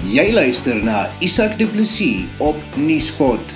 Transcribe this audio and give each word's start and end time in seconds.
Jy 0.00 0.30
luister 0.32 0.78
na 0.80 1.10
Isak 1.20 1.58
Du 1.60 1.66
Plessis 1.68 2.24
op 2.40 2.56
Nieuwspot. 2.72 3.52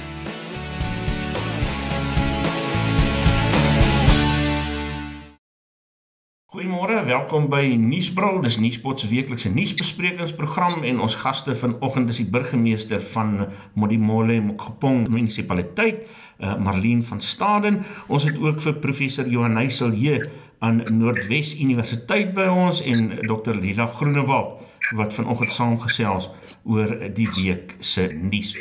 Goeiemôre, 6.52 7.00
welkom 7.08 7.48
by 7.48 7.72
Nuusbril. 7.80 8.42
Dis 8.44 8.58
Nuuspot 8.60 9.00
se 9.00 9.08
weeklikse 9.08 9.48
nuusbesprekingsprogram 9.56 10.84
en 10.84 11.00
ons 11.00 11.16
gaste 11.16 11.56
vanoggend 11.56 12.12
is 12.12 12.20
die 12.20 12.28
burgemeester 12.28 13.00
van 13.14 13.48
Modimolle 13.72 14.36
Mokgopong 14.44 15.08
munisipaliteit, 15.08 16.04
uh, 16.04 16.58
Marlene 16.60 17.08
van 17.08 17.24
Staden. 17.24 17.80
Ons 18.12 18.28
het 18.28 18.36
ook 18.36 18.60
vir 18.60 18.76
professor 18.84 19.32
Johan 19.32 19.56
Heiselje 19.56 20.28
aan 20.60 20.84
Noordwes 20.92 21.56
Universiteit 21.56 22.36
by 22.36 22.52
ons 22.52 22.84
en 22.84 23.14
Dr 23.24 23.56
Lila 23.56 23.88
Groenewald 23.96 24.73
wat 24.90 25.14
vanoggend 25.14 25.52
saamgesels 25.52 26.30
oor 26.64 26.96
die 27.14 27.28
week 27.34 27.76
se 27.78 28.08
nuus. 28.12 28.56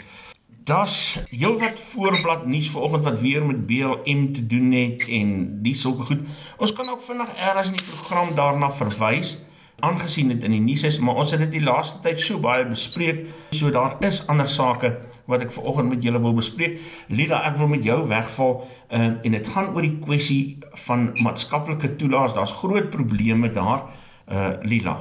Das 0.63 1.19
heelwat 1.29 1.79
voorblad 1.79 2.45
nuus 2.45 2.69
vanoggend 2.71 3.03
wat 3.03 3.19
weer 3.19 3.45
met 3.45 3.65
BLM 3.65 4.33
te 4.33 4.45
doen 4.47 4.71
het 4.71 5.07
en 5.07 5.33
die 5.63 5.75
sulke 5.75 6.03
goed. 6.03 6.21
Ons 6.57 6.73
kan 6.73 6.89
ook 6.89 7.01
vinnig 7.01 7.33
eers 7.35 7.67
in 7.67 7.75
die 7.75 7.89
program 7.89 8.35
daarna 8.35 8.71
verwys 8.71 9.37
aangesien 9.83 10.29
dit 10.31 10.43
in 10.47 10.53
die 10.55 10.61
nuus 10.63 10.83
is, 10.87 10.99
maar 11.03 11.17
ons 11.19 11.33
het 11.35 11.41
dit 11.43 11.57
die 11.57 11.63
laaste 11.63 11.99
tyd 12.05 12.21
so 12.21 12.39
baie 12.39 12.63
bespreek, 12.67 13.25
so 13.51 13.71
daar 13.73 13.97
is 14.07 14.21
ander 14.31 14.47
sake 14.47 14.93
wat 15.27 15.43
ek 15.43 15.51
vanoggend 15.51 15.91
met 15.91 16.05
julle 16.05 16.21
wil 16.23 16.35
bespreek. 16.37 16.77
Lida, 17.11 17.41
ek 17.49 17.57
wil 17.59 17.71
met 17.73 17.83
jou 17.83 17.99
wegval 18.07 18.53
uh, 18.63 19.01
en 19.11 19.35
dit 19.35 19.49
gaan 19.55 19.73
oor 19.73 19.83
die 19.83 19.97
kwessie 20.03 20.41
van 20.85 21.09
maatskaplike 21.19 21.95
toelaas. 21.99 22.35
Daar's 22.37 22.55
groot 22.61 22.89
probleme 22.93 23.51
daar. 23.51 23.89
Uh 24.31 24.53
Lila, 24.63 24.95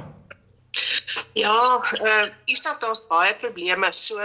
Ja, 1.33 1.83
uh 2.09 2.27
Isak 2.45 2.79
daar's 2.81 3.07
baie 3.07 3.33
probleme. 3.35 3.91
So 3.91 4.19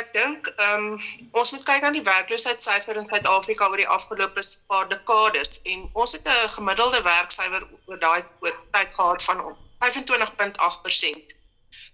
ek 0.00 0.12
dink 0.12 0.50
ehm 0.56 0.86
um, 0.92 1.00
ons 1.30 1.52
moet 1.54 1.64
kyk 1.64 1.82
na 1.82 1.90
die 1.94 2.04
werkloosheidssyfer 2.06 3.00
in 3.00 3.08
Suid-Afrika 3.10 3.68
oor 3.68 3.82
die 3.82 3.88
afgelope 3.96 4.44
paar 4.72 4.88
dekades 4.88 5.60
en 5.72 5.88
ons 5.92 6.12
het 6.18 6.28
'n 6.28 6.52
gemiddelde 6.56 7.02
werksyfer 7.02 7.66
oor 7.86 7.98
daai 7.98 8.22
tyd 8.42 8.94
gehad 8.94 9.22
van 9.22 9.44
25.8% 9.84 11.36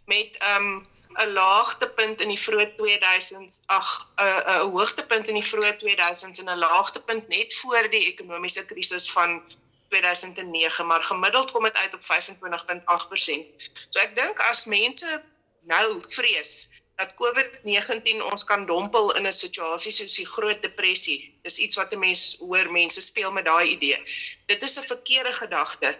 met 0.06 0.36
ehm 0.38 0.66
um, 0.66 0.86
'n 1.16 1.32
laagtepunt 1.32 2.20
in 2.20 2.28
die 2.28 2.40
vroeë 2.46 2.66
2000s, 2.78 3.54
ag 3.66 3.88
'n 4.24 4.42
'n 4.54 4.70
hoogtepunt 4.74 5.28
in 5.28 5.38
die 5.40 5.48
vroeë 5.50 5.76
2000s 5.82 6.42
en 6.42 6.50
'n 6.50 6.64
laagtepunt 6.64 7.28
net 7.28 7.54
voor 7.60 7.88
die 7.90 8.06
ekonomiese 8.12 8.64
krisis 8.66 9.06
van 9.12 9.40
2009, 9.88 10.86
maar 10.86 11.02
gemiddeld 11.02 11.50
kom 11.50 11.62
dit 11.62 11.76
uit 11.76 11.94
op 11.94 12.02
25.8%. 12.02 13.70
So 13.88 14.00
ek 14.00 14.16
dink 14.16 14.40
as 14.50 14.64
mense 14.64 15.22
nou 15.66 15.86
vrees 16.02 16.70
dat 16.96 17.12
COVID-19 17.12 18.22
ons 18.24 18.44
kan 18.48 18.64
dompel 18.66 19.10
in 19.16 19.26
'n 19.28 19.32
situasie 19.32 19.92
soos 19.92 20.14
die 20.16 20.26
Groot 20.26 20.62
Depressie. 20.62 21.18
Dis 21.42 21.58
iets 21.58 21.76
wat 21.76 21.92
'n 21.92 21.98
mens 21.98 22.36
hoor 22.38 22.72
mense 22.72 23.00
speel 23.00 23.32
met 23.32 23.44
daai 23.44 23.68
idee. 23.68 23.98
Dit 24.46 24.62
is 24.62 24.78
'n 24.78 24.86
verkeerde 24.92 25.32
gedagte. 25.32 25.98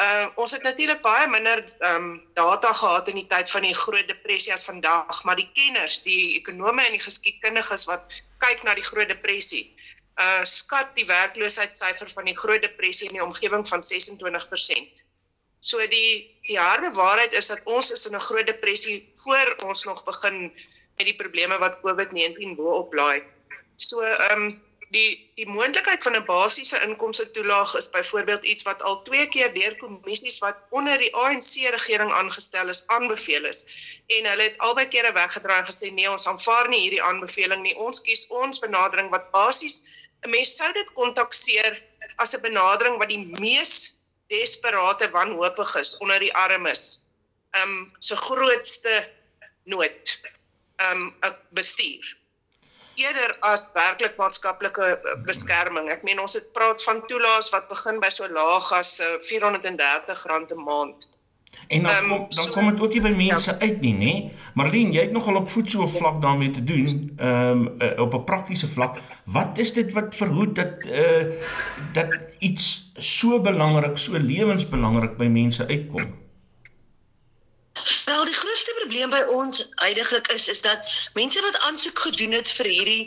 Uh 0.00 0.26
ons 0.34 0.52
het 0.52 0.62
natuurlik 0.62 1.02
baie 1.02 1.26
minder 1.28 1.64
ehm 1.78 1.94
um, 1.94 2.22
data 2.34 2.72
gehad 2.72 3.08
in 3.08 3.14
die 3.14 3.26
tyd 3.26 3.50
van 3.50 3.62
die 3.62 3.74
Groot 3.74 4.08
Depressie 4.08 4.52
as 4.52 4.64
vandag, 4.64 5.24
maar 5.24 5.36
die 5.36 5.50
kenners, 5.52 6.02
die 6.02 6.34
ekonome 6.38 6.84
en 6.84 6.92
die 6.92 7.06
geskiedkundiges 7.08 7.84
wat 7.84 8.22
kyk 8.38 8.62
na 8.62 8.74
die 8.74 8.88
Groot 8.90 9.08
Depressie, 9.08 9.74
uh 10.16 10.44
skat 10.44 10.94
die 10.96 11.06
werkloosheidssyfer 11.06 12.10
van 12.10 12.24
die 12.24 12.36
Groot 12.36 12.62
Depressie 12.62 13.08
in 13.08 13.18
die 13.18 13.24
omgewing 13.24 13.68
van 13.68 13.82
26%. 13.84 15.04
So 15.60 15.78
die 15.90 16.10
die 16.46 16.58
harde 16.58 16.92
waarheid 16.94 17.32
is 17.32 17.48
dat 17.50 17.64
ons 17.64 17.90
is 17.90 18.06
in 18.06 18.14
'n 18.14 18.26
groot 18.28 18.46
depressie 18.46 19.10
voor 19.14 19.56
ons 19.66 19.84
nog 19.84 20.04
begin 20.04 20.52
met 20.96 21.06
die 21.06 21.16
probleme 21.16 21.58
wat 21.58 21.80
COVID-19 21.80 22.54
bo-op 22.56 22.94
laai. 22.94 23.22
So 23.76 24.00
ehm 24.00 24.42
um, 24.42 24.46
die 24.94 25.32
die 25.34 25.48
moontlikheid 25.48 26.02
van 26.02 26.16
'n 26.16 26.24
basiese 26.24 26.80
inkomste 26.86 27.30
toelaag 27.30 27.74
is 27.76 27.90
byvoorbeeld 27.90 28.44
iets 28.44 28.62
wat 28.62 28.82
al 28.82 29.02
twee 29.02 29.26
keer 29.28 29.54
deur 29.54 29.76
kommissies 29.76 30.38
wat 30.38 30.56
onder 30.70 30.98
die 30.98 31.14
ANC 31.14 31.52
regering 31.76 32.12
aangestel 32.12 32.68
is 32.68 32.86
aanbeveel 32.86 33.44
is 33.44 33.60
en 34.06 34.30
hulle 34.30 34.42
het 34.42 34.58
albei 34.58 34.86
kere 34.88 35.12
weggedraai 35.12 35.58
en 35.58 35.70
gesê 35.72 35.90
nee 35.92 36.10
ons 36.10 36.26
aanvaar 36.26 36.68
nie 36.68 36.80
hierdie 36.80 37.02
aanbeveling 37.02 37.62
nie 37.62 37.76
ons 37.88 38.00
kies 38.00 38.26
ons 38.42 38.62
benadering 38.66 39.10
wat 39.10 39.30
basies 39.30 40.05
mens 40.30 40.56
sou 40.56 40.72
dit 40.72 40.92
kontakseer 40.92 41.82
as 42.16 42.34
'n 42.34 42.40
benadering 42.40 42.98
wat 42.98 43.08
die 43.08 43.24
mees 43.40 43.94
desperate 44.32 45.10
wanhoopig 45.10 45.74
is 45.76 45.96
onder 45.98 46.18
die 46.18 46.34
armes. 46.34 47.06
Um 47.62 47.92
se 47.98 48.16
grootste 48.16 48.94
nood. 49.64 50.20
Um 50.90 51.14
'n 51.20 51.36
bestuur. 51.50 52.16
Eerder 52.96 53.36
as 53.40 53.68
werklik 53.74 54.16
maatskaplike 54.16 54.84
eh, 54.84 55.16
beskerming. 55.24 55.90
Ek 55.92 56.02
meen 56.02 56.20
ons 56.20 56.32
het 56.32 56.52
praat 56.52 56.82
van 56.82 57.06
toelaas 57.06 57.50
wat 57.52 57.68
begin 57.68 58.00
by 58.00 58.08
so 58.08 58.28
laag 58.28 58.72
as 58.72 59.00
R430 59.00 60.08
eh, 60.08 60.54
'n 60.56 60.62
maand. 60.64 61.08
En 61.68 61.82
dan 61.82 62.04
um, 62.04 62.08
kom 62.08 62.26
dan 62.28 62.50
kom 62.50 62.70
dit 62.70 62.80
ook 62.80 62.92
nie 62.92 63.00
by 63.00 63.12
mense 63.16 63.50
ja. 63.50 63.58
uit 63.58 63.80
nie, 63.80 63.94
nê? 63.94 64.12
Marlene, 64.54 64.92
jy 64.94 65.06
het 65.08 65.14
nogal 65.14 65.40
op 65.40 65.48
voet 65.50 65.70
so 65.70 65.86
vlak 65.86 66.20
daarmee 66.22 66.50
te 66.50 66.64
doen, 66.64 67.12
ehm 67.16 67.50
um, 67.50 67.82
uh, 67.82 68.00
op 68.00 68.14
'n 68.14 68.24
praktiese 68.24 68.68
vlak. 68.68 69.00
Wat 69.24 69.58
is 69.58 69.72
dit 69.72 69.92
wat 69.92 70.16
verhoed 70.16 70.54
dat 70.54 70.86
uh 70.86 71.24
dat 71.92 72.18
iets 72.38 72.92
so 72.94 73.40
belangrik, 73.40 73.98
so 73.98 74.12
lewensbelangrik 74.12 75.16
by 75.16 75.26
mense 75.26 75.66
uitkom? 75.66 76.24
Wel, 78.04 78.24
die 78.24 78.34
grootste 78.34 78.72
probleem 78.78 79.10
by 79.10 79.22
ons 79.30 79.68
heidaglik 79.74 80.28
is 80.32 80.48
is 80.48 80.62
dat 80.62 81.10
mense 81.14 81.40
wat 81.40 81.60
aansoek 81.60 81.98
gedoen 81.98 82.32
het 82.32 82.50
vir 82.50 82.66
hierdie 82.66 83.02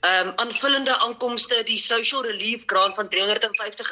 ehm 0.00 0.28
um, 0.28 0.32
aanvullende 0.36 0.98
aankomste, 0.98 1.62
die 1.64 1.78
social 1.78 2.22
relief 2.22 2.62
grant 2.66 2.94
van 2.94 3.06
R350 3.06 3.90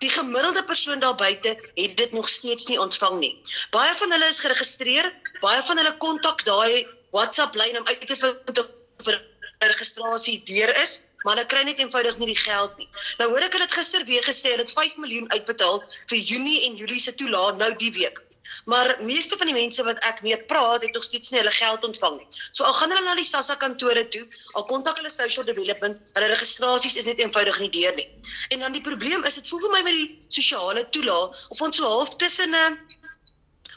Die 0.00 0.10
gemiddelde 0.10 0.64
persoon 0.64 1.00
daar 1.00 1.14
buite 1.14 1.56
het 1.74 1.96
dit 1.96 2.12
nog 2.12 2.28
steeds 2.28 2.66
nie 2.66 2.80
ontvang 2.80 3.18
nie. 3.20 3.34
Baie 3.70 3.94
van 3.94 4.12
hulle 4.14 4.28
is 4.32 4.40
geregistreer, 4.40 5.10
baie 5.40 5.62
van 5.62 5.76
hulle 5.76 5.96
kontak 5.96 6.44
daai 6.44 6.86
WhatsApp 7.12 7.58
lyn 7.60 7.78
om 7.80 7.86
uit 7.86 8.06
te 8.06 8.16
vind 8.16 8.58
of 8.62 8.72
vir 9.04 9.20
registrasie 9.60 10.38
deur 10.48 10.72
is, 10.82 10.96
maar 11.24 11.36
hulle 11.36 11.48
kry 11.52 11.66
net 11.68 11.80
eenvoudig 11.82 12.16
nie 12.20 12.30
die 12.32 12.40
geld 12.40 12.80
nie. 12.80 12.88
Nou 13.20 13.28
hoor 13.32 13.44
ek 13.44 13.56
hulle 13.56 13.68
het 13.68 13.76
gister 13.76 14.06
weer 14.08 14.24
gesê 14.24 14.54
hulle 14.54 14.64
het 14.64 14.72
5 14.72 14.96
miljoen 15.04 15.28
uitbetaal 15.36 15.82
vir 16.12 16.18
Junie 16.32 16.62
en 16.68 16.80
Julie 16.80 17.00
se 17.02 17.14
toelaat 17.14 17.60
nou 17.60 17.70
die 17.84 17.92
week. 17.98 18.22
Maar 18.64 18.96
meeste 19.02 19.36
van 19.36 19.50
die 19.50 19.56
mense 19.56 19.84
wat 19.86 19.98
ek 20.10 20.22
mee 20.26 20.38
praat, 20.52 20.82
het 20.82 20.94
nog 20.94 21.04
steeds 21.04 21.30
nie 21.30 21.40
hulle 21.40 21.54
geld 21.54 21.84
ontvang 21.84 22.18
nie. 22.18 22.28
So 22.50 22.64
al 22.64 22.76
gaan 22.78 22.94
hulle 22.94 23.04
na 23.04 23.16
die 23.18 23.26
SASSA 23.28 23.56
kantore 23.60 24.06
toe, 24.08 24.26
al 24.52 24.64
kontak 24.70 25.00
hulle 25.00 25.10
social 25.10 25.46
development, 25.48 26.00
hulle 26.18 26.30
registrasies 26.34 26.96
is 27.00 27.10
net 27.10 27.22
eenvoudig 27.22 27.60
nie 27.64 27.70
deur 27.70 27.94
nie. 27.98 28.08
En 28.50 28.66
dan 28.66 28.76
die 28.76 28.84
probleem 28.84 29.24
is 29.24 29.40
dit 29.40 29.48
voel 29.48 29.66
vir 29.66 29.76
my 29.76 29.82
met 29.88 29.98
die 29.98 30.08
sosiale 30.28 30.86
toelaat 30.88 31.46
of 31.48 31.60
ons 31.60 31.76
so 31.76 31.88
half 31.88 32.16
tussen 32.16 32.54
'n 32.54 32.78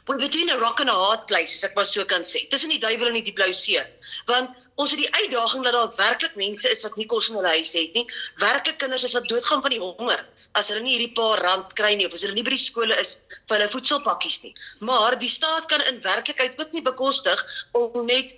We're 0.06 0.18
between 0.20 0.50
a 0.50 0.58
rock 0.60 0.82
and 0.82 0.90
a 0.90 0.94
hard 0.94 1.28
place, 1.28 1.54
as 1.56 1.70
ek 1.70 1.76
maar 1.78 1.86
so 1.88 2.04
kan 2.04 2.26
sê. 2.28 2.42
Tussen 2.52 2.72
die 2.74 2.80
duiwel 2.84 3.08
en 3.08 3.24
die 3.24 3.32
blou 3.36 3.54
see. 3.56 3.80
Want 4.28 4.52
ons 4.76 4.92
het 4.92 5.00
die 5.00 5.12
uitdaging 5.14 5.64
dat 5.64 5.78
daar 5.78 5.94
werklik 5.96 6.36
mense 6.36 6.68
is 6.76 6.84
wat 6.84 6.98
nie 7.00 7.06
kos 7.14 7.30
in 7.32 7.38
hulle 7.40 7.54
huis 7.56 7.72
het 7.78 7.96
nie. 7.96 8.04
Werklik 8.42 8.82
kinders 8.82 9.06
is 9.08 9.16
wat 9.16 9.30
doodgaan 9.32 9.64
van 9.64 9.72
die 9.72 9.80
honger 9.80 10.26
as 10.60 10.74
hulle 10.74 10.84
nie 10.84 10.98
hierdie 10.98 11.14
paar 11.16 11.40
rand 11.48 11.72
kry 11.80 11.94
nie 11.96 12.10
of 12.10 12.18
as 12.20 12.28
hulle 12.28 12.36
nie 12.36 12.44
by 12.44 12.52
die 12.58 12.60
skole 12.66 13.00
is 13.06 13.16
vir 13.32 13.56
hulle 13.56 13.70
voedselpakkies 13.78 14.42
nie. 14.44 14.54
Maar 14.92 15.16
die 15.24 15.32
staat 15.32 15.72
kan 15.72 15.88
in 15.88 16.04
werklikheid 16.04 16.60
ook 16.60 16.76
nie 16.76 16.84
bekostig 16.84 17.48
om 17.72 18.04
net 18.12 18.36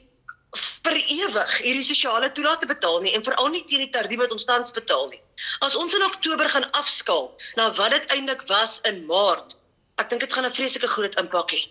vir 0.85 1.01
ewig 1.01 1.59
hierdie 1.65 1.89
sosiale 1.89 2.29
toelaat 2.37 2.61
te 2.61 2.69
betaal 2.69 3.01
nie 3.03 3.17
en 3.17 3.25
veral 3.25 3.49
nie 3.57 3.65
teen 3.65 3.87
die 3.87 3.91
tarief 3.97 4.21
wat 4.21 4.37
ons 4.37 4.45
tans 4.53 4.77
betaal 4.77 5.09
nie. 5.09 5.21
As 5.65 5.81
ons 5.81 5.97
in 5.97 6.05
Oktober 6.13 6.47
gaan 6.53 6.69
afskaal 6.77 7.31
na 7.57 7.71
wat 7.81 7.97
dit 7.97 8.11
eintlik 8.19 8.45
was 8.53 8.79
in 8.91 9.07
Maart, 9.09 9.57
ek 10.01 10.09
dink 10.09 10.21
dit 10.21 10.33
gaan 10.33 10.45
'n 10.45 10.57
vreeslike 10.57 10.87
groot 10.87 11.15
impak 11.15 11.51
hê. 11.51 11.61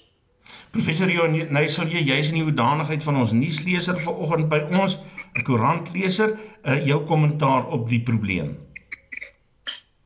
Professor 0.70 1.08
Johan, 1.10 1.52
nou 1.52 1.68
sal 1.68 1.88
jy 1.88 2.02
jy's 2.04 2.28
in 2.28 2.34
die 2.34 2.44
hoedanigheid 2.44 3.04
van 3.04 3.16
ons 3.16 3.32
nuusleser 3.32 3.96
vanoggend 3.96 4.48
by 4.48 4.60
ons, 4.80 4.98
'n 5.34 5.42
koerantleser, 5.42 6.38
uh, 6.64 6.86
jou 6.86 7.00
kommentaar 7.04 7.66
op 7.66 7.88
die 7.88 8.02
probleem. 8.02 8.56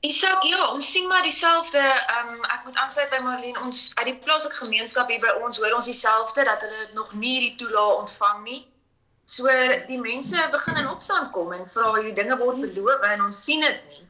Isak, 0.00 0.44
ja, 0.46 0.70
ons 0.70 0.90
sien 0.92 1.08
maar 1.08 1.22
dieselfde. 1.22 1.78
Ehm 1.78 2.34
um, 2.34 2.44
ek 2.44 2.64
moet 2.64 2.76
aansluit 2.76 3.10
by 3.10 3.18
Marlene. 3.18 3.60
Ons 3.60 3.90
uit 3.94 4.06
die 4.06 4.18
plaaslike 4.24 4.54
gemeenskap 4.54 5.08
hier 5.10 5.20
by 5.20 5.32
ons 5.42 5.58
hoor 5.58 5.74
ons 5.74 5.90
dieselfde 5.90 6.44
dat 6.44 6.62
hulle 6.62 6.86
nog 6.94 7.14
nie 7.14 7.40
die 7.40 7.54
toelaag 7.58 8.04
ontvang 8.04 8.44
nie. 8.44 8.60
So 9.24 9.50
die 9.88 9.98
mense 10.00 10.48
begin 10.52 10.76
in 10.76 10.88
opstand 10.88 11.30
kom 11.30 11.52
en 11.52 11.66
vra 11.66 11.90
hoe 11.96 12.12
dinge 12.12 12.38
word 12.38 12.62
beloof 12.62 13.02
en 13.10 13.26
ons 13.26 13.44
sien 13.44 13.60
dit 13.60 13.82
nie. 13.90 14.07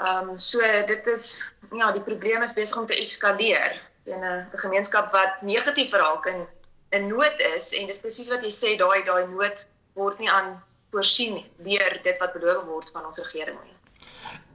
Ehm 0.00 0.28
um, 0.28 0.36
so 0.36 0.60
dit 0.86 1.06
is 1.06 1.44
ja, 1.76 1.92
die 1.92 2.02
probleem 2.02 2.42
is 2.42 2.56
besig 2.56 2.76
om 2.76 2.86
te 2.86 2.96
eskaleer 2.96 3.76
in 4.04 4.24
'n 4.24 4.48
gemeenskap 4.52 5.12
wat 5.12 5.42
negatief 5.42 5.92
raak 5.92 6.26
in 6.26 7.06
nood 7.08 7.40
is 7.56 7.70
en 7.72 7.86
dis 7.86 8.00
presies 8.00 8.28
wat 8.28 8.42
jy 8.42 8.50
sê 8.50 8.70
daai 8.78 9.04
daai 9.04 9.26
nood 9.26 9.66
word 9.94 10.18
nie 10.18 10.30
aan 10.30 10.56
voorsien 10.90 11.44
deur 11.66 12.00
dit 12.02 12.18
wat 12.18 12.32
beloof 12.32 12.64
word 12.64 12.90
van 12.94 13.04
ons 13.04 13.20
regering 13.22 13.58
nie. 13.64 13.76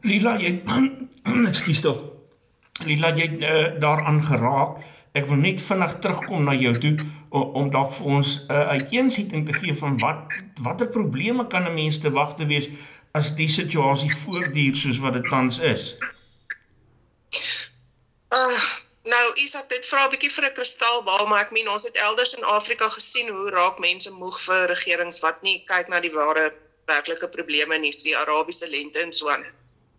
Lila, 0.01 0.36
jy 0.42 0.63
ekskuus 1.51 1.81
tog. 1.81 2.01
Lila, 2.83 3.13
jy 3.15 3.30
uh, 3.39 3.80
daaraan 3.80 4.24
geraak. 4.24 4.83
ek 5.15 5.30
wil 5.30 5.38
net 5.39 5.62
vinnig 5.63 5.94
terugkom 6.03 6.42
na 6.44 6.53
jou 6.59 6.74
toe 6.83 6.97
om, 7.30 7.44
om 7.56 7.69
dalk 7.71 7.94
vir 7.95 8.07
ons 8.18 8.31
'n 8.39 8.51
uh, 8.51 8.75
uiteensetting 8.75 9.45
te 9.47 9.53
gee 9.56 9.75
van 9.80 9.95
wat 10.03 10.33
watter 10.62 10.89
probleme 10.92 11.47
kan 11.47 11.63
'n 11.63 11.74
mens 11.74 12.00
te 12.03 12.12
wag 12.12 12.36
te 12.36 12.45
wees 12.45 12.68
as 13.16 13.32
die 13.36 13.50
situasie 13.52 14.12
voortduur 14.12 14.76
soos 14.76 15.00
wat 15.04 15.16
dit 15.18 15.30
tans 15.32 15.60
is. 15.74 15.94
Uh 18.40 18.64
nou 19.06 19.26
Isak 19.38 19.68
dit 19.70 19.84
vra 19.86 20.06
'n 20.06 20.12
bietjie 20.14 20.32
vir 20.36 20.46
'n 20.46 20.56
kristalbal 20.58 21.28
maar 21.30 21.44
ek 21.46 21.52
meen 21.58 21.70
ons 21.70 21.84
het 21.88 21.98
elders 22.08 22.34
in 22.38 22.48
Afrika 22.58 22.90
gesien 22.90 23.30
hoe 23.30 23.50
raak 23.54 23.78
mense 23.80 24.12
moeg 24.12 24.40
vir 24.46 24.68
regerings 24.74 25.20
wat 25.26 25.44
nie 25.48 25.60
kyk 25.72 25.92
na 25.94 26.00
die 26.00 26.16
ware 26.16 26.48
werklike 26.90 27.30
probleme 27.36 27.78
nie, 27.78 27.92
so 27.94 28.10
die 28.10 28.18
Arabiese 28.18 28.68
lente 28.70 29.00
en 29.02 29.14
so 29.14 29.30
aan. 29.30 29.46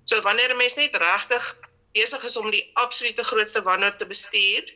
So 0.04 0.20
wanneer 0.26 0.50
'n 0.50 0.56
mens 0.56 0.76
net 0.76 0.96
regtig 0.96 1.44
besig 1.92 2.24
is 2.24 2.36
om 2.36 2.50
die 2.50 2.70
absolute 2.74 3.24
grootste 3.24 3.62
wanhoop 3.62 3.98
te 3.98 4.06
bestuur, 4.06 4.74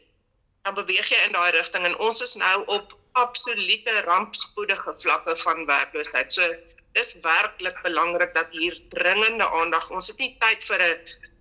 dan 0.62 0.74
beweeg 0.74 1.08
jy 1.08 1.20
in 1.26 1.32
daai 1.32 1.50
rigting 1.50 1.84
en 1.84 1.98
ons 1.98 2.22
is 2.22 2.34
nou 2.34 2.64
op 2.66 2.96
absolute 3.12 4.00
rampspoedige 4.00 4.92
vlakke 4.96 5.36
van 5.36 5.66
werkloosheid. 5.66 6.32
So 6.32 6.54
dis 6.92 7.10
werklik 7.22 7.82
belangrik 7.82 8.34
dat 8.34 8.52
hier 8.52 8.78
dringende 8.88 9.46
aandag. 9.60 9.90
Ons 9.90 10.10
het 10.10 10.18
nie 10.18 10.36
tyd 10.40 10.64
vir 10.64 10.82
'n 10.82 10.96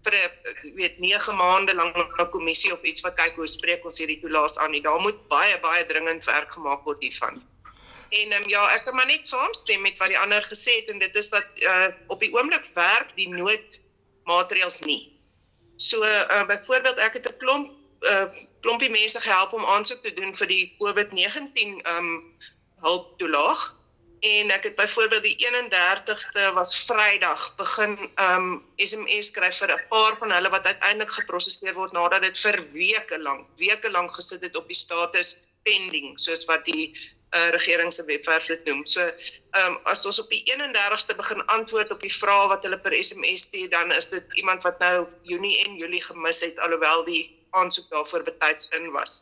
vir 0.05 0.15
'n 0.15 0.75
weet 0.75 0.99
9 0.99 1.35
maande 1.35 1.73
lank 1.73 2.29
kommissie 2.31 2.73
of 2.73 2.83
iets 2.83 3.01
wat 3.01 3.15
kyk 3.15 3.35
hoe 3.35 3.47
spreek 3.47 3.83
ons 3.83 3.97
hierdie 3.97 4.19
toelaas 4.21 4.57
aan 4.57 4.71
nie. 4.71 4.81
Daar 4.81 5.01
moet 5.01 5.27
baie 5.27 5.59
baie 5.59 5.85
dringend 5.85 6.25
werk 6.25 6.51
gemaak 6.51 6.83
word 6.83 7.01
hiervan. 7.01 7.41
En 8.09 8.33
um, 8.33 8.49
ja, 8.49 8.63
ek 8.73 8.85
kan 8.85 8.95
maar 8.95 9.05
net 9.05 9.27
saamstem 9.27 9.81
met 9.81 9.97
wat 9.97 10.09
die 10.09 10.19
ander 10.19 10.41
gesê 10.41 10.79
het 10.81 10.89
en 10.89 10.99
dit 10.99 11.15
is 11.15 11.29
dat 11.29 11.45
uh, 11.61 11.87
op 12.07 12.19
die 12.19 12.33
oomblik 12.33 12.65
werk 12.73 13.15
die 13.15 13.29
noodmaatreëls 13.29 14.79
nie. 14.85 15.13
So 15.77 16.01
uh, 16.01 16.45
byvoorbeeld 16.45 16.97
ek 16.97 17.13
het 17.13 17.29
'n 17.29 17.37
klomp 17.37 17.75
uh, 18.01 18.25
klompie 18.61 18.89
mense 18.89 19.19
gehelp 19.21 19.53
om 19.53 19.65
aansoek 19.65 20.01
te 20.01 20.13
doen 20.13 20.33
vir 20.35 20.47
die 20.47 20.75
COVID-19 20.79 21.67
um 21.67 21.81
ehm, 21.83 22.15
hulp 22.79 23.17
toelaag 23.19 23.78
en 24.19 24.51
ek 24.51 24.63
het 24.63 24.75
byvoorbeeld 24.75 25.23
die 25.23 25.37
31ste 25.47 26.53
was 26.53 26.73
Vrydag 26.85 27.55
begin 27.55 27.93
um 28.25 28.49
SMS 28.75 29.31
skryf 29.31 29.61
vir 29.63 29.75
'n 29.75 29.87
paar 29.89 30.17
van 30.17 30.31
hulle 30.31 30.49
wat 30.49 30.65
uiteindelik 30.65 31.11
geprosesseer 31.11 31.73
word 31.73 31.91
nadat 31.91 32.23
dit 32.23 32.39
vir 32.39 32.57
weke 32.73 33.19
lank 33.19 33.47
weke 33.57 33.91
lank 33.91 34.11
gesit 34.11 34.41
het 34.41 34.55
op 34.55 34.67
die 34.67 34.81
status 34.85 35.37
pending 35.63 36.19
soos 36.19 36.45
wat 36.45 36.65
die 36.65 36.93
uh, 37.35 37.49
regering 37.49 37.93
se 37.93 38.05
webwerf 38.05 38.45
dit 38.45 38.65
noem. 38.65 38.85
So, 38.85 39.01
ehm 39.01 39.73
um, 39.73 39.77
as 39.91 40.05
ons 40.05 40.21
op 40.23 40.29
die 40.33 40.43
31ste 40.47 41.15
begin 41.17 41.45
antwoord 41.45 41.91
op 41.91 42.01
die 42.05 42.13
vrae 42.13 42.47
wat 42.53 42.63
hulle 42.65 42.79
per 42.79 42.95
SMS 42.97 43.49
stuur, 43.49 43.69
dan 43.69 43.91
is 43.91 44.09
dit 44.09 44.33
iemand 44.41 44.65
wat 44.65 44.79
nou 44.79 45.07
Junie 45.23 45.57
en 45.65 45.77
Julie 45.77 46.03
gemis 46.03 46.41
het 46.45 46.59
alhoewel 46.59 47.03
die 47.05 47.23
aansoek 47.51 47.89
daarvoor 47.89 48.23
betyds 48.23 48.69
in 48.77 48.91
was. 48.91 49.21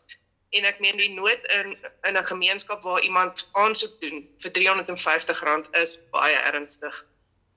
En 0.56 0.64
ek 0.64 0.80
meen 0.80 0.98
die 0.98 1.12
nood 1.12 1.44
in 1.60 1.76
in 2.08 2.18
'n 2.18 2.26
gemeenskap 2.26 2.82
waar 2.82 3.02
iemand 3.02 3.50
aansoek 3.52 4.02
doen 4.02 4.28
vir 4.38 4.52
R350 4.52 5.70
is 5.82 6.00
baie 6.12 6.38
ernstig. 6.52 7.06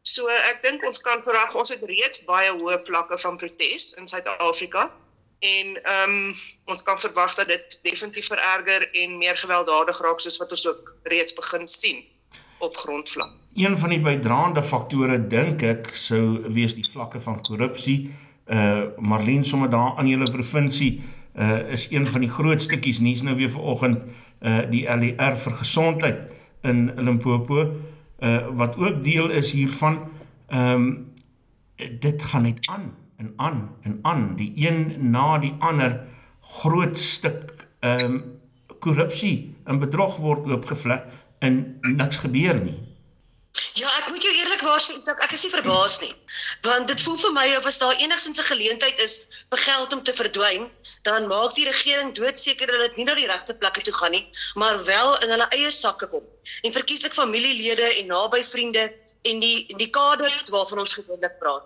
So 0.03 0.27
ek 0.29 0.63
dink 0.63 0.85
ons 0.87 1.01
kan 1.01 1.23
verwag 1.23 1.55
ons 1.55 1.69
het 1.69 1.83
reeds 1.85 2.25
baie 2.25 2.51
hoë 2.51 2.81
vlakke 2.81 3.19
van 3.19 3.37
protes 3.37 3.93
in 4.01 4.07
Suid-Afrika 4.07 4.91
en 5.41 5.77
ehm 5.83 6.15
um, 6.15 6.35
ons 6.65 6.83
kan 6.83 7.01
verwag 7.01 7.35
dat 7.35 7.49
dit 7.49 7.79
definitief 7.83 8.27
vererger 8.27 8.89
en 9.03 9.19
meer 9.19 9.37
gewelddadig 9.37 10.01
raak 10.01 10.21
soos 10.21 10.39
wat 10.41 10.51
ons 10.57 10.67
ook 10.67 10.95
reeds 11.03 11.35
begin 11.37 11.69
sien 11.69 12.03
op 12.59 12.77
grondvlak. 12.77 13.31
Een 13.55 13.79
van 13.79 13.89
die 13.89 14.01
bydraende 14.01 14.63
faktore 14.63 15.17
dink 15.29 15.63
ek 15.63 15.89
sou 15.97 16.43
wees 16.53 16.75
die 16.77 16.85
vlakke 16.85 17.21
van 17.21 17.41
korrupsie. 17.45 18.11
Uh 18.47 18.91
Marlene 18.97 19.45
sommer 19.45 19.71
daar 19.71 19.97
aan 19.97 20.09
julle 20.09 20.31
provinsie 20.31 21.01
uh 21.35 21.71
is 21.71 21.87
een 21.91 22.07
van 22.07 22.21
die 22.21 22.31
groot 22.31 22.63
stukkies 22.63 23.01
nuus 23.01 23.23
nou 23.23 23.37
weer 23.37 23.51
vanoggend 23.51 23.99
uh 24.41 24.65
die 24.71 24.85
LER 24.85 25.37
vir 25.37 25.57
gesondheid 25.63 26.33
in 26.63 26.91
Limpopo 26.97 27.61
uh 28.19 28.47
wat 28.57 28.77
ook 28.77 29.03
deel 29.05 29.31
is 29.31 29.53
hiervan. 29.53 30.01
Ehm 30.49 30.75
um, 30.75 31.13
dit 32.01 32.23
gaan 32.23 32.43
net 32.43 32.67
aan 32.69 32.95
en 33.17 33.33
aan 33.37 33.77
en 33.83 33.99
aan 34.03 34.37
die 34.37 34.53
een 34.55 35.11
na 35.11 35.39
die 35.39 35.55
ander 35.59 36.01
groot 36.41 36.99
stuk 36.99 37.69
ehm 37.81 38.05
um, 38.05 38.39
korrupsie 38.81 39.57
en 39.65 39.79
bedrog 39.79 40.17
word 40.17 40.47
oopgevlek 40.49 41.05
en 41.39 41.79
niks 41.81 42.17
gebeur 42.17 42.61
nie. 42.65 42.79
Ja, 43.75 43.89
ek 43.99 44.09
moet 44.09 44.25
jou 44.25 44.33
eerlikwaar 44.35 44.81
sê, 44.81 44.97
ek, 45.11 45.25
ek 45.27 45.35
is 45.37 45.45
nie 45.45 45.53
verbaas 45.53 45.99
nie. 46.01 46.13
Want 46.63 46.89
dit 46.89 47.03
voel 47.03 47.17
vir 47.17 47.33
my 47.33 47.47
of 47.57 47.67
as 47.67 47.79
daar 47.79 47.97
enigsins 47.97 48.41
'n 48.41 48.49
geleentheid 48.51 49.01
is 49.01 49.15
vir 49.51 49.59
geld 49.59 49.93
om 49.93 50.03
te 50.03 50.13
verdwyn, 50.13 50.71
dan 51.03 51.27
maak 51.27 51.55
die 51.55 51.65
regering 51.69 52.15
doodseker 52.15 52.67
dat 52.67 52.81
dit 52.87 52.97
nie 52.97 53.05
na 53.05 53.15
die 53.15 53.27
regte 53.27 53.55
plekke 53.55 53.83
toe 53.83 53.95
gaan 53.95 54.11
nie, 54.11 54.27
maar 54.55 54.85
wel 54.85 55.19
in 55.23 55.31
hulle 55.31 55.49
eie 55.49 55.71
sakke 55.71 56.07
kom. 56.07 56.25
En 56.63 56.73
verkieslik 56.73 57.15
familielede 57.15 57.95
en 57.99 58.07
naby 58.07 58.45
vriende 58.45 58.93
en 59.23 59.41
die 59.41 59.77
die 59.77 59.91
kader 59.91 60.43
waarvan 60.49 60.79
ons 60.79 60.95
gewoonlik 60.95 61.39
praat. 61.39 61.65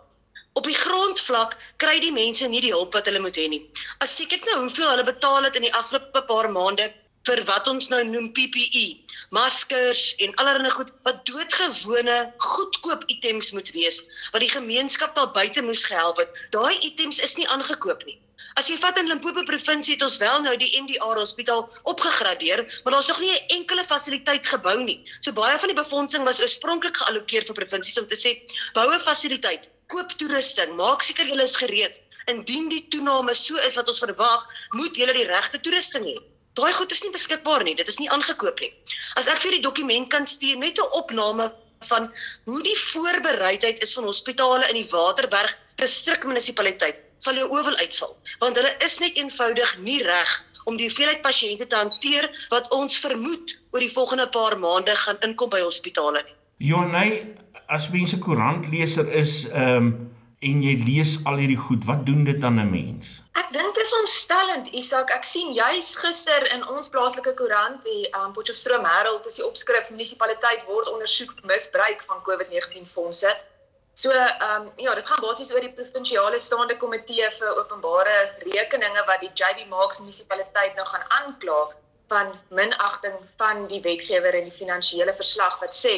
Op 0.54 0.64
die 0.64 0.76
grondvlak 0.78 1.56
kry 1.82 1.98
die 2.00 2.12
mense 2.12 2.48
nie 2.48 2.60
die 2.60 2.72
hulp 2.72 2.92
wat 2.94 3.08
hulle 3.10 3.22
moet 3.22 3.36
hê 3.36 3.48
nie. 3.48 3.62
As 3.98 4.20
ek 4.20 4.28
kyk 4.28 4.44
nou 4.46 4.60
hoeveel 4.60 4.90
hulle 4.90 5.06
betaal 5.08 5.42
het 5.48 5.56
in 5.56 5.66
die 5.66 5.74
afgelope 5.74 6.22
paar 6.28 6.50
maande 6.50 6.92
vir 7.28 7.40
wat 7.48 7.68
ons 7.72 7.88
nou 7.92 8.02
noem 8.04 8.32
PPE, 8.36 8.84
maskers 9.34 10.02
en 10.24 10.34
allerlei 10.42 10.72
goed 10.74 10.90
wat 11.08 11.22
doodgewone 11.28 12.18
goedkoop 12.36 13.06
items 13.14 13.52
moet 13.56 13.70
wees 13.76 14.02
wat 14.34 14.44
die 14.44 14.52
gemeenskap 14.52 15.14
daar 15.16 15.32
buite 15.32 15.62
moes 15.64 15.84
gehelp 15.88 16.20
het. 16.22 16.44
Daai 16.50 16.74
items 16.90 17.22
is 17.28 17.36
nie 17.40 17.48
aangekoop 17.48 18.04
nie. 18.08 18.18
As 18.60 18.68
jy 18.70 18.76
vat 18.78 18.98
in 19.00 19.08
Limpopo 19.10 19.42
provinsie 19.48 19.96
het 19.96 20.02
ons 20.06 20.16
wel 20.22 20.44
nou 20.44 20.52
die 20.60 20.68
MDR 20.78 21.18
hospitaal 21.18 21.64
opgegradeer, 21.90 22.60
maar 22.84 22.94
daar's 22.94 23.08
nog 23.10 23.18
nie 23.20 23.32
'n 23.32 23.56
enkele 23.56 23.84
fasiliteit 23.84 24.46
gebou 24.46 24.76
nie. 24.82 25.00
So 25.20 25.32
baie 25.32 25.58
van 25.58 25.72
die 25.72 25.80
befondsing 25.80 26.24
was 26.24 26.40
oorspronklik 26.40 26.96
geallokeer 26.96 27.46
vir 27.48 27.58
provinsies 27.60 27.98
om 27.98 28.06
te 28.06 28.20
sê 28.20 28.36
bou 28.74 28.86
'n 28.92 29.00
fasiliteit 29.00 29.68
koop 29.88 30.14
toerusting, 30.18 30.76
maak 30.76 31.02
seker 31.02 31.26
julle 31.26 31.42
is 31.42 31.56
gereed. 31.56 32.00
Indien 32.26 32.68
die 32.68 32.86
toename 32.88 33.34
so 33.34 33.56
is 33.56 33.74
wat 33.74 33.88
ons 33.88 33.98
verwag, 33.98 34.46
moet 34.70 34.96
julle 34.96 35.12
die 35.12 35.26
regte 35.26 35.60
toerusting 35.60 36.04
hê. 36.04 36.16
Daai 36.54 36.72
goed 36.72 36.92
is 36.94 37.02
nie 37.02 37.10
beskikbaar 37.10 37.64
nie, 37.66 37.74
dit 37.74 37.88
is 37.88 37.98
nie 37.98 38.10
aangekoop 38.10 38.60
nie. 38.62 38.70
As 39.18 39.28
ek 39.32 39.42
vir 39.42 39.56
die 39.56 39.64
dokument 39.64 40.08
kan 40.10 40.26
stuur 40.26 40.58
met 40.58 40.78
'n 40.78 40.90
opname 41.00 41.52
van 41.88 42.12
hoe 42.44 42.62
die 42.62 42.78
voorbereidheid 42.78 43.82
is 43.82 43.94
van 43.94 44.04
hospitale 44.04 44.68
in 44.68 44.78
die 44.78 44.88
Waterberg 44.90 45.56
distrik 45.76 46.24
munisipaliteit, 46.24 47.02
sal 47.18 47.34
jou 47.34 47.48
oowel 47.50 47.76
uitval, 47.76 48.16
want 48.38 48.56
hulle 48.56 48.72
is 48.86 48.98
net 48.98 49.16
eenvoudig 49.16 49.78
nie 49.78 50.02
reg 50.02 50.44
om 50.64 50.76
die 50.76 50.86
hoeveelheid 50.88 51.22
pasiënte 51.22 51.66
te 51.66 51.76
hanteer 51.76 52.30
wat 52.50 52.70
ons 52.72 52.98
vermoed 53.02 53.56
oor 53.72 53.80
die 53.80 53.92
volgende 53.92 54.28
paar 54.28 54.58
maande 54.58 54.94
gaan 54.96 55.20
inkom 55.26 55.50
by 55.50 55.60
hospitale 55.60 56.22
nie. 56.22 56.36
Jonay, 56.70 57.10
as 57.66 57.90
mense 57.90 58.18
koerantleser 58.18 59.10
is, 59.12 59.44
ehm 59.50 59.76
um, 59.76 59.94
en 60.44 60.58
jy 60.60 60.74
lees 60.76 61.14
al 61.24 61.38
hierdie 61.40 61.56
goed, 61.56 61.86
wat 61.88 62.02
doen 62.06 62.24
dit 62.24 62.42
aan 62.44 62.60
'n 62.60 62.70
mens? 62.70 63.23
Ek 63.34 63.48
dink 63.50 63.74
dit 63.74 63.82
is 63.82 63.92
ontstellend, 63.98 64.68
Isak. 64.78 65.10
Ek 65.10 65.24
sien 65.26 65.50
juis 65.56 65.88
gister 65.98 66.44
in 66.54 66.62
ons 66.70 66.90
plaaslike 66.92 67.32
koerant, 67.38 67.80
die 67.82 68.06
um, 68.14 68.30
Potchefstroom 68.36 68.86
Herald, 68.86 69.26
is 69.26 69.40
die 69.40 69.46
opskrif 69.46 69.90
munisipaliteit 69.90 70.62
word 70.68 70.90
ondersoek 70.92 71.32
vir 71.40 71.48
misbruik 71.50 72.04
van 72.06 72.22
COVID-19 72.28 72.86
fondse. 72.86 73.32
So, 73.94 74.10
ehm 74.10 74.66
um, 74.66 74.68
ja, 74.82 74.94
dit 74.98 75.06
gaan 75.06 75.22
basies 75.22 75.50
oor 75.54 75.62
die 75.62 75.72
provinsiale 75.74 76.38
staande 76.42 76.76
komitee 76.78 77.26
vir 77.38 77.58
openbare 77.58 78.14
rekeninge 78.44 79.02
wat 79.10 79.22
die 79.22 79.30
JB 79.38 79.66
Marks 79.70 79.98
munisipaliteit 80.02 80.78
nou 80.78 80.86
gaan 80.92 81.04
aankla 81.18 81.58
van 82.14 82.32
minagting 82.50 83.18
van 83.42 83.66
die 83.70 83.82
wetgewer 83.82 84.34
in 84.34 84.46
die 84.50 84.58
finansiële 84.58 85.14
verslag 85.14 85.58
wat 85.62 85.74
sê 85.74 85.94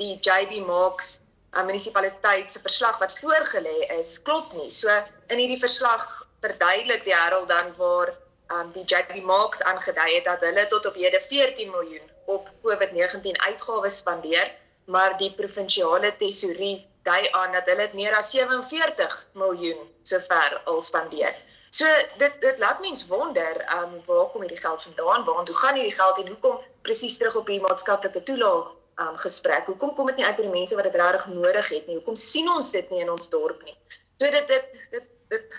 die 0.00 0.16
JB 0.16 0.60
Marks 0.68 1.18
uh, 1.52 1.64
munisipaliteit 1.64 2.52
se 2.52 2.60
verslag 2.64 3.00
wat 3.04 3.16
voorgelê 3.20 3.88
is 3.98 4.16
klop 4.22 4.52
nie. 4.56 4.68
So 4.70 4.92
in 5.28 5.40
hierdie 5.40 5.60
verslag 5.60 6.04
verduidelik 6.40 7.04
die 7.04 7.14
Herald 7.14 7.48
dan 7.48 7.74
waar 7.76 8.14
um, 8.52 8.70
die 8.72 8.84
JB 8.84 9.22
Marks 9.24 9.62
aangedui 9.62 10.14
het 10.14 10.24
dat 10.24 10.40
hulle 10.40 10.66
tot 10.66 10.86
op 10.86 10.94
hede 10.94 11.20
14 11.20 11.70
miljoen 11.70 12.10
op 12.24 12.50
COVID-19 12.62 13.38
uitgawes 13.46 13.96
spandeer, 13.96 14.52
maar 14.84 15.16
die 15.18 15.32
provinsiale 15.34 16.16
tesourie 16.16 16.86
dui 17.02 17.28
aan 17.30 17.52
dat 17.52 17.66
hulle 17.70 17.88
meer 17.92 18.16
as 18.16 18.30
47 18.30 19.26
miljoen 19.32 19.86
sover 20.02 20.60
al 20.64 20.80
spandeer. 20.80 21.34
So 21.70 21.86
dit 22.18 22.40
dit 22.42 22.58
laat 22.58 22.80
mens 22.80 23.06
wonder, 23.06 23.62
um 23.78 24.00
waar 24.06 24.26
kom 24.32 24.42
hierdie 24.42 24.60
geld 24.60 24.82
vandaan? 24.82 25.24
Waartoe 25.24 25.54
gaan 25.54 25.74
hierdie 25.78 25.94
geld 25.94 26.18
en 26.18 26.28
hoekom 26.34 26.58
presies 26.82 27.16
terug 27.16 27.36
op 27.36 27.46
die 27.46 27.60
maatskaplike 27.60 28.22
toelaag 28.22 28.72
um, 29.00 29.16
gesprek. 29.16 29.66
Hoekom 29.66 29.94
kom 29.94 30.10
dit 30.10 30.16
nie 30.20 30.26
uit 30.26 30.36
by 30.36 30.46
die 30.48 30.56
mense 30.58 30.78
wat 30.78 30.88
dit 30.88 30.98
regtig 31.00 31.26
nodig 31.34 31.68
het 31.76 31.86
nie? 31.86 31.98
Hoekom 32.00 32.18
sien 32.18 32.50
ons 32.50 32.70
dit 32.74 32.90
nie 32.90 33.04
in 33.04 33.10
ons 33.10 33.30
dorp 33.32 33.62
nie? 33.64 33.76
So 34.20 34.30
dit 34.30 34.50
dit 34.50 34.80
dit 34.96 35.06
dit 35.34 35.58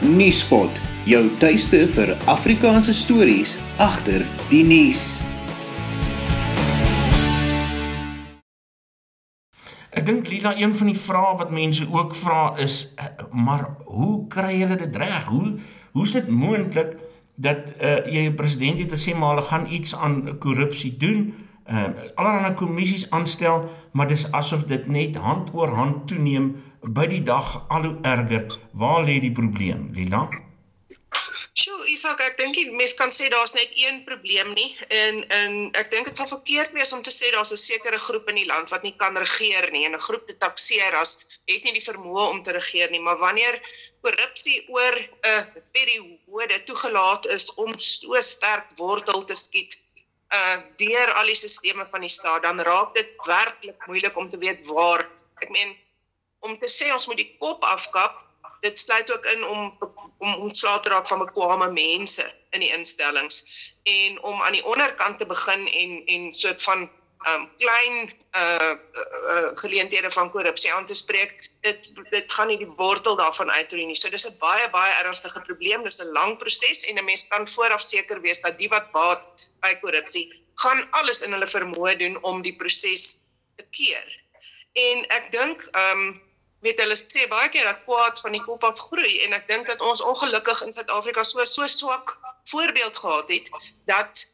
Nuuspot, 0.00 0.70
jou 1.04 1.30
tuiste 1.38 1.88
vir 1.92 2.16
Afrikaanse 2.24 2.94
stories 2.94 3.56
agter 3.76 4.26
die 4.48 4.64
nuus. 4.64 5.27
Ek 9.98 10.04
dink 10.06 10.28
Lila 10.30 10.52
een 10.54 10.76
van 10.78 10.92
die 10.92 11.00
vrae 11.00 11.30
wat 11.40 11.50
mense 11.50 11.82
ook 11.90 12.12
vra 12.14 12.52
is 12.62 12.74
eh, 12.94 13.06
maar 13.34 13.64
hoe 13.90 14.28
kry 14.30 14.60
hulle 14.60 14.76
dit 14.78 14.96
reg? 14.96 15.26
Hoe 15.26 15.56
hoe 15.92 16.04
is 16.06 16.12
dit 16.14 16.28
moontlik 16.30 16.92
dat 17.34 17.72
uh, 17.82 17.96
jy 18.06 18.28
'n 18.28 18.36
president 18.38 18.78
het 18.78 18.94
gesê 18.94 19.16
maar 19.16 19.34
hulle 19.34 19.48
gaan 19.48 19.66
iets 19.66 19.96
aan 19.96 20.38
korrupsie 20.38 20.96
doen? 20.96 21.34
Uh 21.66 21.88
allerlei 22.14 22.54
kommissies 22.54 23.10
aanstel, 23.10 23.66
maar 23.92 24.08
dis 24.08 24.30
asof 24.32 24.64
dit 24.64 24.86
net 24.86 25.16
hand 25.16 25.50
oor 25.52 25.74
hand 25.74 26.06
toeneem 26.06 26.54
by 26.82 27.06
die 27.06 27.22
dag 27.22 27.64
al 27.68 27.82
hoe 27.84 27.96
erger. 28.02 28.58
Waar 28.72 29.02
lê 29.04 29.18
die 29.20 29.32
probleem, 29.32 29.90
Lila? 29.92 30.28
Sjoe, 31.58 31.88
Isak, 31.90 32.20
ek 32.22 32.36
dink 32.38 32.54
die 32.54 32.68
mens 32.70 32.92
kan 32.94 33.10
sê 33.14 33.26
daar's 33.32 33.54
net 33.56 33.72
een 33.74 33.96
probleem 34.06 34.52
nie. 34.54 34.68
En 34.94 35.16
en 35.38 35.54
ek 35.80 35.88
dink 35.90 36.06
dit 36.06 36.20
sal 36.20 36.28
verkeerd 36.30 36.76
wees 36.76 36.92
om 36.94 37.02
te 37.02 37.14
sê 37.14 37.32
daar's 37.34 37.50
'n 37.56 37.58
sekere 37.62 37.98
groep 38.04 38.28
in 38.32 38.38
die 38.40 38.46
land 38.50 38.70
wat 38.74 38.86
nie 38.86 38.94
kan 39.00 39.18
regeer 39.24 39.66
nie. 39.74 39.84
En 39.88 39.96
'n 39.98 40.06
groep 40.06 40.28
te 40.28 40.36
takseer 40.44 40.94
as 41.00 41.16
het 41.50 41.64
nie 41.64 41.74
die 41.78 41.88
vermoë 41.88 42.28
om 42.34 42.42
te 42.42 42.54
regeer 42.58 42.94
nie, 42.94 43.00
maar 43.00 43.18
wanneer 43.18 43.58
korrupsie 44.02 44.58
oor 44.68 44.94
'n 45.32 45.64
periode 45.72 46.62
toegelaat 46.70 47.26
is 47.26 47.50
om 47.54 47.74
so 47.78 48.20
sterk 48.20 48.70
wortel 48.78 49.24
te 49.24 49.34
skiet 49.34 49.76
uh 50.38 50.58
deur 50.76 51.12
al 51.18 51.26
die 51.26 51.42
sisteme 51.42 51.86
van 51.86 52.00
die 52.00 52.14
staat, 52.18 52.42
dan 52.42 52.60
raak 52.60 52.94
dit 52.94 53.10
werklik 53.26 53.86
moeilik 53.86 54.16
om 54.16 54.28
te 54.28 54.38
weet 54.38 54.66
waar. 54.66 55.08
Ek 55.42 55.50
meen 55.50 55.76
om 56.38 56.58
te 56.58 56.70
sê 56.78 56.92
ons 56.92 57.06
moet 57.06 57.16
die 57.16 57.34
kop 57.38 57.64
afkap, 57.64 58.27
dit 58.60 58.78
sluit 58.78 59.12
ook 59.12 59.24
in 59.24 59.44
om 59.44 59.78
om 60.18 60.34
ontslae 60.34 60.80
te 60.80 60.88
raak 60.88 61.06
van 61.06 61.18
bekwame 61.18 61.70
mense 61.72 62.24
in 62.50 62.60
die 62.60 62.72
instellings 62.74 63.44
en 63.82 64.22
om 64.22 64.42
aan 64.42 64.56
die 64.56 64.64
onderkant 64.64 65.18
te 65.18 65.26
begin 65.26 65.68
en 65.68 66.02
en 66.06 66.32
soort 66.32 66.62
van 66.62 66.88
um 67.26 67.50
klein 67.58 68.12
uh, 68.36 68.74
uh 69.30 69.50
geleenthede 69.54 70.10
van 70.10 70.30
korrupsie 70.30 70.72
aan 70.72 70.86
te 70.86 70.94
spreek 70.94 71.50
dit 71.60 71.90
dit 72.10 72.32
gaan 72.32 72.46
nie 72.46 72.58
die 72.58 72.70
wortel 72.76 73.16
daarvan 73.16 73.50
uitroei 73.50 73.86
nie. 73.86 73.96
So 73.96 74.10
dis 74.10 74.26
'n 74.28 74.38
baie 74.38 74.70
baie 74.70 74.92
ernstige 75.02 75.40
probleem. 75.40 75.82
Dis 75.82 76.00
'n 76.00 76.12
lang 76.12 76.38
proses 76.38 76.84
en 76.84 76.98
'n 76.98 77.04
mens 77.04 77.28
kan 77.28 77.48
vooraf 77.48 77.82
seker 77.82 78.20
wees 78.20 78.40
dat 78.40 78.58
die 78.58 78.68
wat 78.68 78.92
baat 78.92 79.50
by 79.60 79.74
korrupsie 79.82 80.26
gaan 80.54 80.88
alles 80.90 81.22
in 81.22 81.32
hulle 81.32 81.46
vermoë 81.46 81.96
doen 81.98 82.22
om 82.22 82.42
die 82.42 82.56
proses 82.56 83.20
te 83.56 83.66
keer. 83.70 84.06
En 84.72 85.06
ek 85.08 85.32
dink 85.32 85.68
um 85.74 86.22
weet 86.64 86.80
hulle 86.82 86.96
sê 86.98 87.26
baie 87.30 87.48
keer 87.54 87.68
dat 87.68 87.84
kwaad 87.86 88.20
van 88.24 88.34
die 88.34 88.42
kop 88.44 88.64
af 88.64 88.80
groei 88.88 89.20
en 89.26 89.36
ek 89.38 89.48
dink 89.50 89.70
dat 89.70 89.84
ons 89.90 90.02
ongelukkig 90.02 90.62
in 90.66 90.74
Suid-Afrika 90.74 91.24
so 91.24 91.44
so 91.44 91.66
swak 91.66 92.16
voorbeeld 92.50 92.96
gehad 92.96 93.28
het 93.34 93.50
dat 93.86 94.26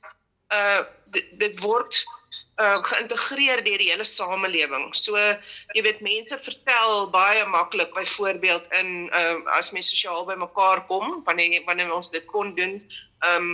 uh 0.55 0.83
dit, 1.15 1.27
dit 1.39 1.59
word 1.61 2.05
uh 2.63 2.79
geïntegreer 2.87 3.65
deur 3.67 3.83
die 3.83 3.91
hele 3.91 4.07
samelewing. 4.07 4.93
So 4.95 5.19
jy 5.19 5.83
weet 5.83 6.03
mense 6.07 6.39
vertel 6.39 7.09
baie 7.11 7.45
maklik 7.51 7.95
byvoorbeeld 7.97 8.71
in 8.81 8.91
uh 9.11 9.57
as 9.59 9.73
mense 9.77 9.93
sosiaal 9.95 10.27
bymekaar 10.29 10.85
kom 10.91 11.23
wanneer 11.29 11.65
wanneer 11.67 11.93
ons 11.95 12.11
dit 12.15 12.27
kon 12.31 12.55
doen, 12.55 12.81
um 13.35 13.51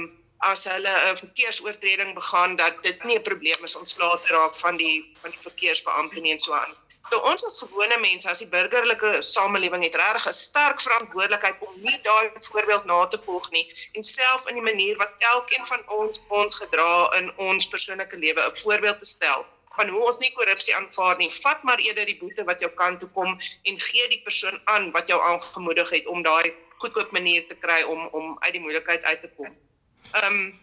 as 0.48 0.64
hulle 0.64 0.92
'n 1.06 1.16
verkeersoortreding 1.16 2.14
begaan 2.14 2.56
dat 2.56 2.82
dit 2.82 3.04
nie 3.04 3.16
'n 3.18 3.22
probleem 3.22 3.64
is 3.68 3.76
om 3.76 3.86
slae 3.86 4.20
te 4.20 4.32
raak 4.34 4.58
van 4.58 4.76
die 4.76 4.96
van 5.22 5.30
die 5.30 5.42
verkeersbeampte 5.48 6.20
nie 6.20 6.32
en 6.32 6.40
so 6.40 6.52
aan. 6.52 6.74
So 7.10 7.18
ons 7.30 7.44
as 7.44 7.58
gewone 7.58 7.98
mense, 7.98 8.28
as 8.28 8.38
die 8.38 8.48
burgerlike 8.48 9.10
samelewing 9.22 9.84
het 9.84 9.98
regtig 10.00 10.26
'n 10.28 10.32
sterk 10.32 10.80
verantwoordelikheid 10.86 11.62
om 11.66 11.74
nie 11.88 11.98
daai 12.08 12.30
voorbeeld 12.48 12.84
na 12.84 13.06
te 13.06 13.18
volg 13.18 13.50
nie 13.50 13.66
en 13.92 14.02
self 14.02 14.48
in 14.48 14.54
die 14.54 14.68
manier 14.72 14.96
wat 14.96 15.12
elkeen 15.18 15.66
van 15.66 15.88
ons 16.00 16.20
ons 16.28 16.60
gedra 16.62 16.92
in 17.18 17.32
ons 17.36 17.68
persoonlike 17.68 18.16
lewe 18.16 18.40
'n 18.46 18.56
voorbeeld 18.64 18.98
te 18.98 19.10
stel 19.14 19.46
van 19.76 19.88
hoe 19.88 20.04
ons 20.06 20.18
nie 20.18 20.32
korrupsie 20.32 20.74
aanvaar 20.76 21.16
nie. 21.18 21.30
Vat 21.30 21.62
maar 21.62 21.78
eerder 21.78 22.06
die 22.06 22.18
boete 22.18 22.44
wat 22.44 22.60
jou 22.60 22.70
kant 22.82 23.00
toe 23.00 23.08
kom 23.08 23.38
en 23.62 23.80
gee 23.80 24.08
die 24.08 24.22
persoon 24.22 24.60
aan 24.64 24.90
wat 24.96 25.08
jou 25.08 25.20
aangemoedig 25.22 25.90
het 25.90 26.06
om 26.06 26.22
daai 26.22 26.52
goedkoop 26.78 27.10
manier 27.10 27.46
te 27.48 27.54
kry 27.54 27.82
om 27.82 28.06
om 28.06 28.36
uit 28.40 28.52
die 28.52 28.60
moeilikheid 28.60 29.04
uit 29.04 29.20
te 29.20 29.30
kom. 29.36 29.52
Ehm 30.12 30.34
um, 30.34 30.58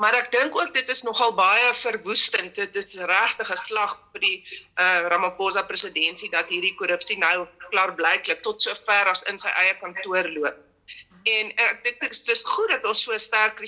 maar 0.00 0.14
ek 0.16 0.30
dink 0.32 0.54
ook 0.56 0.72
dit 0.74 0.88
is 0.88 1.02
nogal 1.04 1.34
baie 1.36 1.74
verwoestend. 1.76 2.54
Dit 2.54 2.76
is 2.76 2.94
regtig 3.10 3.50
'n 3.52 3.62
slag 3.66 3.92
vir 4.12 4.20
die 4.20 4.38
uh 4.84 5.00
Ramaphosa 5.12 5.62
presidentskap 5.68 6.32
dat 6.38 6.48
hierdie 6.54 6.74
korrupsie 6.74 7.18
nou 7.18 7.46
klaarblyklik 7.68 8.42
tot 8.42 8.62
so 8.62 8.74
ver 8.86 9.12
as 9.12 9.22
in 9.32 9.38
sy 9.38 9.52
eie 9.64 9.76
kantoor 9.76 10.28
loop. 10.38 10.66
En 11.28 11.50
ek 11.68 11.82
dink 11.84 12.00
dit 12.00 12.28
is 12.32 12.44
goed 12.48 12.70
dat 12.72 12.84
ons 12.88 13.02
so 13.06 13.18
sterk 13.18 13.60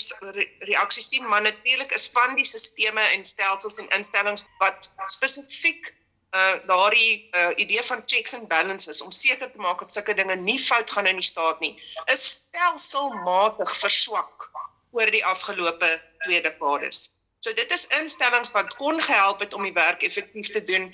reaksie 0.71 1.03
sien, 1.05 1.27
maar 1.29 1.43
natuurlik 1.43 1.93
is 1.93 2.09
van 2.15 2.35
die 2.39 2.49
sisteme 2.49 3.03
en 3.17 3.25
stelsels 3.25 3.79
en 3.83 3.93
instellings 3.99 4.47
wat 4.63 4.89
spesifiek 5.05 5.93
uh 6.33 6.55
daardie 6.67 7.29
uh 7.37 7.51
idee 7.61 7.83
van 7.85 8.03
checks 8.07 8.33
and 8.35 8.49
balances 8.49 9.03
om 9.05 9.11
seker 9.13 9.53
te 9.53 9.61
maak 9.61 9.85
dat 9.85 9.93
sulke 9.93 10.15
dinge 10.17 10.37
nie 10.37 10.59
fout 10.59 10.91
gaan 10.91 11.11
in 11.11 11.21
die 11.21 11.29
staat 11.29 11.61
nie, 11.61 11.75
is 12.15 12.25
stelselmatig 12.37 13.77
verswak 13.83 14.49
oor 14.93 15.11
die 15.11 15.25
afgelope 15.25 15.91
2 16.27 16.41
dekades. 16.47 17.03
So 17.43 17.53
dit 17.59 17.73
is 17.75 17.89
instellings 17.99 18.53
wat 18.55 18.77
kon 18.79 19.01
gehelp 19.03 19.41
het 19.43 19.55
om 19.59 19.65
die 19.67 19.75
werk 19.75 20.05
effektief 20.07 20.53
te 20.55 20.63
doen 20.65 20.89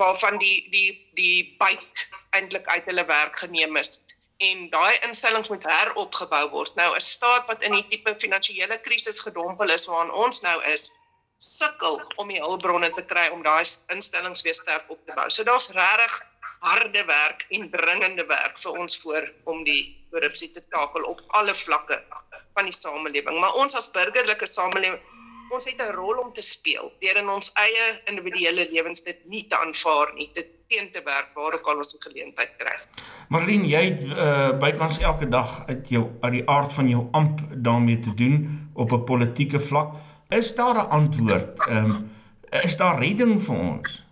waarvan 0.00 0.38
die 0.42 0.56
die 0.72 0.88
die 1.14 1.54
byt 1.60 2.06
eintlik 2.34 2.66
uit 2.66 2.88
hulle 2.90 3.04
werk 3.06 3.38
geneem 3.44 3.76
is 3.82 3.92
en 4.48 4.66
daai 4.70 4.98
instellings 5.06 5.48
moet 5.48 5.64
heropgebou 5.64 6.42
word. 6.50 6.74
Nou 6.74 6.94
'n 6.96 7.00
staat 7.00 7.46
wat 7.46 7.62
in 7.62 7.72
die 7.72 7.86
tipe 7.92 8.14
finansiële 8.18 8.80
krisis 8.80 9.20
gedompel 9.20 9.70
is 9.70 9.86
waarin 9.86 10.12
ons 10.12 10.40
nou 10.40 10.58
is, 10.72 10.90
sukkel 11.38 12.00
om 12.16 12.28
die 12.28 12.40
hulpbronne 12.40 12.90
te 12.92 13.04
kry 13.04 13.28
om 13.28 13.42
daai 13.42 13.64
instellings 13.94 14.42
weer 14.42 14.54
sterk 14.54 14.90
op 14.90 15.06
te 15.06 15.12
bou. 15.12 15.30
So 15.30 15.44
daar's 15.44 15.70
regtig 15.70 16.20
harde 16.60 17.04
werk 17.04 17.46
en 17.48 17.70
dringende 17.70 18.26
werk 18.26 18.58
vir 18.58 18.78
ons 18.82 18.98
voor 19.02 19.32
om 19.44 19.64
die 19.64 19.82
korrupsie 20.10 20.50
te 20.52 20.62
takel 20.68 21.04
op 21.04 21.20
alle 21.28 21.54
vlakke 21.54 22.04
van 22.56 22.70
die 22.70 22.74
samelewing. 22.74 23.38
Maar 23.40 23.60
ons 23.62 23.76
as 23.78 23.90
burgerlike 23.94 24.48
samelewing, 24.48 24.98
ons 25.54 25.64
het 25.68 25.80
'n 25.80 25.94
rol 25.94 26.18
om 26.24 26.32
te 26.32 26.42
speel 26.42 26.90
deur 27.00 27.16
in 27.22 27.28
ons 27.28 27.52
eie 27.54 27.84
individuele 28.10 28.68
lewens 28.72 29.02
dit 29.04 29.18
nie 29.26 29.46
te 29.46 29.58
aanvaar 29.58 30.14
nie, 30.14 30.30
dit 30.34 30.48
teen 30.68 30.90
te 30.90 31.02
werk 31.04 31.30
waar 31.34 31.54
ook 31.54 31.66
al 31.66 31.76
ons 31.76 31.94
'n 31.94 32.02
geleentheid 32.08 32.56
kry. 32.58 32.76
Marlene, 33.28 33.66
jy 33.66 33.84
uh 34.10 34.58
bykans 34.58 34.98
elke 34.98 35.28
dag 35.28 35.66
uit 35.66 35.88
jou 35.88 36.04
uit 36.20 36.32
die 36.32 36.48
aard 36.48 36.72
van 36.72 36.88
jou 36.88 37.08
amp 37.12 37.40
daarmee 37.52 37.98
te 37.98 38.14
doen 38.14 38.70
op 38.74 38.92
'n 38.92 39.04
politieke 39.04 39.60
vlak. 39.60 39.94
Is 40.28 40.54
daar 40.54 40.74
'n 40.74 40.90
antwoord? 40.90 41.58
Ehm 41.68 41.90
um, 41.90 42.10
is 42.62 42.76
daar 42.76 42.98
redding 42.98 43.42
vir 43.42 43.56
ons? 43.56 44.04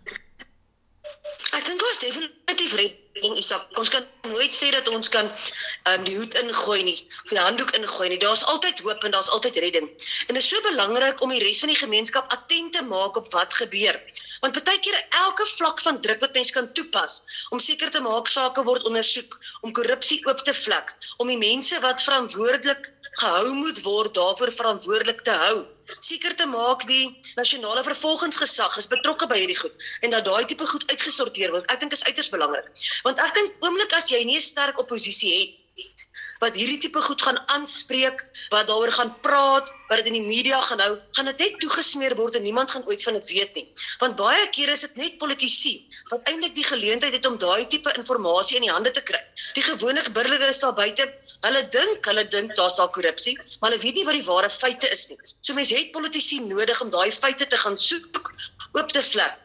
Ek 1.53 1.65
dink 1.65 1.83
ons 1.83 1.99
definitief 1.99 2.73
redding 2.73 3.04
ding 3.25 3.37
is 3.41 3.51
dat 3.53 3.81
ons 3.81 3.91
kan 3.93 4.05
nooit 4.29 4.55
sê 4.55 4.71
dat 4.75 4.89
ons 4.93 5.11
kan 5.13 5.31
um, 5.31 6.05
die 6.07 6.17
hoed 6.19 6.37
ingooi 6.41 6.83
nie, 6.87 6.97
of 7.25 7.33
die 7.33 7.41
handdoek 7.41 7.75
ingooi 7.79 8.09
nie. 8.13 8.21
Daar's 8.23 8.45
altyd 8.53 8.83
hoop 8.85 9.05
en 9.09 9.17
daar's 9.17 9.31
altyd 9.37 9.61
redding. 9.65 9.89
En 10.29 10.37
dit 10.37 10.43
is 10.43 10.51
so 10.53 10.61
belangrik 10.69 11.23
om 11.25 11.33
die 11.35 11.43
res 11.43 11.63
van 11.65 11.73
die 11.73 11.81
gemeenskap 11.81 12.33
attent 12.37 12.77
te 12.77 12.85
maak 12.89 13.17
op 13.21 13.31
wat 13.37 13.57
gebeur. 13.61 14.01
Want 14.45 14.61
baie 14.65 14.81
keer 14.85 14.99
elke 15.25 15.47
vlak 15.55 15.81
van 15.87 16.01
druk 16.05 16.21
wat 16.27 16.37
mens 16.37 16.53
kan 16.57 16.73
toepas 16.77 17.21
om 17.55 17.63
seker 17.63 17.93
te 17.95 18.03
maak 18.05 18.29
sake 18.29 18.65
word 18.69 18.85
ondersoek, 18.91 19.39
om 19.63 19.73
korrupsie 19.73 20.21
oop 20.29 20.45
te 20.45 20.55
vlek, 20.65 20.93
om 21.23 21.31
die 21.33 21.41
mense 21.41 21.81
wat 21.85 22.05
verantwoordelik 22.05 22.91
gehou 23.21 23.53
moet 23.55 23.83
word 23.83 24.15
daarvoor 24.15 24.53
verantwoordelik 24.53 25.23
te 25.27 25.37
hou 25.45 25.57
seker 26.01 26.35
te 26.37 26.47
maak 26.47 26.87
die 26.89 27.05
nasionale 27.37 27.83
vervolgingsgesag 27.87 28.79
is 28.81 28.89
betrokke 28.93 29.29
by 29.31 29.41
hierdie 29.43 29.59
goed 29.59 29.91
en 30.01 30.15
dat 30.17 30.25
daai 30.29 30.45
tipe 30.49 30.67
goed 30.67 30.87
uitgesorteer 30.91 31.53
word. 31.53 31.69
Ek 31.73 31.81
dink 31.81 31.93
is 31.93 32.05
uiters 32.09 32.31
belangrik. 32.33 32.69
Want 33.05 33.21
ek 33.21 33.35
dink 33.37 33.67
oomblik 33.67 33.93
as 33.93 34.11
jy 34.13 34.25
nie 34.25 34.41
'n 34.41 34.49
sterk 34.49 34.81
oppositie 34.81 35.35
het 35.39 36.07
wat 36.43 36.57
hierdie 36.59 36.81
tipe 36.83 37.01
goed 37.01 37.23
gaan 37.23 37.39
aanspreek, 37.55 38.19
wat 38.53 38.67
daaroor 38.69 38.93
gaan 38.93 39.13
praat, 39.25 39.71
wat 39.89 40.01
dit 40.03 40.11
in 40.11 40.19
die 40.19 40.27
media 40.27 40.61
gaan 40.61 40.81
hou, 40.81 40.99
gaan 41.17 41.31
dit 41.31 41.39
net 41.39 41.59
toegesmeer 41.63 42.17
word 42.19 42.37
en 42.37 42.43
niemand 42.43 42.71
gaan 42.71 42.85
ooit 42.85 43.03
van 43.03 43.15
dit 43.15 43.31
weet 43.31 43.55
nie. 43.55 43.67
Want 44.03 44.17
baie 44.17 44.49
kere 44.57 44.73
is 44.77 44.85
dit 44.87 44.97
net 44.97 45.19
politici 45.19 45.87
wat 46.11 46.27
eintlik 46.29 46.55
die 46.55 46.67
geleentheid 46.69 47.13
het 47.17 47.27
om 47.27 47.39
daai 47.39 47.67
tipe 47.67 47.93
inligting 47.97 48.57
in 48.57 48.67
die 48.67 48.73
hande 48.73 48.91
te 48.91 49.01
kry. 49.01 49.23
Die 49.55 49.63
gewone 49.63 50.03
burger 50.11 50.49
is 50.49 50.61
daar 50.61 50.75
buite 50.75 51.09
Hulle 51.45 51.63
dink, 51.69 52.05
hulle 52.09 52.25
dink 52.33 52.55
daar's 52.57 52.79
daar 52.81 52.91
korrupsie, 52.95 53.37
maar 53.61 53.71
hulle 53.71 53.83
weet 53.83 54.01
nie 54.01 54.07
wat 54.09 54.19
die 54.19 54.27
ware 54.27 54.51
feite 54.51 54.91
is 54.97 55.09
nie. 55.11 55.19
So 55.45 55.57
mense 55.57 55.77
het 55.77 55.93
politici 55.93 56.41
nodig 56.41 56.81
om 56.81 56.93
daai 56.95 57.11
feite 57.13 57.47
te 57.47 57.61
gaan 57.61 57.79
soek, 57.79 58.33
oop 58.73 58.93
te 58.97 59.03
vlek 59.05 59.41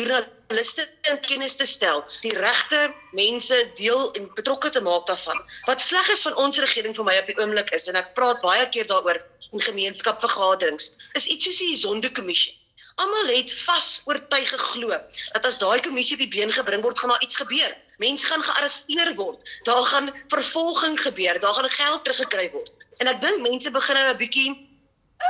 joernaliste 0.00 0.86
in 1.10 1.18
kennis 1.24 1.56
te 1.56 1.66
stel, 1.66 2.02
die 2.22 2.32
regte 2.36 2.80
mense 3.16 3.58
deel 3.78 4.12
en 4.18 4.30
betrokke 4.36 4.70
te 4.74 4.82
maak 4.84 5.06
daarvan. 5.10 5.40
Wat 5.68 5.82
sleg 5.82 6.08
is 6.14 6.24
van 6.26 6.38
ons 6.44 6.60
regering 6.62 6.96
vir 6.96 7.08
my 7.08 7.18
op 7.20 7.30
die 7.30 7.36
oomblik 7.40 7.74
is 7.76 7.88
en 7.90 7.98
ek 8.00 8.14
praat 8.18 8.42
baie 8.44 8.66
keer 8.74 8.88
daaroor 8.90 9.20
in 9.50 9.64
gemeenskapvergaderings, 9.66 10.92
is 11.18 11.28
iets 11.34 11.48
soos 11.48 11.60
die 11.62 11.76
Zondo-kommissie. 11.82 12.54
Almal 13.00 13.32
het 13.32 13.52
vas 13.64 13.88
oortuig 14.10 14.50
geglo 14.52 14.96
dat 15.34 15.46
as 15.48 15.58
daai 15.60 15.80
kommissie 15.84 16.18
op 16.18 16.24
die 16.24 16.32
been 16.32 16.52
gebring 16.52 16.82
word, 16.84 16.98
gaan 16.98 17.14
daar 17.14 17.24
iets 17.24 17.40
gebeur. 17.40 17.76
Mense 18.00 18.26
gaan 18.26 18.42
gearresteer 18.42 19.12
word. 19.18 19.52
Daar 19.68 19.82
gaan 19.92 20.10
vervolging 20.32 20.96
gebeur. 21.00 21.40
Daar 21.40 21.54
gaan 21.58 21.68
geld 21.68 22.04
teruggekry 22.04 22.50
word. 22.56 22.72
En 22.98 23.12
ek 23.12 23.20
dink 23.20 23.44
mense 23.44 23.70
begin 23.70 23.98
nou 23.98 24.08
'n 24.12 24.20
bietjie 24.20 24.50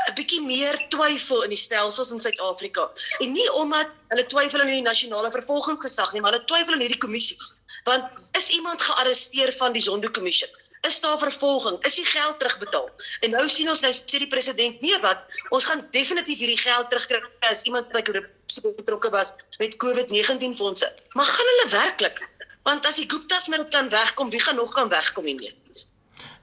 'n 0.08 0.14
bietjie 0.14 0.40
meer 0.42 0.76
twyfel 0.94 1.42
in 1.46 1.50
die 1.54 1.58
stelsels 1.58 2.12
in 2.14 2.20
Suid-Afrika. 2.22 2.90
En 3.18 3.32
nie 3.32 3.48
omdat 3.62 3.90
hulle 4.12 4.26
twyfel 4.32 4.62
aan 4.62 4.70
die 4.70 4.86
nasionale 4.86 5.30
vervolgingsgesag 5.34 6.12
nie, 6.12 6.22
maar 6.22 6.36
hulle 6.36 6.50
twyfel 6.52 6.76
aan 6.76 6.84
hierdie 6.84 7.02
kommissies. 7.04 7.48
Want 7.88 8.04
is 8.38 8.48
iemand 8.54 8.82
gearresteer 8.82 9.54
van 9.58 9.72
die 9.72 9.82
Zondo-kommissie? 9.82 10.50
Is 10.86 11.00
daar 11.00 11.18
vervolging? 11.18 11.82
Is 11.84 11.94
die 11.94 12.06
geld 12.08 12.38
terugbetaal? 12.38 12.88
En 13.20 13.30
nou 13.30 13.48
sien 13.48 13.68
ons 13.68 13.82
nou 13.84 13.92
sê 13.92 14.22
die 14.22 14.30
president 14.30 14.80
nee 14.80 14.98
wat, 15.02 15.26
ons 15.50 15.66
gaan 15.68 15.82
definitief 15.92 16.38
hierdie 16.40 16.60
geld 16.60 16.88
terugkry 16.92 17.20
as 17.50 17.66
iemand 17.68 17.90
by 17.92 18.00
korrupsie 18.06 18.72
betrokke 18.78 19.10
was 19.12 19.34
met 19.58 19.76
COVID-19 19.84 20.56
fondse. 20.56 20.88
Maar 21.18 21.28
gaan 21.34 21.50
hulle 21.52 21.68
werklik? 21.74 22.22
Want 22.62 22.86
as 22.86 23.00
die 23.00 23.08
Gupta's 23.08 23.48
met 23.48 23.64
dit 23.64 23.72
kan 23.72 23.88
wegkom, 23.88 24.30
wie 24.30 24.40
gaan 24.40 24.56
nog 24.56 24.72
kan 24.76 24.88
wegkom 24.88 25.24
hiermee? 25.24 25.54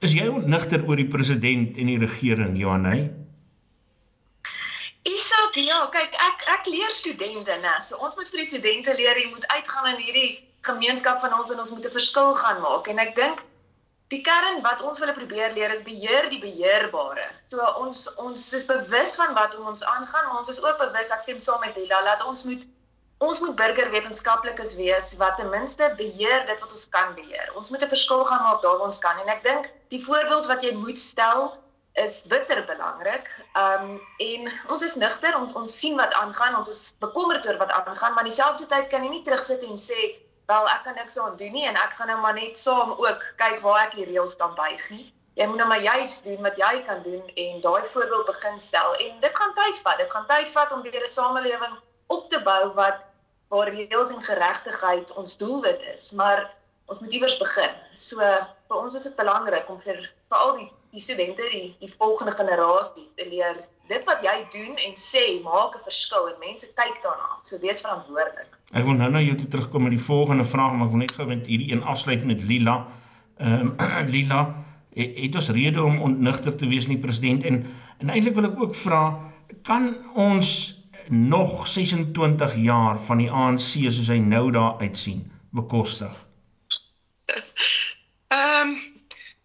Is 0.02 0.14
jy 0.14 0.26
ontnigter 0.30 0.82
oor 0.86 0.98
die 0.98 1.08
president 1.10 1.78
en 1.78 1.90
die 1.90 1.98
regering, 1.98 2.56
Johanay? 2.58 3.08
Isak, 5.08 5.56
ja, 5.62 5.78
kyk, 5.94 6.14
ek 6.14 6.44
ek 6.58 6.66
leer 6.70 6.94
studente, 6.94 7.54
né? 7.62 7.76
So 7.82 7.98
ons 8.02 8.16
moet 8.18 8.30
vir 8.30 8.42
die 8.42 8.50
studente 8.50 8.94
leer 8.98 9.18
jy 9.18 9.28
moet 9.30 9.46
uitgaan 9.54 9.94
in 9.94 10.02
hierdie 10.02 10.30
gemeenskap 10.66 11.22
van 11.22 11.34
ons 11.38 11.52
en 11.54 11.62
ons 11.62 11.70
moet 11.70 11.86
'n 11.86 11.94
verskil 11.94 12.34
gaan 12.34 12.60
maak. 12.60 12.88
En 12.88 12.98
ek 12.98 13.14
dink 13.16 13.44
die 14.12 14.20
kern 14.24 14.62
wat 14.64 14.82
ons 14.82 14.98
wil 15.02 15.12
probeer 15.12 15.52
leer 15.52 15.70
is 15.70 15.82
beheer 15.84 16.28
die 16.32 16.40
beheerbare. 16.40 17.28
So 17.48 17.64
ons 17.80 18.06
ons 18.16 18.52
is 18.52 18.66
bewus 18.66 19.14
van 19.20 19.34
wat 19.34 19.56
om 19.56 19.66
ons 19.66 19.84
aangaan, 19.84 20.26
maar 20.28 20.38
ons 20.38 20.48
is 20.48 20.62
ook 20.62 20.78
bewus, 20.78 21.10
ek 21.10 21.22
sê 21.24 21.36
saam 21.40 21.60
met 21.60 21.76
Lila, 21.76 22.02
dat 22.04 22.24
ons 22.24 22.44
moet 22.44 22.64
ons 23.18 23.40
moet 23.42 23.54
burgerwetenskaplikes 23.58 24.74
wees 24.78 25.14
wat 25.18 25.36
ten 25.36 25.48
minste 25.50 25.90
beheer 25.98 26.44
dit 26.46 26.60
wat 26.62 26.70
ons 26.70 26.88
kan 26.94 27.14
beheer. 27.14 27.50
Ons 27.58 27.70
moet 27.70 27.82
'n 27.82 27.94
verskil 27.94 28.24
gaan 28.24 28.42
maak 28.42 28.62
daar 28.62 28.78
waar 28.78 28.86
ons 28.86 28.98
kan. 28.98 29.18
En 29.18 29.28
ek 29.28 29.42
dink 29.42 29.70
die 29.88 30.04
voorbeeld 30.04 30.46
wat 30.46 30.62
jy 30.62 30.72
moet 30.74 30.98
stel 30.98 31.56
is 31.94 32.22
bitter 32.22 32.64
belangrik. 32.64 33.26
Um 33.54 34.00
en 34.18 34.52
ons 34.68 34.82
is 34.82 34.94
nigter, 34.94 35.36
ons 35.36 35.52
ons 35.52 35.78
sien 35.80 35.96
wat 35.96 36.14
aangaan, 36.14 36.56
ons 36.56 36.68
is 36.68 36.94
bekommerd 37.00 37.46
oor 37.46 37.58
wat 37.58 37.70
aangaan, 37.70 38.14
maar 38.14 38.24
dieselfde 38.24 38.66
tyd 38.66 38.86
kan 38.88 39.02
jy 39.02 39.10
nie 39.10 39.24
terugsit 39.24 39.62
en 39.62 39.76
sê, 39.76 40.14
"Wel, 40.46 40.68
ek 40.68 40.84
kan 40.84 40.94
niks 40.94 41.18
aan 41.18 41.36
doen 41.36 41.52
nie 41.52 41.66
en 41.66 41.76
ek 41.76 41.92
gaan 41.92 42.06
nou 42.06 42.20
maar 42.20 42.34
net 42.34 42.56
saam 42.56 42.92
ook 42.92 43.22
kyk 43.36 43.60
waar 43.60 43.86
ek 43.86 43.94
die 43.94 44.04
reëls 44.04 44.36
kan 44.36 44.54
buig 44.54 44.90
nie." 44.90 45.12
Jy 45.34 45.46
moet 45.46 45.56
nou 45.56 45.68
maar 45.68 45.82
juis 45.82 46.22
doen 46.22 46.42
wat 46.42 46.56
jy 46.56 46.82
kan 46.86 47.02
doen 47.02 47.22
en 47.36 47.60
daai 47.60 47.84
voorbeeld 47.84 48.26
begin 48.26 48.58
stel. 48.58 48.94
En 48.94 49.20
dit 49.20 49.36
gaan 49.36 49.54
tyd 49.54 49.78
vat. 49.78 49.98
Dit 49.98 50.10
gaan 50.10 50.26
tyd 50.26 50.50
vat 50.50 50.72
om 50.72 50.82
weer 50.82 51.02
'n 51.02 51.06
samelewing 51.06 51.76
op 52.06 52.30
te 52.30 52.40
bou 52.40 52.72
wat 52.74 53.07
waar 53.48 53.70
reëls 53.72 54.12
en 54.14 54.22
geregtigheid 54.22 55.12
ons 55.16 55.36
doelwit 55.40 55.80
is, 55.94 56.10
maar 56.12 56.46
ons 56.86 57.00
moet 57.00 57.12
iewers 57.12 57.38
begin. 57.40 57.74
So 57.94 58.20
vir 58.20 58.76
ons 58.76 58.94
is 58.94 59.06
dit 59.08 59.16
belangrik 59.16 59.68
om 59.68 59.78
vir 59.80 60.02
vir 60.28 60.38
al 60.38 60.56
die 60.60 60.68
die 60.92 61.02
studente 61.04 61.44
die 61.52 61.74
die 61.80 61.90
volgende 61.98 62.32
generasie 62.32 63.08
te 63.16 63.26
leer 63.28 63.58
dit 63.88 64.04
wat 64.08 64.22
jy 64.24 64.36
doen 64.52 64.76
en 64.84 64.94
sê 65.00 65.24
maak 65.44 65.76
'n 65.76 65.84
verskil 65.84 66.28
en 66.28 66.38
mense 66.40 66.66
kyk 66.80 67.02
daarna. 67.02 67.36
So 67.40 67.58
wees 67.58 67.80
verantwoordelik. 67.80 68.48
Ek 68.72 68.84
wil 68.84 68.94
nou 68.94 69.10
na 69.10 69.20
jou 69.20 69.36
toe 69.36 69.48
terugkom 69.48 69.82
met 69.82 69.96
die 69.96 70.06
volgende 70.06 70.44
vraag, 70.44 70.72
maar 70.72 70.86
ek 70.86 70.92
wil 70.92 71.04
net 71.04 71.12
gou 71.12 71.26
met 71.26 71.46
hierdie 71.46 71.72
een 71.72 71.82
afsluit 71.82 72.24
met 72.24 72.42
Lila. 72.42 72.86
Ehm 73.38 73.76
um, 73.80 74.08
Lila, 74.14 74.54
het, 74.94 75.16
het 75.16 75.34
ons 75.34 75.50
rede 75.50 75.82
om 75.82 76.00
ontnigter 76.00 76.56
te 76.56 76.66
wees 76.66 76.86
nie 76.86 76.98
president 76.98 77.44
en 77.44 77.66
en 77.98 78.10
eintlik 78.10 78.34
wil 78.34 78.44
ek 78.44 78.60
ook 78.60 78.74
vra, 78.74 79.18
kan 79.62 79.96
ons 80.14 80.77
nog 81.10 81.68
26 81.68 82.56
jaar 82.56 82.98
van 82.98 83.16
die 83.16 83.30
ANC 83.30 83.90
soos 83.90 84.08
hy 84.08 84.18
nou 84.18 84.50
daar 84.52 84.78
uitsien 84.80 85.24
bekostig? 85.50 86.12
Ehm 88.28 88.76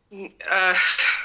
um, 0.09 0.33
uh 0.39 0.77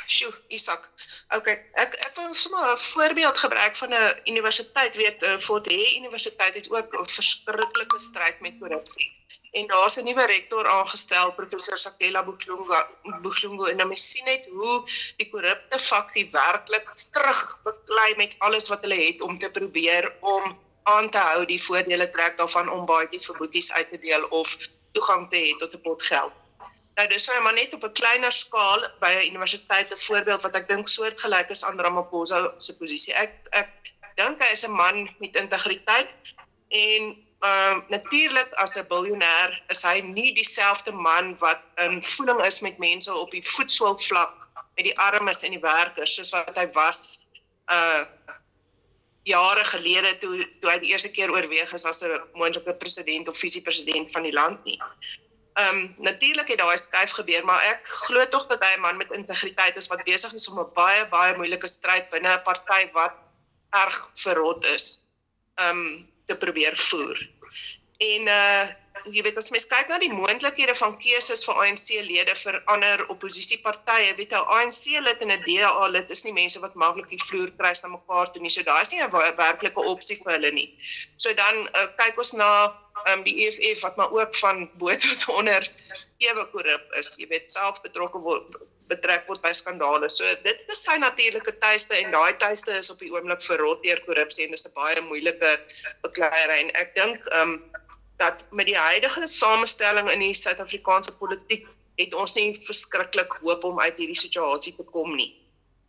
Sjoe, 0.09 0.33
Isak. 0.49 0.89
Okay, 1.37 1.55
ek 1.77 1.97
ek 2.07 2.15
wil 2.17 2.35
sommer 2.35 2.65
'n 2.73 2.79
voorbeeld 2.81 3.39
gebruik 3.39 3.77
van 3.77 3.91
'n 3.93 4.21
universiteit, 4.33 4.97
weet 4.97 5.23
uh, 5.23 5.37
Fort 5.39 5.67
Hare 5.69 5.97
Universiteit 5.97 6.55
het 6.55 6.71
ook 6.71 6.95
'n 7.01 7.09
verskriklike 7.17 7.99
stryd 7.99 8.41
met 8.41 8.57
korrupsie. 8.61 9.09
En 9.53 9.67
daar's 9.67 9.97
'n 9.97 10.05
nuwe 10.05 10.27
rektor 10.27 10.69
aangestel, 10.69 11.33
professor 11.33 11.79
Sakela 11.79 12.25
Buklunga, 12.25 12.89
Buklungu 13.23 13.71
en 13.71 13.77
nou 13.77 13.97
sien 13.97 14.25
net 14.25 14.47
hoe 14.51 14.85
die 15.17 15.29
korrupte 15.31 15.79
faksie 15.79 16.29
werklik 16.33 16.89
terug 17.13 17.61
beklei 17.65 18.15
met 18.17 18.35
alles 18.39 18.69
wat 18.69 18.83
hulle 18.83 19.01
het 19.05 19.21
om 19.21 19.39
te 19.39 19.51
probeer 19.51 20.15
om 20.21 20.59
aan 20.83 21.11
te 21.11 21.19
hou 21.19 21.45
die 21.47 21.63
voordele 21.63 22.11
trek 22.11 22.37
daarvan 22.37 22.69
om 22.69 22.87
baadjies 22.87 23.27
vir 23.29 23.37
boeties 23.37 23.73
uit 23.73 23.91
te 23.91 23.99
deel 23.99 24.25
of 24.41 24.69
toegang 24.93 25.29
te 25.31 25.37
hê 25.37 25.57
tot 25.59 25.75
'n 25.75 25.81
pot 25.81 26.03
geld. 26.03 26.33
Nou 26.99 27.07
dis 27.09 27.27
nou 27.31 27.43
maar 27.43 27.55
net 27.55 27.75
op 27.75 27.85
'n 27.85 27.93
kleiner 28.01 28.33
skaal 28.33 28.81
by 29.01 29.13
'n 29.17 29.29
universiteit 29.31 29.93
'n 29.93 30.05
voorbeeld 30.09 30.43
wat 30.43 30.57
ek 30.57 30.69
dink 30.69 30.89
soortgelyk 30.89 31.51
is 31.57 31.65
aan 31.65 31.81
Ramaphosa 31.81 32.55
se 32.57 32.77
posisie. 32.77 33.15
Ek 33.15 33.33
ek 33.51 33.71
dink 34.17 34.43
hy 34.43 34.51
is 34.53 34.65
'n 34.67 34.71
man 34.71 34.97
met 35.19 35.37
integriteit 35.37 36.15
en 36.69 37.28
ehm 37.39 37.79
uh, 37.79 37.89
natuurlik 37.89 38.53
as 38.53 38.77
'n 38.77 38.89
biljoenêr 38.91 39.51
is 39.75 39.83
hy 39.83 40.01
nie 40.01 40.33
dieselfde 40.35 40.93
man 40.93 41.37
wat 41.39 41.61
in 41.87 42.03
voeling 42.03 42.41
is 42.45 42.61
met 42.61 42.79
mense 42.79 43.15
op 43.15 43.31
die 43.31 43.45
voetsoolvlak 43.55 44.49
met 44.77 44.85
die 44.85 44.99
armes 44.99 45.43
en 45.43 45.55
die 45.55 45.63
werkers 45.63 46.15
soos 46.15 46.31
wat 46.35 46.57
hy 46.59 46.67
was 46.73 47.03
uh 47.71 48.05
jare 49.29 49.65
gelede 49.65 50.19
toe 50.19 50.35
toe 50.61 50.71
hy 50.71 50.79
die 50.83 50.91
eerste 50.91 51.11
keer 51.15 51.31
oorweeg 51.31 51.73
is 51.79 51.85
as 51.85 52.03
'n 52.03 52.21
moontlike 52.33 52.75
president 52.83 53.29
of 53.29 53.39
visiepresident 53.39 54.11
van 54.11 54.23
die 54.23 54.37
land 54.41 54.65
nie. 54.65 54.81
Ehm 55.59 55.77
um, 55.77 55.95
natuurlik 55.99 56.49
het 56.49 56.59
daai 56.59 56.79
skuif 56.79 57.11
gebeur, 57.21 57.45
maar 57.45 57.63
ek 57.71 57.87
glo 57.87 58.27
tog 58.35 58.47
dat 58.47 58.65
hy 58.65 58.75
'n 58.77 58.81
man 58.81 58.97
met 58.97 59.13
integriteit 59.13 59.77
is 59.77 59.91
wat 59.93 60.05
besig 60.05 60.33
is 60.33 60.49
om 60.49 60.59
'n 60.59 60.71
baie 60.75 61.09
baie 61.09 61.37
moeilike 61.37 61.69
stryd 61.69 62.11
binne 62.11 62.35
'n 62.35 62.43
party 62.43 62.91
wat 62.93 63.15
erg 63.71 63.99
verrot 64.15 64.65
is, 64.65 64.87
ehm 65.55 65.71
um, 65.71 66.09
te 66.29 66.37
probeer 66.45 66.77
voer. 66.89 67.25
En 68.13 68.31
uh 68.35 68.67
jy 69.07 69.23
weet 69.23 69.37
as 69.41 69.51
mens 69.55 69.67
kyk 69.71 69.91
na 69.91 69.99
die 70.03 70.11
moontlikhede 70.13 70.75
van 70.79 70.97
keuses 71.01 71.45
vir 71.47 71.61
ANC-lede 71.63 72.35
vir 72.41 72.57
ander 72.75 73.05
oppositiepartye, 73.15 74.15
weet 74.19 74.35
jy, 74.35 74.41
ANC-lid 74.57 75.23
en 75.25 75.33
'n 75.35 75.45
DA-lid 75.45 76.11
is 76.17 76.25
nie 76.27 76.35
mense 76.39 76.61
wat 76.65 76.75
maklik 76.83 77.13
die 77.15 77.21
vloer 77.23 77.53
kry 77.61 77.73
na 77.83 77.93
mekaar 77.95 78.33
toe 78.33 78.43
nie. 78.43 78.51
So 78.51 78.67
daai 78.67 78.83
is 78.83 78.93
nie 78.93 79.03
'n 79.03 79.37
werklike 79.39 79.87
opsie 79.93 80.19
vir 80.23 80.33
hulle 80.35 80.51
nie. 80.59 80.69
So 81.17 81.33
dan 81.43 81.63
uh, 81.69 81.87
kyk 82.01 82.19
ons 82.19 82.33
na 82.43 82.51
um, 83.07 83.23
die 83.29 83.37
EFF 83.47 83.87
wat 83.87 83.97
maar 83.97 84.11
ook 84.19 84.35
van 84.43 84.69
bo 84.75 84.97
tot 85.07 85.29
onder 85.39 85.71
ewe 86.19 86.45
korrup 86.53 86.99
is, 86.99 87.17
jy 87.19 87.29
weet, 87.31 87.51
self 87.51 87.83
betrokke 87.83 88.19
word 88.19 88.59
betrek 88.89 89.27
word 89.29 89.43
by 89.45 89.53
skandale. 89.57 90.09
So 90.11 90.25
dit 90.45 90.63
is 90.75 90.83
sy 90.85 90.97
natuurlike 91.03 91.57
tuiste 91.63 91.97
en 91.99 92.15
daai 92.15 92.37
tuiste 92.41 92.77
is 92.81 92.91
op 92.95 93.03
die 93.05 93.11
oomblik 93.15 93.43
verrot 93.45 93.83
deur 93.85 94.01
korrupsie 94.07 94.47
en 94.47 94.57
dis 94.57 94.67
'n 94.69 94.75
baie 94.75 95.03
moeilike 95.11 95.51
bekleierery 96.07 96.61
en 96.65 96.71
ek 96.85 96.95
dink 96.95 97.29
ehm 97.33 97.57
um, 97.57 97.59
dat 98.19 98.47
met 98.51 98.67
die 98.67 98.79
huidige 98.79 99.27
samestelling 99.31 100.11
in 100.11 100.25
die 100.27 100.35
Suid-Afrikaanse 100.35 101.13
politiek 101.19 101.69
het 101.99 102.15
ons 102.15 102.35
nie 102.35 102.55
verskriklik 102.59 103.37
hoop 103.43 103.65
om 103.65 103.79
uit 103.81 104.01
hierdie 104.01 104.19
situasie 104.19 104.75
te 104.77 104.87
kom 104.95 105.15
nie. 105.15 105.31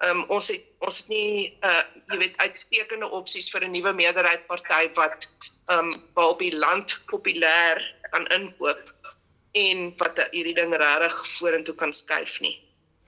Ehm 0.04 0.22
um, 0.22 0.26
ons 0.38 0.48
het 0.54 0.64
ons 0.86 0.98
het 1.02 1.10
nie 1.12 1.58
uh 1.70 1.82
jy 2.12 2.18
weet 2.22 2.38
uitstekende 2.38 3.10
opsies 3.22 3.50
vir 3.54 3.66
'n 3.66 3.74
nuwe 3.78 3.94
meerderheid 3.94 4.48
party 4.48 4.84
wat 5.02 5.28
ehm 5.68 5.80
um, 5.80 5.90
waar 6.14 6.36
op 6.36 6.40
die 6.40 6.56
land 6.56 7.00
populêr 7.12 7.84
kan 8.12 8.28
inkoop 8.28 8.96
en 9.52 9.94
wat 9.98 10.22
hierdie 10.32 10.56
ding 10.62 10.74
regtig 10.76 11.18
vorentoe 11.38 11.76
kan 11.76 11.94
skuif 11.94 12.40
nie. 12.46 12.58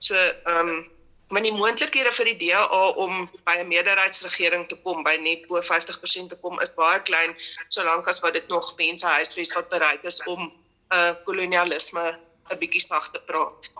So 0.02 0.14
ehm 0.16 0.68
um, 0.68 0.90
maar 1.32 1.44
die 1.46 1.54
moontlikhede 1.56 2.10
vir 2.12 2.28
die 2.28 2.38
DA 2.40 2.62
om 3.04 3.28
by 3.46 3.54
'n 3.60 3.68
meerderheidsregering 3.68 4.66
te 4.68 4.76
kom 4.84 5.04
by 5.06 5.14
net 5.16 5.46
bo 5.48 5.62
50% 5.68 6.32
te 6.32 6.36
kom 6.42 6.60
is 6.60 6.74
baie 6.80 6.98
klein 7.08 7.32
solank 7.68 8.10
as 8.12 8.20
wat 8.24 8.34
dit 8.36 8.48
nog 8.48 8.68
mense 8.76 9.06
huisves 9.06 9.54
wat 9.56 9.68
bereid 9.68 10.04
is 10.04 10.20
om 10.34 10.42
'n 10.42 10.52
uh, 10.96 11.14
kolonialisme 11.24 12.04
'n 12.50 12.58
bietjie 12.58 12.84
sag 12.84 13.08
te 13.10 13.20
praat. 13.30 13.70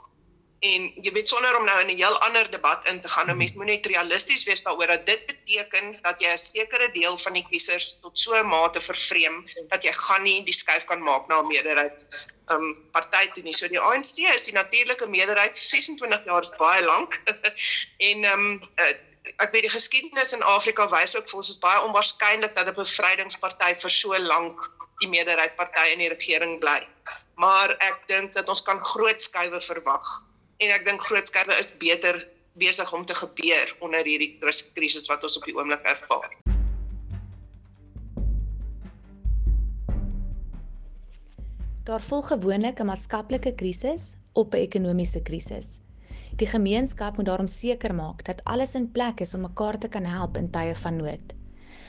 En 0.63 0.85
jy 1.03 1.11
weet 1.11 1.27
sonder 1.27 1.57
om 1.59 1.65
nou 1.67 1.79
in 1.83 1.89
'n 1.91 1.99
heel 1.99 2.17
ander 2.23 2.51
debat 2.51 2.85
in 2.87 3.01
te 3.01 3.09
gaan, 3.09 3.27
nou 3.27 3.37
mens 3.37 3.55
moet 3.55 3.67
net 3.67 3.87
realisties 3.87 4.45
wees 4.47 4.63
daaroor 4.63 4.87
dat 4.87 5.07
dit 5.07 5.27
beteken 5.27 5.99
dat 6.03 6.21
jy 6.23 6.31
'n 6.33 6.39
sekere 6.39 6.89
deel 6.93 7.19
van 7.19 7.33
die 7.33 7.47
kiesers 7.51 7.89
tot 8.03 8.19
so 8.19 8.37
'n 8.39 8.47
mate 8.47 8.81
vervreem 8.81 9.43
dat 9.73 9.83
jy 9.83 9.93
gaan 9.93 10.23
nie 10.23 10.45
die 10.45 10.55
skuif 10.55 10.85
kan 10.85 11.03
maak 11.03 11.27
na 11.27 11.41
'n 11.41 11.47
meerderheid 11.47 12.07
um 12.55 12.77
party 12.93 13.25
toe 13.35 13.43
nie. 13.43 13.55
So 13.55 13.69
die 13.69 13.81
ANC 13.81 14.23
is 14.35 14.45
die 14.45 14.55
natuurlike 14.55 15.09
meerderheid 15.09 15.57
26 15.57 16.25
jaar 16.25 16.41
is 16.41 16.55
baie 16.63 16.85
lank. 16.85 17.23
en 18.11 18.25
um 18.25 18.63
uh, 18.77 18.95
ek 19.37 19.51
weet 19.51 19.63
die 19.63 19.77
geskiedenis 19.79 20.33
in 20.33 20.43
Afrika 20.43 20.89
wys 20.89 21.17
ook 21.17 21.29
vir 21.29 21.43
ons 21.43 21.49
is 21.49 21.59
baie 21.59 21.83
onwaarskynlik 21.83 22.55
dat 22.55 22.69
'n 22.69 22.81
bevrydingsparty 22.83 23.75
vir 23.75 23.91
so 23.91 24.19
lank 24.19 24.71
die 25.01 25.09
meerderheid 25.09 25.57
party 25.57 25.91
in 25.93 25.99
die 25.99 26.13
regering 26.19 26.61
bly. 26.61 26.87
Maar 27.35 27.71
ek 27.71 28.07
dink 28.07 28.35
dat 28.35 28.49
ons 28.49 28.63
kan 28.63 28.85
groot 28.85 29.23
skuwe 29.23 29.61
verwag 29.61 30.07
en 30.63 30.71
ek 30.71 30.85
dink 30.87 31.03
groot 31.03 31.27
skerwe 31.27 31.57
is 31.59 31.73
beter 31.79 32.21
besig 32.63 32.91
om 32.95 33.05
te 33.07 33.15
gebeur 33.19 33.71
onder 33.83 34.07
hierdie 34.07 34.37
krisis 34.77 35.09
wat 35.11 35.25
ons 35.27 35.39
op 35.41 35.47
die 35.49 35.55
oomblik 35.57 35.83
ervaar. 35.93 36.31
Daar 41.89 42.05
volg 42.07 42.29
gewoonlik 42.31 42.79
'n 42.79 42.87
maatskaplike 42.87 43.55
krisis 43.59 44.15
op 44.33 44.55
'n 44.55 44.63
ekonomiese 44.69 45.23
krisis. 45.23 45.81
Die 46.37 46.47
gemeenskap 46.47 47.17
moet 47.17 47.27
daarom 47.27 47.51
seker 47.51 47.95
maak 47.95 48.25
dat 48.25 48.45
alles 48.45 48.75
in 48.75 48.91
plek 48.93 49.21
is 49.21 49.35
om 49.35 49.41
mekaar 49.41 49.79
te 49.79 49.89
kan 49.89 50.05
help 50.05 50.37
in 50.37 50.51
tye 50.51 50.75
van 50.75 50.97
nood. 50.97 51.35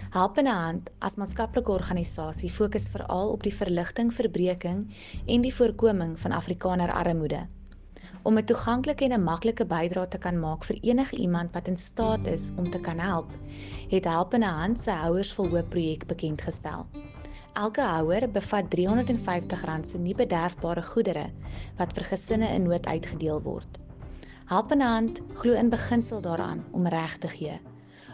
Helpende 0.10 0.52
Hand 0.52 0.90
as 1.00 1.16
maatskaplike 1.16 1.72
organisasie 1.72 2.50
fokus 2.50 2.88
veral 2.88 3.30
op 3.32 3.44
die 3.44 3.56
verligting, 3.56 4.14
verbreeking 4.14 4.88
en 5.26 5.42
die 5.42 5.56
voorkoming 5.56 6.20
van 6.20 6.32
Afrikaner 6.32 6.92
armoede 6.92 7.48
om 8.24 8.38
'n 8.38 8.46
toeganklike 8.50 9.04
en 9.06 9.14
'n 9.14 9.24
maklike 9.24 9.66
bydrae 9.66 10.08
te 10.08 10.18
kan 10.18 10.40
maak 10.40 10.64
vir 10.64 10.78
enige 10.82 11.16
iemand 11.16 11.54
wat 11.54 11.68
in 11.68 11.78
staat 11.78 12.28
is 12.28 12.52
om 12.58 12.70
te 12.70 12.80
kan 12.80 13.00
help, 13.00 13.32
het 13.90 14.06
Helpende 14.06 14.46
Hand 14.46 14.80
se 14.80 14.92
Houers 14.92 15.34
vol 15.34 15.50
Hoop 15.50 15.70
projek 15.70 16.08
bekend 16.08 16.42
gestel. 16.42 16.88
Elke 17.54 17.82
houer 17.82 18.32
bevat 18.32 18.66
R350 18.76 19.82
se 19.82 20.00
nie 20.00 20.16
bederfbare 20.16 20.82
goedere 20.82 21.26
wat 21.78 21.94
vir 21.94 22.04
gesinne 22.04 22.48
in 22.56 22.64
nood 22.64 22.88
uitgedeel 22.88 23.42
word. 23.42 23.80
Helpende 24.46 24.86
Hand 24.86 25.22
glo 25.34 25.54
in 25.54 25.70
beginsel 25.70 26.22
daaraan 26.22 26.64
om 26.72 26.88
reg 26.88 27.18
te 27.18 27.28
gee. 27.28 27.60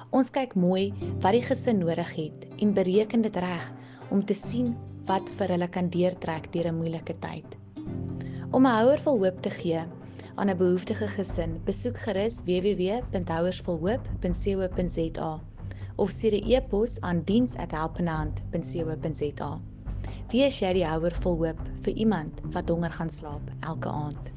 Ons 0.09 0.29
kyk 0.29 0.55
mooi 0.55 0.93
wat 1.21 1.31
die 1.31 1.45
gesin 1.45 1.79
nodig 1.79 2.15
het 2.15 2.47
en 2.57 2.73
bereken 2.73 3.21
dit 3.21 3.35
reg 3.35 3.71
om 4.09 4.25
te 4.25 4.33
sien 4.33 4.75
wat 5.05 5.29
vir 5.37 5.53
hulle 5.53 5.67
kan 5.67 5.89
deurtrek 5.89 6.51
deur 6.53 6.67
'n 6.67 6.77
moeilike 6.77 7.13
tyd. 7.19 7.57
Om 8.51 8.65
'n 8.65 8.75
houer 8.79 8.99
vol 8.99 9.23
hoop 9.23 9.41
te 9.41 9.49
gee, 9.49 9.85
aan 10.39 10.49
'n 10.49 10.57
behoeftige 10.57 11.07
gesin, 11.07 11.61
besoek 11.65 11.99
gerus 11.99 12.43
www.houersvolhoop.co.za 12.47 15.41
of 15.95 16.09
stuur 16.09 16.33
'n 16.33 16.51
e-pos 16.51 17.01
aan 17.01 17.21
diens@helpenhand.co.za. 17.23 19.61
Wie 20.31 20.45
is 20.45 20.59
jy 20.59 20.73
die 20.73 20.85
houer 20.85 21.15
vol 21.21 21.37
hoop 21.43 21.59
vir 21.81 21.93
iemand 21.93 22.41
wat 22.53 22.69
honger 22.69 22.91
gaan 22.91 23.09
slaap 23.09 23.41
elke 23.59 23.89
aand? 23.89 24.31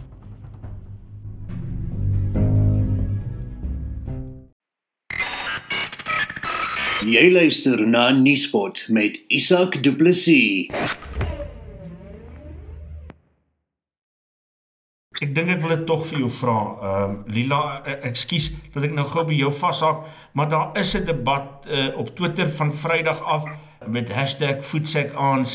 Jy 7.02 7.32
luister 7.32 7.86
na 7.86 8.10
Nuuspot 8.10 8.84
met 8.88 9.20
Isak 9.28 9.82
Du 9.82 9.94
Plessis. 9.94 10.66
Ek 15.22 15.30
dink 15.36 15.52
ek 15.54 15.60
wil 15.62 15.76
dit 15.76 15.84
tog 15.86 16.00
vir 16.08 16.24
jou 16.24 16.28
vra. 16.34 16.58
Ehm 16.58 17.12
uh, 17.14 17.34
Lila, 17.34 17.60
uh, 17.86 17.92
ekskuus 18.08 18.48
dat 18.74 18.88
ek 18.88 18.94
nou 18.96 19.04
gou 19.06 19.22
by 19.28 19.36
jou 19.38 19.52
vashak, 19.54 20.00
maar 20.34 20.48
daar 20.50 20.78
is 20.80 20.96
'n 20.98 21.04
debat 21.06 21.68
uh, 21.70 21.94
op 21.96 22.10
Twitter 22.16 22.48
van 22.48 22.74
Vrydag 22.74 23.22
af 23.22 23.44
met 23.86 24.10
#voetsekanc 24.60 25.46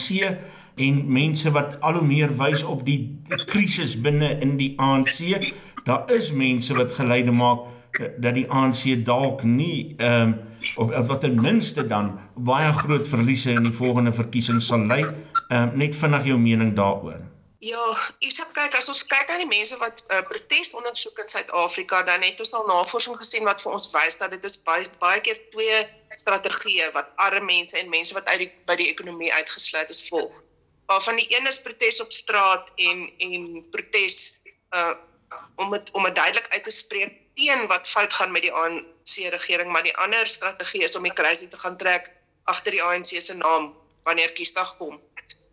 en 0.77 1.11
mense 1.11 1.51
wat 1.51 1.79
al 1.81 1.93
hoe 1.93 2.07
meer 2.07 2.31
wys 2.37 2.63
op 2.63 2.85
die 2.85 3.19
krisis 3.45 4.01
binne 4.01 4.39
in 4.39 4.57
die 4.57 4.73
ANC. 4.77 5.51
Daar 5.83 6.11
is 6.11 6.31
mense 6.31 6.73
wat 6.73 6.91
geleide 6.91 7.31
maak 7.31 7.59
uh, 7.99 8.07
dat 8.19 8.33
die 8.33 8.47
ANC 8.49 9.05
dalk 9.05 9.43
nie 9.43 9.95
ehm 9.97 10.21
um, 10.21 10.39
of, 10.77 10.91
of 10.91 11.07
wat 11.07 11.19
ten 11.21 11.41
minste 11.41 11.87
dan 11.87 12.19
baie 12.35 12.71
groot 12.73 13.07
verliese 13.07 13.51
in 13.51 13.63
die 13.63 13.71
volgende 13.71 14.13
verkiesing 14.13 14.61
sal 14.61 14.85
lei. 14.85 15.03
Ehm 15.49 15.63
um, 15.63 15.77
net 15.77 15.95
vinnig 15.95 16.23
jou 16.25 16.39
mening 16.39 16.75
daaroor. 16.75 17.36
Ja, 17.59 17.81
Isak 18.21 18.51
kyk 18.53 18.75
as 18.77 18.89
ons 18.91 18.99
kyk 19.09 19.31
na 19.31 19.39
die 19.41 19.49
mense 19.49 19.79
wat 19.81 20.03
uh, 20.13 20.19
protes 20.29 20.75
ondersoek 20.77 21.23
in 21.23 21.31
Suid-Afrika, 21.31 22.03
dan 22.05 22.21
het 22.21 22.37
ons 22.43 22.53
al 22.53 22.67
navorsing 22.69 23.17
gesien 23.17 23.47
wat 23.49 23.63
vir 23.63 23.71
ons 23.73 23.87
wys 23.95 24.19
dat 24.21 24.35
dit 24.35 24.45
is 24.45 24.59
baie 24.67 24.85
baie 25.01 25.23
keer 25.25 25.39
twee 25.55 25.79
strategieë 26.21 26.91
wat 26.93 27.09
arme 27.25 27.47
mense 27.49 27.79
en 27.79 27.89
mense 27.89 28.13
wat 28.13 28.29
uit 28.29 28.43
die 28.43 28.49
by 28.69 28.77
die 28.77 28.91
ekonomie 28.93 29.33
uitgesluit 29.33 29.89
is 29.89 30.03
volg. 30.09 30.37
Waarvan 30.91 31.17
die 31.17 31.27
een 31.33 31.49
is 31.49 31.57
protes 31.65 31.99
op 32.05 32.13
straat 32.13 32.69
en 32.77 33.07
en 33.25 33.49
protes 33.73 34.37
uh 34.77 34.93
om 35.57 35.73
het, 35.73 35.89
om 35.91 36.05
dit 36.05 36.15
duidelik 36.15 36.45
uit 36.53 36.63
te 36.63 36.71
spreek 36.71 37.15
teen 37.35 37.65
wat 37.67 37.89
fout 37.89 38.13
gaan 38.13 38.31
met 38.31 38.45
die 38.45 38.53
ANC 38.53 39.17
regering, 39.33 39.71
maar 39.73 39.83
die 39.83 39.97
ander 39.97 40.27
strategie 40.27 40.85
is 40.85 40.95
om 40.95 41.03
die 41.03 41.13
kruisie 41.13 41.49
te 41.49 41.57
gaan 41.57 41.77
trek 41.77 42.11
agter 42.45 42.77
die 42.77 42.83
ANC 42.83 43.17
se 43.17 43.33
naam 43.33 43.73
wanneer 44.05 44.31
kiesdag 44.37 44.77
kom. 44.77 45.01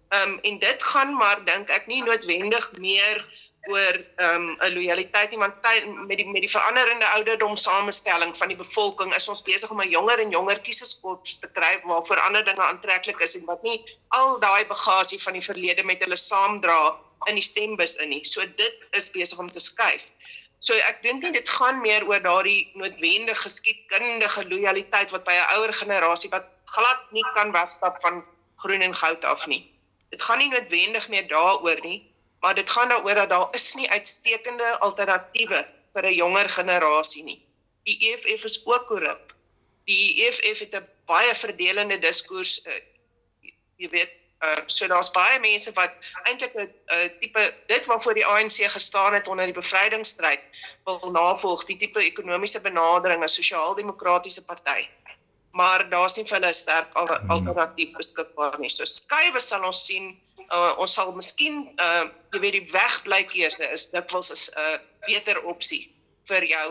Ehm 0.09 0.31
um, 0.31 0.38
en 0.40 0.59
dit 0.59 0.83
gaan 0.83 1.17
maar 1.17 1.45
dink 1.45 1.69
ek 1.69 1.87
nie 1.87 2.03
noodwendig 2.03 2.73
meer 2.79 3.25
oor 3.73 3.97
ehm 4.17 4.35
um, 4.35 4.57
'n 4.67 4.73
lojaliteit 4.75 5.31
nie 5.31 5.38
want 5.38 5.55
met 6.11 6.19
die 6.21 6.27
met 6.27 6.45
die 6.45 6.51
veranderende 6.51 7.07
ouderdom 7.17 7.57
samestelling 7.57 8.37
van 8.37 8.49
die 8.53 8.57
bevolking 8.57 9.14
is 9.14 9.29
ons 9.29 9.43
besig 9.43 9.71
om 9.71 9.81
'n 9.81 9.88
jonger 9.88 10.19
en 10.25 10.31
jonger 10.37 10.61
kieserskorps 10.61 11.38
te 11.38 11.51
kry 11.59 11.73
waarvoor 11.83 12.21
ander 12.27 12.45
dinge 12.45 12.62
aantreklik 12.67 13.21
is 13.21 13.37
en 13.40 13.45
wat 13.45 13.62
nie 13.62 13.79
al 14.09 14.38
daai 14.38 14.67
bagasie 14.67 15.21
van 15.23 15.33
die 15.33 15.47
verlede 15.49 15.85
met 15.85 16.05
hulle 16.05 16.21
saamdra 16.27 16.81
in 17.27 17.35
die 17.40 17.49
stembus 17.51 17.97
in 17.97 18.09
nie. 18.09 18.25
So 18.25 18.47
dit 18.62 18.87
is 18.90 19.11
besig 19.11 19.38
om 19.38 19.51
te 19.51 19.61
skuif. 19.61 20.11
So 20.59 20.75
ek 20.75 21.03
dink 21.03 21.23
dit 21.33 21.49
gaan 21.49 21.81
meer 21.81 22.07
oor 22.09 22.21
daardie 22.21 22.71
noodwendige 22.75 23.40
geskiedkundige 23.49 24.49
lojaliteit 24.49 25.11
wat 25.11 25.25
by 25.25 25.33
'n 25.40 25.51
ouer 25.57 25.73
generasie 25.73 26.31
wat 26.31 26.47
glad 26.64 27.12
nie 27.12 27.29
kan 27.33 27.53
wegstap 27.53 28.01
van 28.01 28.25
groen 28.57 28.83
en 28.83 28.95
goud 28.97 29.25
af 29.25 29.47
nie 29.47 29.73
dit 30.14 30.22
gaan 30.22 30.38
nie 30.38 30.50
noodwendig 30.53 31.09
meer 31.12 31.29
daaroor 31.29 31.81
nie, 31.83 32.00
maar 32.40 32.55
dit 32.55 32.70
gaan 32.70 32.88
daaroor 32.92 33.20
dat 33.22 33.33
daar 33.33 33.48
is 33.59 33.68
nie 33.74 33.90
uitstekende 33.90 34.79
alternatiewe 34.87 35.61
vir 35.94 36.07
'n 36.11 36.18
jonger 36.22 36.48
generasie 36.57 37.24
nie. 37.24 37.40
Die 37.88 37.96
EFF 38.11 38.44
is 38.50 38.61
ook 38.64 38.87
korrup. 38.87 39.35
Die 39.85 40.27
EFF 40.27 40.59
het 40.64 40.77
'n 40.81 40.88
baie 41.07 41.35
verdelende 41.35 41.98
diskurs 41.98 42.61
uh, 42.66 42.81
jy 43.77 43.88
weet 43.90 44.12
uh, 44.44 44.62
so 44.66 44.87
daar's 44.87 45.11
baie 45.11 45.40
mense 45.40 45.72
wat 45.72 45.92
eintlik 46.24 46.55
'n 46.55 46.70
uh, 46.96 47.09
tipe 47.20 47.42
dit 47.66 47.87
waarvoor 47.87 48.14
die 48.14 48.27
ANC 48.27 48.59
gestaan 48.77 49.14
het 49.14 49.29
onder 49.29 49.44
die 49.44 49.55
bevrydingsstryd 49.61 50.42
wil 50.85 51.11
navolg, 51.11 51.64
die 51.64 51.77
tipe 51.77 52.00
ekonomiese 52.00 52.61
benadering, 52.61 53.22
'n 53.22 53.29
sosiaal-demokratiese 53.29 54.44
party 54.44 54.88
maar 55.55 55.87
daar's 55.90 56.17
nie 56.19 56.25
vir 56.27 56.37
hulle 56.38 56.51
'n 56.51 56.61
sterk 56.61 56.97
hmm. 56.99 57.31
alternatief 57.31 57.97
beskikbaar 57.97 58.59
nie. 58.59 58.71
So 58.71 58.85
skuwe 58.85 59.40
sal 59.40 59.64
ons 59.64 59.85
sien. 59.87 60.14
Uh, 60.45 60.73
ons 60.83 60.95
sal 60.95 61.12
miskien 61.17 61.62
uh 61.81 62.05
jy 62.35 62.40
weet 62.40 62.57
die 62.59 62.67
wegblykeuse 62.73 63.71
is 63.77 63.90
dikwels 63.93 64.31
is 64.35 64.51
'n 64.51 64.59
uh, 64.61 64.79
beter 65.07 65.40
opsie 65.53 65.85
vir 66.29 66.45
jou 66.45 66.67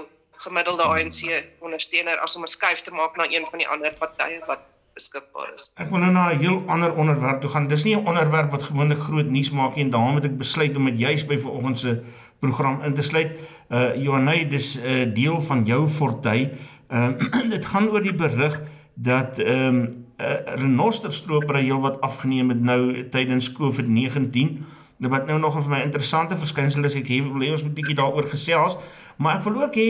gemiddelde 0.45 0.83
ANC 0.83 1.21
ondersteuner 1.59 2.19
as 2.19 2.35
om 2.35 2.43
'n 2.43 2.53
skuif 2.57 2.81
te 2.81 2.91
maak 2.91 3.17
na 3.17 3.25
een 3.29 3.45
van 3.45 3.59
die 3.59 3.67
ander 3.67 3.93
partye 3.93 4.43
wat 4.47 4.61
beskikbaar 4.93 5.53
is. 5.55 5.71
Ek 5.81 5.89
wil 5.89 6.03
nou 6.03 6.11
na 6.11 6.29
'n 6.31 6.39
heel 6.39 6.63
ander 6.67 6.93
onderwerp 6.93 7.41
toe 7.41 7.49
gaan. 7.49 7.67
Dis 7.67 7.83
nie 7.83 7.95
'n 7.95 8.05
onderwerp 8.07 8.51
wat 8.51 8.63
gewoonlik 8.63 8.99
groot 8.99 9.25
nuus 9.25 9.51
maak 9.51 9.75
nie 9.75 9.83
en 9.83 9.89
daarom 9.89 10.15
het 10.15 10.25
ek 10.25 10.37
besluit 10.37 10.75
om 10.75 10.85
dit 10.85 10.99
juis 10.99 11.25
by 11.25 11.37
vanoggend 11.37 11.79
se 11.79 12.03
program 12.39 12.81
in 12.83 12.93
te 12.93 13.01
sluit. 13.01 13.31
Uh 13.69 13.95
Johanay, 13.95 14.47
dis 14.47 14.75
'n 14.75 14.85
uh, 14.85 15.13
deel 15.13 15.41
van 15.41 15.65
jou 15.65 15.87
fortuin. 15.87 16.51
Ehm 16.93 17.49
dit 17.55 17.65
gaan 17.65 17.89
oor 17.89 18.01
die 18.05 18.13
berig 18.13 18.61
dat 18.93 19.39
ehm 19.39 19.75
um, 19.75 20.05
uh, 20.21 20.55
renosterstropery 20.61 21.63
heel 21.63 21.81
wat 21.81 22.01
afgeneem 22.01 22.49
het 22.49 22.61
nou 22.61 23.09
tydens 23.09 23.51
COVID-19. 23.51 24.61
Wat 24.97 25.25
nou 25.27 25.39
nog 25.39 25.57
vir 25.57 25.69
my 25.69 25.81
interessante 25.81 26.37
verskynsel 26.37 26.85
is, 26.85 26.95
ek 26.95 27.09
wil 27.09 27.41
hê 27.41 27.49
ons 27.51 27.63
moet 27.65 27.73
bietjie 27.73 27.97
daaroor 27.97 28.29
gesels, 28.29 28.77
maar 29.17 29.39
ek 29.39 29.43
wil 29.49 29.63
ook 29.65 29.75
hê 29.75 29.87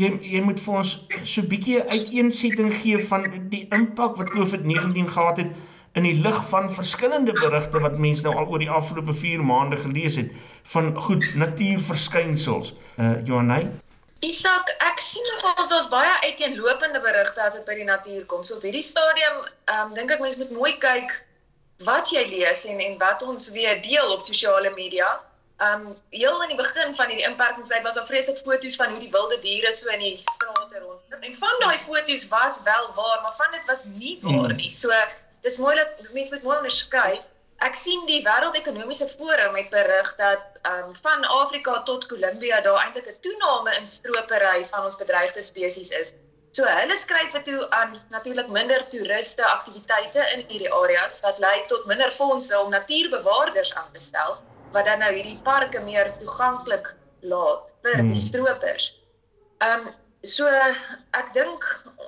jy 0.00 0.10
jy 0.32 0.42
moet 0.44 0.60
vir 0.60 0.80
ons 0.80 0.96
so 1.22 1.44
bietjie 1.44 1.82
uiteensetting 1.84 2.72
gee 2.80 2.98
van 3.12 3.28
die 3.52 3.66
impak 3.68 4.16
wat 4.16 4.32
COVID-19 4.32 5.12
gehad 5.12 5.44
het 5.44 5.54
in 5.96 6.08
die 6.08 6.16
lig 6.24 6.40
van 6.48 6.68
verskillende 6.72 7.32
berigte 7.36 7.80
wat 7.80 8.00
mense 8.00 8.24
nou 8.24 8.34
al 8.36 8.48
oor 8.48 8.64
die 8.64 8.72
afgelope 8.80 9.12
4 9.16 9.44
maande 9.44 9.76
gelees 9.80 10.16
het 10.20 10.32
van 10.72 10.94
goed 11.08 11.24
natuurverskynsels. 11.36 12.74
Uh 12.96 13.20
Johanay 13.24 13.68
Isak, 14.24 14.70
ek 14.80 15.00
sien 15.02 15.26
nogals 15.28 15.68
daar's 15.68 15.88
baie 15.92 16.12
uiteenlopende 16.24 17.00
berigte 17.04 17.42
as 17.42 17.54
dit 17.58 17.64
by 17.68 17.74
die 17.76 17.84
natuur 17.88 18.24
kom. 18.30 18.44
So 18.44 18.56
op 18.56 18.64
hierdie 18.64 18.84
stadium, 18.84 19.42
ehm 19.68 19.90
um, 19.90 19.94
dink 19.94 20.10
ek 20.14 20.22
mense 20.24 20.40
moet 20.40 20.54
mooi 20.56 20.72
kyk 20.80 21.12
wat 21.84 22.08
jy 22.10 22.24
lees 22.30 22.64
en 22.64 22.80
en 22.80 22.96
wat 22.98 23.22
ons 23.22 23.50
weer 23.52 23.82
deel 23.84 24.12
op 24.12 24.24
sosiale 24.24 24.72
media. 24.76 25.10
Um 25.60 25.96
heel 26.12 26.42
in 26.42 26.52
die 26.52 26.56
begin 26.56 26.94
van 26.96 27.12
hierdie 27.12 27.28
inperkingstyd 27.28 27.84
was 27.84 27.94
daar 27.96 28.08
vreeslik 28.08 28.40
foto's 28.44 28.76
van 28.76 28.90
hoe 28.92 29.00
die 29.00 29.12
wilde 29.12 29.38
diere 29.40 29.72
so 29.72 29.88
in 29.92 30.00
die 30.00 30.16
strate 30.32 30.80
rondloop. 30.80 31.20
En 31.20 31.34
van 31.34 31.60
daai 31.60 31.78
foto's 31.78 32.26
was 32.32 32.60
wel 32.64 32.90
waar, 32.96 33.22
maar 33.22 33.36
van 33.36 33.52
dit 33.52 33.64
was 33.66 33.84
nie 33.84 34.18
waar 34.22 34.52
nie. 34.52 34.70
So 34.70 34.92
dis 35.42 35.56
mooi 35.56 35.76
dat 35.76 36.12
mense 36.12 36.34
moet 36.34 36.42
mooi 36.42 36.56
onderskei. 36.56 37.20
Ek 37.64 37.74
sien 37.74 38.02
die 38.04 38.20
Wêreldekonomiese 38.24 39.08
Forum 39.08 39.54
het 39.56 39.70
berig 39.72 40.08
dat 40.18 40.58
um 40.68 40.92
van 41.00 41.24
Afrika 41.24 41.82
tot 41.88 42.06
Kolumbia 42.06 42.60
daar 42.60 42.82
eintlik 42.84 43.08
'n 43.08 43.20
toename 43.24 43.76
in 43.78 43.86
stropery 43.86 44.66
van 44.66 44.84
ons 44.84 44.96
bedreigde 44.96 45.40
spesies 45.40 45.90
is. 45.90 46.12
So 46.52 46.64
hulle 46.64 46.96
skryf 46.96 47.32
dit 47.32 47.44
toe 47.44 47.70
aan 47.70 47.96
natuurlik 48.10 48.48
minder 48.48 48.88
toeriste 48.88 49.44
aktiwiteite 49.44 50.22
in 50.34 50.44
hierdie 50.48 50.72
areas 50.72 51.20
wat 51.20 51.38
lei 51.38 51.64
tot 51.66 51.86
minder 51.86 52.10
fondse 52.10 52.58
om 52.58 52.70
natuurbewaarders 52.70 53.74
aan 53.74 53.90
te 53.92 54.00
stel 54.00 54.38
wat 54.72 54.84
dan 54.84 54.98
nou 54.98 55.12
hierdie 55.12 55.40
parke 55.42 55.80
meer 55.80 56.12
toeganklik 56.18 56.94
laat 57.20 57.72
vir 57.82 57.94
hmm. 57.94 58.12
die 58.12 58.20
stropers. 58.20 58.92
Um 59.64 59.88
so 60.22 60.46
ek 61.12 61.32
dink 61.32 61.64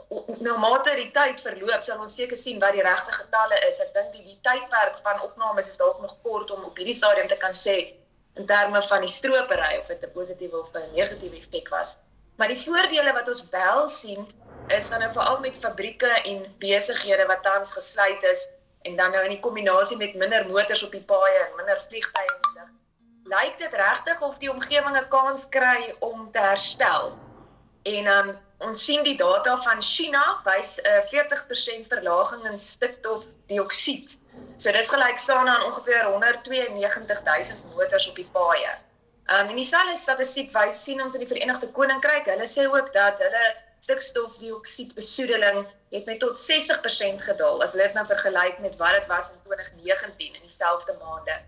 nou 0.08 0.56
mate 0.58 0.94
die 0.96 1.10
tyd 1.12 1.40
verloop 1.44 1.82
sal 1.84 2.00
ons 2.00 2.14
seker 2.16 2.36
sien 2.40 2.60
wat 2.62 2.72
die 2.76 2.84
regte 2.84 3.12
getalle 3.12 3.60
is. 3.68 3.80
Ek 3.84 3.92
dink 3.94 4.12
die, 4.16 4.24
die 4.24 4.38
tydperk 4.46 5.00
van 5.04 5.20
opnames 5.26 5.68
is 5.68 5.80
dalk 5.80 6.00
nog 6.00 6.16
kort 6.24 6.50
om 6.54 6.64
op 6.64 6.76
hierdie 6.80 6.96
stadium 6.96 7.28
te 7.28 7.36
kan 7.36 7.56
sê 7.56 7.78
in 8.38 8.46
terme 8.46 8.82
van 8.82 9.04
die 9.04 9.12
stropery 9.12 9.78
of 9.78 9.88
dit 9.92 10.04
'n 10.04 10.12
positiewe 10.14 10.60
of 10.60 10.74
'n 10.74 10.92
negatiewe 10.94 11.36
effek 11.36 11.68
was. 11.68 11.96
Maar 12.36 12.48
die 12.48 12.62
voordele 12.62 13.12
wat 13.12 13.28
ons 13.28 13.44
wel 13.50 13.88
sien 13.88 14.26
is 14.68 14.88
dan 14.88 15.00
nou 15.00 15.12
veral 15.12 15.40
met 15.40 15.56
fabrieke 15.56 16.10
en 16.24 16.44
besighede 16.58 17.26
wat 17.26 17.42
tans 17.42 17.72
gesluit 17.72 18.22
is 18.22 18.48
en 18.82 18.96
dan 18.96 19.10
nou 19.10 19.22
in 19.24 19.34
die 19.36 19.40
kombinasie 19.40 19.96
met 19.96 20.14
minder 20.14 20.46
motors 20.46 20.82
op 20.82 20.92
die 20.92 21.04
paaie 21.04 21.40
en 21.44 21.56
minder 21.56 21.80
vliegtye 21.80 22.34
in 22.34 22.42
die 22.46 22.60
lug, 22.60 22.70
lyk 23.34 23.58
dit 23.58 23.74
regtig 23.74 24.22
of 24.22 24.38
die 24.38 24.50
omgewing 24.50 24.96
'n 24.96 25.08
kans 25.08 25.48
kry 25.48 25.94
om 25.98 26.30
te 26.32 26.38
herstel. 26.38 27.18
En 27.82 28.06
um, 28.06 28.38
ons 28.58 28.84
sien 28.84 29.04
die 29.06 29.16
data 29.16 29.56
van 29.62 29.82
China 29.82 30.22
wys 30.44 30.78
'n 30.82 30.86
uh, 30.86 31.02
40% 31.12 31.86
verlaging 31.92 32.44
in 32.50 32.58
stikstofdioksied. 32.58 34.16
So 34.56 34.72
dis 34.72 34.88
gelyk 34.88 35.18
staan 35.18 35.48
aan 35.48 35.64
ongeveer 35.70 36.04
192 36.04 37.22
000 37.22 37.74
motors 37.74 38.08
op 38.08 38.16
die 38.16 38.28
paaie. 38.32 38.74
Um, 39.28 39.48
en 39.48 39.54
dieselfde 39.60 39.96
statistiek 39.96 40.52
wys 40.52 40.82
sien 40.82 41.02
ons 41.02 41.14
in 41.14 41.20
die 41.20 41.28
Verenigde 41.28 41.68
Koninkryk. 41.68 42.26
Hulle 42.32 42.46
sê 42.48 42.64
ook 42.66 42.92
dat 42.92 43.18
hulle 43.22 43.44
stikstofdioksied 43.84 44.94
besoedeling 44.94 45.66
het 45.92 46.04
met 46.08 46.18
tot 46.20 46.40
60% 46.40 47.22
gedaal 47.28 47.62
as 47.62 47.76
hulle 47.76 47.86
dit 47.86 47.94
nou 47.94 48.06
vergelyk 48.06 48.58
met 48.64 48.76
wat 48.80 48.96
dit 48.98 49.06
was 49.06 49.30
in 49.30 49.38
2019 49.44 50.34
in 50.34 50.42
dieselfde 50.42 50.96
maande. 51.02 51.38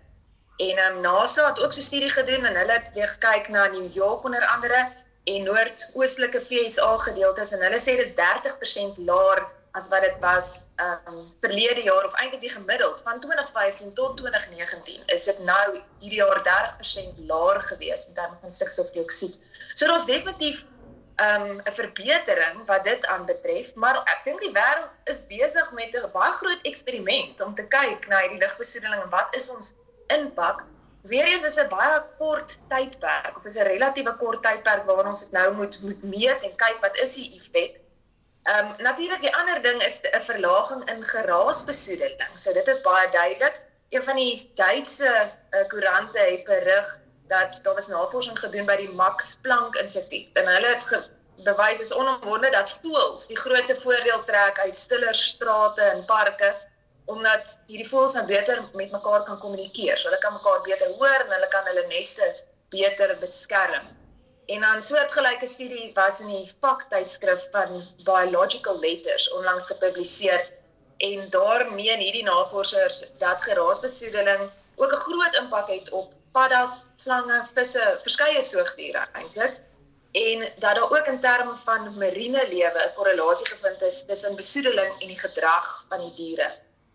En 0.61 0.79
um, 0.85 1.01
NASA 1.01 1.47
het 1.47 1.59
ook 1.59 1.73
so 1.73 1.79
'n 1.79 1.89
studie 1.89 2.09
gedoen 2.09 2.45
en 2.45 2.55
hulle 2.55 2.79
het 2.93 3.09
gekyk 3.09 3.49
na 3.49 3.67
New 3.67 3.93
York 3.93 4.23
onder 4.23 4.45
andere 4.45 4.91
en 5.23 5.43
noordoostelike 5.43 6.41
FSA 6.41 6.97
gedeeltes 6.97 7.51
en 7.51 7.61
hulle 7.61 7.79
sê 7.79 7.95
dis 7.99 8.13
30% 8.17 9.01
laer 9.05 9.45
as 9.77 9.87
wat 9.87 10.03
dit 10.03 10.17
was 10.19 10.49
um 10.83 11.21
verlede 11.43 11.83
jaar 11.85 12.05
of 12.05 12.15
eintlik 12.19 12.41
die 12.41 12.51
gemiddeld 12.51 13.01
van 13.05 13.21
2015 13.23 13.93
tot 13.93 14.17
2019 14.17 15.05
is 15.15 15.23
dit 15.29 15.39
nou 15.47 15.67
hierdie 16.01 16.19
jaar 16.19 16.41
30% 16.47 17.21
laer 17.29 17.61
gewees 17.69 18.07
in 18.07 18.17
terme 18.17 18.35
van 18.41 18.51
stikstofdioksied. 18.51 19.37
So 19.73 19.87
daar's 19.87 20.05
definitief 20.05 20.65
um 21.21 21.61
'n 21.61 21.71
verbetering 21.77 22.65
wat 22.65 22.83
dit 22.83 23.05
aanbetref, 23.05 23.75
maar 23.75 24.01
ek 24.03 24.23
dink 24.23 24.41
die 24.41 24.51
wêreld 24.51 24.91
is 25.05 25.23
besig 25.27 25.71
met 25.71 25.95
'n 25.95 26.11
baie 26.11 26.31
groot 26.31 26.61
eksperiment 26.63 27.41
om 27.41 27.55
te 27.55 27.67
kyk 27.67 28.07
na 28.07 28.19
hierdie 28.19 28.43
lugbesoedeling 28.43 29.03
en 29.03 29.09
wat 29.09 29.35
is 29.35 29.49
ons 29.49 29.73
impak. 30.07 30.65
Weereens 31.09 31.43
is 31.43 31.57
'n 31.57 31.69
baie 31.69 32.01
kort 32.17 32.57
tydperk 32.69 33.37
of 33.37 33.45
is 33.45 33.57
'n 33.57 33.67
relatiewe 33.67 34.13
kort 34.17 34.43
tydperk 34.43 34.85
waarin 34.85 35.07
ons 35.13 35.23
dit 35.23 35.31
nou 35.31 35.53
moet 35.53 35.81
moet 35.81 36.03
meet 36.03 36.43
en 36.47 36.55
kyk 36.55 36.81
wat 36.81 36.97
is 36.97 37.15
die 37.19 37.29
effek. 37.37 37.79
Ehm 38.43 38.67
um, 38.67 38.75
natuurlik 38.87 39.21
die 39.21 39.35
ander 39.35 39.61
ding 39.61 39.81
is 39.83 39.99
'n 40.01 40.21
verlaging 40.21 40.83
in 40.93 41.05
geraasbesoedeling. 41.05 42.37
So 42.43 42.53
dit 42.53 42.67
is 42.67 42.81
baie 42.81 43.09
duidelik. 43.11 43.61
Een 43.89 44.03
van 44.03 44.15
die 44.15 44.51
Duitse 44.55 45.31
uh, 45.51 45.67
koerante 45.67 46.19
het 46.19 46.43
berig 46.43 46.99
dat 47.27 47.59
daar 47.63 47.73
was 47.73 47.87
navorsing 47.87 48.39
gedoen 48.39 48.65
by 48.65 48.75
die 48.75 48.89
Max 48.89 49.35
Planck 49.35 49.75
Instituut 49.75 50.29
en 50.33 50.47
hulle 50.47 50.67
het 50.67 51.09
bewys 51.43 51.79
is 51.79 51.93
onomwonde 51.93 52.49
dat 52.51 52.71
voëls 52.81 53.27
die 53.27 53.37
grootste 53.37 53.75
voordeel 53.81 54.23
trek 54.23 54.59
uit 54.59 54.77
stiller 54.77 55.15
strate 55.15 55.81
en 55.81 56.05
parke 56.05 56.55
omdat 57.11 57.57
hierdie 57.67 57.87
voëls 57.89 58.15
nou 58.17 58.25
beter 58.29 58.61
met 58.73 58.93
mekaar 58.95 59.25
kan 59.27 59.39
kommunikeer. 59.39 59.97
So 59.97 60.09
hulle 60.09 60.21
kan 60.23 60.37
mekaar 60.37 60.61
beter 60.67 60.93
hoor 60.99 61.25
en 61.25 61.33
hulle 61.35 61.49
kan 61.51 61.67
hulle 61.69 61.87
neste 61.89 62.29
beter 62.71 63.17
beskerm. 63.19 63.89
En 64.51 64.63
dan 64.65 64.81
soortgelyke 64.81 65.47
studie 65.47 65.91
was 65.95 66.19
in 66.23 66.31
die 66.31 66.47
vaktydskrif 66.63 67.47
van 67.51 67.83
Biological 68.07 68.79
Letters 68.79 69.29
onlangs 69.31 69.67
gepubliseer 69.69 70.47
en 71.01 71.29
daar 71.29 71.71
meen 71.71 71.99
hierdie 71.99 72.23
navorsers 72.23 73.03
dat 73.19 73.43
geraasbesoedeling 73.43 74.49
ook 74.75 74.91
'n 74.93 75.03
groot 75.05 75.35
impak 75.35 75.67
het 75.69 75.91
op 75.91 76.13
paddas, 76.31 76.85
slange, 76.95 77.41
visse, 77.53 77.95
verskeie 77.99 78.41
soogdiere 78.41 79.07
eintlik. 79.13 79.59
En 80.11 80.39
dat 80.39 80.75
daar 80.75 80.91
ook 80.91 81.07
in 81.07 81.19
terme 81.19 81.55
van 81.55 81.97
marine 81.97 82.47
lewe 82.47 82.81
'n 82.85 82.93
korrelasie 82.95 83.47
gevind 83.47 83.81
is 83.81 84.05
tussen 84.05 84.35
besoedeling 84.35 85.01
en 85.01 85.07
die 85.07 85.19
gedrag 85.19 85.85
van 85.89 85.99
die 85.99 86.13
diere. 86.13 86.51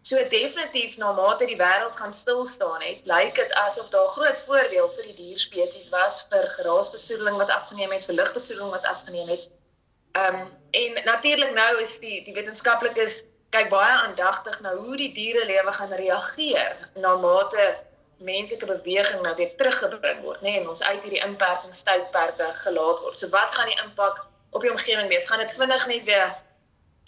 So 0.06 0.20
definitief 0.30 0.92
na 1.02 1.08
mate 1.12 1.48
die 1.50 1.56
wêreld 1.58 1.96
gaan 1.98 2.12
stil 2.14 2.44
staan 2.46 2.82
het, 2.84 2.98
lyk 3.10 3.34
dit 3.34 3.52
asof 3.58 3.88
daar 3.90 4.06
groot 4.14 4.38
voordeel 4.38 4.90
vir 4.96 5.06
die 5.08 5.14
dierspesies 5.18 5.88
was 5.90 6.20
vir 6.30 6.44
graasbesoedeling 6.58 7.38
wat 7.40 7.50
afgeneem 7.50 7.90
het, 7.90 8.04
vir 8.06 8.14
lugbesoedeling 8.20 8.70
wat 8.70 8.84
afgeneem 8.86 9.32
het. 9.34 9.48
Ehm 10.14 10.36
um, 10.42 10.52
en 10.70 11.00
natuurlik 11.08 11.50
nou 11.56 11.72
is 11.82 11.96
die 11.98 12.20
die 12.24 12.34
wetenskaplikes 12.36 13.16
kyk 13.56 13.72
baie 13.72 13.96
aandagtig 13.96 14.60
na 14.62 14.76
hoe 14.76 14.94
die 15.00 15.10
diere 15.16 15.42
lewe 15.48 15.74
gaan 15.74 15.94
reageer 15.98 16.76
na 16.94 17.16
mate 17.24 17.64
menslike 18.28 18.68
beweging 18.70 19.24
nou 19.26 19.32
weer 19.40 19.56
teruggebring 19.58 20.20
word, 20.22 20.38
nê, 20.44 20.52
nee, 20.52 20.60
en 20.60 20.68
ons 20.70 20.82
uit 20.82 21.02
hierdie 21.02 21.24
inperkingstydperke 21.24 22.52
gelaat 22.60 23.02
word. 23.02 23.18
So 23.18 23.32
wat 23.34 23.58
gaan 23.58 23.74
die 23.74 23.80
impak 23.82 24.22
op 24.54 24.62
die 24.62 24.70
omgewing 24.70 25.10
wees? 25.10 25.26
Gaan 25.26 25.42
dit 25.42 25.56
vinnig 25.58 25.86
net 25.90 26.06
weer 26.12 26.30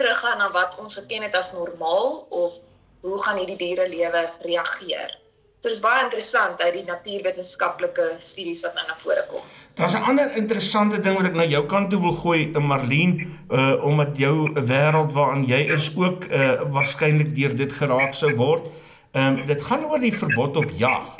teruggaan 0.02 0.42
na 0.42 0.50
wat 0.50 0.74
ons 0.82 0.98
geken 0.98 1.28
het 1.28 1.38
as 1.38 1.52
normaal 1.54 2.26
of 2.42 2.58
hoe 3.00 3.22
gaan 3.22 3.38
hierdie 3.38 3.56
diere 3.56 3.88
lewe 3.88 4.30
reageer? 4.44 5.16
So 5.58 5.72
dis 5.72 5.80
baie 5.82 6.04
interessant 6.04 6.60
uit 6.62 6.74
die 6.76 6.84
natuurwetenskaplike 6.86 8.04
studies 8.22 8.60
wat 8.62 8.76
nou 8.78 8.84
na 8.86 8.94
vore 8.94 9.24
kom. 9.26 9.42
Daar's 9.74 9.96
'n 9.98 10.06
ander 10.10 10.36
interessante 10.36 11.00
ding 11.02 11.16
wat 11.16 11.26
ek 11.26 11.34
na 11.34 11.44
jou 11.44 11.64
kant 11.66 11.90
toe 11.90 12.00
wil 12.00 12.14
gooi, 12.14 12.52
eh, 12.54 12.62
Marlene, 12.62 13.26
uh 13.50 13.84
omdat 13.84 14.16
jou 14.16 14.52
wêreld 14.54 15.12
waarin 15.12 15.44
jy 15.44 15.60
is 15.74 15.90
ook 15.96 16.30
uh 16.30 16.62
waarskynlik 16.70 17.34
deur 17.34 17.56
dit 17.56 17.72
geraak 17.72 18.14
sou 18.14 18.34
word. 18.36 18.68
Ehm 19.12 19.38
um, 19.38 19.46
dit 19.46 19.62
gaan 19.62 19.84
oor 19.84 19.98
die 19.98 20.14
verbod 20.14 20.56
op 20.56 20.70
jag. 20.76 21.16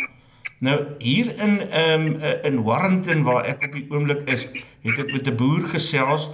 Nou 0.61 0.87
hier 0.99 1.35
in 1.39 1.71
ehm 1.71 2.07
um, 2.07 2.21
in 2.43 2.63
Warrenton 2.63 3.23
waar 3.23 3.45
ek 3.45 3.65
op 3.65 3.73
die 3.73 3.87
oomblik 3.91 4.29
is, 4.31 4.47
het 4.83 4.99
ek 4.99 5.13
met 5.13 5.27
'n 5.27 5.37
boer 5.37 5.67
gesels. 5.67 6.31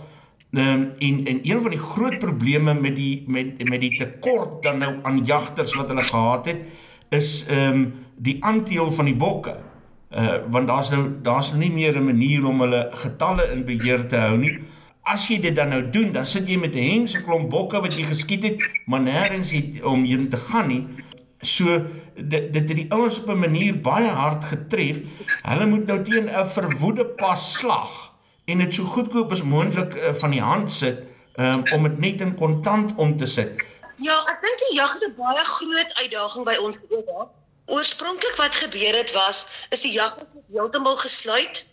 Ehm 0.54 0.80
um, 0.80 0.90
en 0.98 1.26
en 1.26 1.38
een 1.42 1.60
van 1.60 1.70
die 1.70 1.78
groot 1.78 2.18
probleme 2.18 2.74
met 2.74 2.96
die 2.96 3.24
met 3.26 3.68
met 3.68 3.80
die 3.80 3.96
tekort 3.96 4.62
dan 4.62 4.78
nou 4.78 4.94
aan 5.02 5.24
jagters 5.24 5.74
wat 5.74 5.88
hulle 5.88 6.04
gehad 6.04 6.46
het, 6.46 6.60
is 7.08 7.44
ehm 7.48 7.72
um, 7.72 7.94
die 8.16 8.36
aanteel 8.44 8.92
van 8.92 9.04
die 9.04 9.16
bokke. 9.16 9.56
Uh 10.10 10.36
want 10.50 10.68
daar's 10.68 10.90
nou 10.90 11.08
daar's 11.22 11.50
nou 11.50 11.64
nie 11.64 11.72
meer 11.72 11.98
'n 11.98 12.04
manier 12.04 12.46
om 12.46 12.60
hulle 12.60 12.90
getalle 12.92 13.50
in 13.52 13.64
beheer 13.64 14.06
te 14.06 14.16
hou 14.16 14.38
nie. 14.38 14.58
As 15.02 15.26
jy 15.28 15.40
dit 15.40 15.56
dan 15.56 15.68
nou 15.68 15.90
doen, 15.90 16.12
dan 16.12 16.26
sit 16.26 16.48
jy 16.48 16.58
met 16.58 16.74
'n 16.74 16.88
hengse 16.90 17.22
klomp 17.22 17.50
bokke 17.50 17.80
wat 17.80 17.96
jy 17.96 18.02
geskiet 18.02 18.42
het, 18.42 18.62
maar 18.86 19.00
nêrens 19.00 19.50
het 19.50 19.82
om 19.82 20.04
heen 20.04 20.28
te 20.28 20.36
gaan 20.36 20.68
nie. 20.68 20.86
So 21.40 21.82
dit 22.14 22.52
dit 22.52 22.68
het 22.68 22.76
die 22.76 22.92
ouens 22.92 23.20
op 23.20 23.28
'n 23.28 23.38
manier 23.38 23.80
baie 23.80 24.08
hard 24.08 24.44
getref. 24.44 25.00
Hulle 25.42 25.66
moet 25.66 25.86
nou 25.86 26.02
teen 26.02 26.30
'n 26.30 26.46
verwoede 26.46 27.04
pas 27.04 27.58
slag 27.58 28.13
en 28.44 28.58
dit 28.58 28.74
so 28.74 28.84
goedkoop 28.84 29.30
as 29.32 29.42
moontlik 29.42 29.94
uh, 29.96 30.14
van 30.14 30.30
die 30.30 30.42
hand 30.42 30.72
sit 30.72 31.04
um, 31.36 31.62
om 31.72 31.82
dit 31.88 31.98
net 31.98 32.20
in 32.20 32.34
kontant 32.36 32.92
om 32.96 33.16
te 33.16 33.26
sit. 33.26 33.62
Ja, 34.02 34.16
ek 34.30 34.40
dink 34.42 34.58
die 34.68 34.76
jag 34.76 34.92
het 34.92 35.06
'n 35.08 35.14
baie 35.16 35.44
groot 35.44 35.94
uitdaging 35.94 36.44
by 36.44 36.56
ons 36.60 36.78
gewees. 36.82 37.28
Oorspronklik 37.66 38.36
wat 38.36 38.54
gebeur 38.54 38.96
het 38.96 39.12
was 39.12 39.46
is 39.70 39.80
die 39.80 39.92
jag 39.92 40.18
heeltemal 40.52 40.96
gesluit 40.96 41.64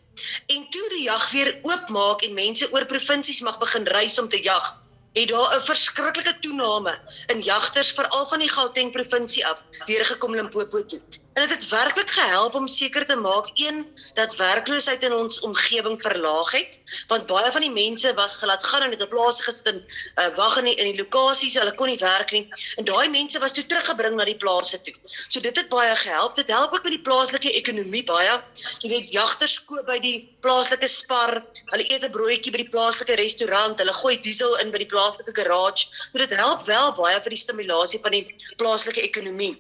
en 0.48 0.68
toe 0.70 0.88
die 0.90 1.04
jag 1.04 1.32
weer 1.32 1.60
oopmaak 1.62 2.22
en 2.22 2.34
mense 2.34 2.72
oor 2.72 2.86
provinsies 2.86 3.42
mag 3.42 3.60
begin 3.60 3.84
reis 3.88 4.20
om 4.20 4.30
te 4.30 4.44
jag 4.44 4.82
het 5.14 5.28
daar 5.28 5.56
'n 5.58 5.62
verskriklike 5.62 6.40
toename 6.40 7.00
in 7.28 7.42
jagters 7.42 7.92
veral 7.92 8.26
van 8.28 8.40
die 8.40 8.50
Gauteng 8.50 8.92
provinsie 8.92 9.48
af 9.48 9.64
deur 9.86 10.06
gekom 10.06 10.36
Limpopo 10.36 10.86
toe. 10.86 11.02
En 11.34 11.48
dit 11.48 11.52
het 11.52 11.70
werklik 11.70 12.10
gehelp 12.12 12.54
om 12.60 12.68
seker 12.68 13.06
te 13.06 13.16
maak 13.16 13.50
een 13.54 13.86
dat 14.14 14.36
werkloosheid 14.36 15.04
in 15.04 15.14
ons 15.14 15.40
omgewing 15.40 16.02
verlaag 16.02 16.52
het, 16.52 16.82
want 17.08 17.26
baie 17.26 17.52
van 17.52 17.64
die 17.64 17.72
mense 17.72 18.12
was 18.14 18.36
gelaat 18.38 18.66
gaan 18.66 18.82
en 18.82 18.92
het 18.92 19.02
op 19.02 19.10
plase 19.14 19.44
gesit 19.44 19.70
en 19.72 19.80
uh, 19.80 20.28
wag 20.36 20.58
in 20.58 20.68
die, 20.68 20.76
in 20.76 20.90
die 20.92 21.00
lokasies, 21.00 21.56
hulle 21.56 21.72
kon 21.80 21.88
nie 21.88 22.02
werk 22.02 22.34
nie. 22.36 22.44
En 22.76 22.90
daai 22.90 23.08
mense 23.10 23.40
was 23.40 23.56
toe 23.56 23.64
teruggebring 23.66 24.20
na 24.20 24.28
die 24.28 24.36
plase 24.44 24.82
toe. 24.82 24.94
So 25.30 25.40
dit 25.40 25.56
het 25.56 25.72
baie 25.72 25.96
gehelp. 25.96 26.36
Dit 26.36 26.52
help 26.52 26.76
ook 26.76 26.84
met 26.84 26.98
die 26.98 27.04
plaaslike 27.08 27.56
ekonomie 27.62 28.04
baie. 28.12 28.36
Jy 28.84 28.92
weet 28.98 29.16
jagters 29.16 29.56
koop 29.72 29.88
by 29.88 30.02
die 30.04 30.16
plaaslike 30.44 30.92
spar, 30.92 31.46
hulle 31.72 31.88
eet 31.88 32.04
'n 32.04 32.12
broodjie 32.12 32.52
by 32.52 32.66
die 32.66 32.72
plaaslike 32.76 33.16
restaurant, 33.24 33.80
hulle 33.80 33.96
gooi 34.04 34.18
diesel 34.20 34.60
in 34.60 34.76
by 34.76 34.84
die 34.84 34.92
plaaslike 34.96 35.32
garage. 35.40 35.88
So 36.12 36.18
dit 36.20 36.36
help 36.36 36.68
wel 36.68 36.92
baie 37.00 37.24
vir 37.24 37.40
die 37.40 37.44
stimulasie 37.48 38.04
van 38.04 38.20
die 38.20 38.26
plaaslike 38.58 39.08
ekonomie. 39.08 39.56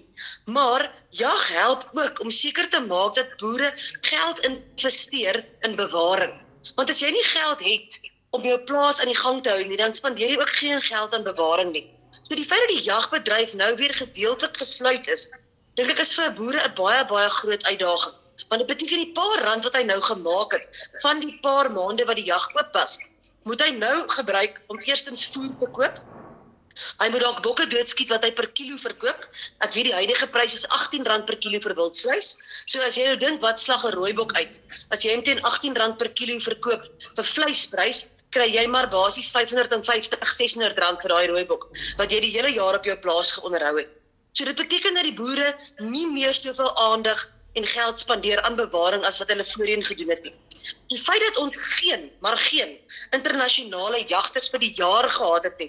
Maar 0.45 0.93
jag 1.10 1.47
help 1.47 1.89
ook 1.93 2.19
om 2.19 2.29
seker 2.29 2.69
te 2.69 2.81
maak 2.81 3.15
dat 3.15 3.38
boere 3.38 3.73
geld 4.01 4.39
investeer 4.39 5.45
in 5.60 5.75
bewaring. 5.75 6.41
Want 6.75 6.89
as 6.89 6.99
jy 6.99 7.12
nie 7.12 7.23
geld 7.23 7.63
het 7.63 7.99
om 8.29 8.45
jou 8.45 8.60
plaas 8.63 8.99
aan 8.99 9.12
die 9.12 9.17
gang 9.17 9.43
te 9.43 9.49
hou 9.49 9.63
nie, 9.63 9.77
dan 9.77 9.93
spandeer 9.93 10.29
jy 10.29 10.39
ook 10.39 10.55
geen 10.62 10.81
geld 10.81 11.15
aan 11.15 11.23
bewaring 11.23 11.71
nie. 11.71 11.86
So 12.21 12.36
die 12.36 12.45
feit 12.45 12.63
dat 12.63 12.73
die 12.75 12.86
jagbedryf 12.86 13.53
nou 13.53 13.75
weer 13.75 13.93
gedeeltelik 13.93 14.57
gesluit 14.57 15.07
is, 15.07 15.29
dink 15.79 15.91
ek 15.93 16.03
is 16.05 16.13
vir 16.17 16.34
boere 16.38 16.63
'n 16.63 16.75
baie 16.77 17.05
baie 17.12 17.29
groot 17.29 17.65
uitdaging. 17.65 18.15
Want 18.49 18.62
dit 18.62 18.69
beteken 18.71 19.03
die 19.03 19.13
paar 19.17 19.43
rand 19.47 19.63
wat 19.63 19.75
hy 19.75 19.84
nou 19.84 20.01
gemaak 20.01 20.53
het 20.57 20.88
van 21.03 21.19
die 21.19 21.38
paar 21.41 21.71
maande 21.71 22.05
wat 22.05 22.19
die 22.19 22.25
jag 22.25 22.47
oop 22.55 22.73
was, 22.73 22.99
moet 23.43 23.62
hy 23.62 23.69
nou 23.75 23.95
gebruik 24.07 24.62
om 24.67 24.79
eerstens 24.79 25.27
voer 25.34 25.53
te 25.60 25.69
koop 25.77 26.01
Hy 27.01 27.10
moet 27.13 27.23
dalk 27.25 27.41
bokke 27.45 27.67
doodskiet 27.71 28.12
wat 28.13 28.23
hy 28.25 28.31
per 28.38 28.47
kilo 28.57 28.77
verkoop. 28.81 29.27
Ek 29.65 29.73
weet 29.75 29.89
die 29.89 29.97
huidige 29.97 30.27
prys 30.34 30.55
is 30.60 30.65
R18 30.67 31.25
per 31.29 31.38
kilo 31.43 31.60
vir 31.65 31.75
wildsvleis. 31.79 32.31
So 32.65 32.81
as 32.88 32.97
jy 32.99 33.07
nou 33.10 33.17
dink 33.25 33.41
wat 33.45 33.60
slag 33.60 33.86
'n 33.86 33.95
rooibok 33.97 34.34
uit, 34.39 34.60
as 34.91 35.05
jy 35.05 35.15
hom 35.15 35.23
teen 35.23 35.39
R18 35.39 35.97
per 35.97 36.10
kilo 36.10 36.39
verkoop 36.39 36.88
vir 37.15 37.31
vleisprys, 37.36 38.05
kry 38.31 38.47
jy 38.47 38.67
maar 38.67 38.88
basies 38.91 39.31
R550, 39.31 40.19
R600 40.23 41.01
vir 41.03 41.13
daai 41.13 41.27
rooibok 41.34 41.67
wat 41.99 42.12
jy 42.12 42.21
die 42.23 42.34
hele 42.38 42.53
jaar 42.55 42.79
op 42.79 42.86
jou 42.88 42.95
plaas 43.05 43.34
geonderhou 43.38 43.75
het. 43.79 43.91
So 44.31 44.45
dit 44.47 44.55
beteken 44.55 44.95
dat 44.95 45.03
die 45.03 45.17
boere 45.17 45.49
nie 45.79 46.07
meer 46.07 46.34
soveel 46.34 46.71
aandag 46.88 47.27
en 47.60 47.65
geld 47.67 47.99
spandeer 47.99 48.41
aan 48.47 48.55
bewaring 48.55 49.03
as 49.05 49.19
wat 49.19 49.34
hulle 49.34 49.43
voorheen 49.43 49.84
gedoen 49.84 50.13
het 50.15 50.23
nie. 50.23 50.36
Die 50.91 51.00
feit 51.00 51.21
dat 51.24 51.38
ons 51.41 51.56
geen, 51.58 52.10
maar 52.19 52.38
geen 52.38 52.71
internasionale 53.15 54.04
jagters 54.08 54.50
vir 54.54 54.60
die 54.60 54.74
jaar 54.76 55.08
gehad 55.10 55.47
het 55.47 55.62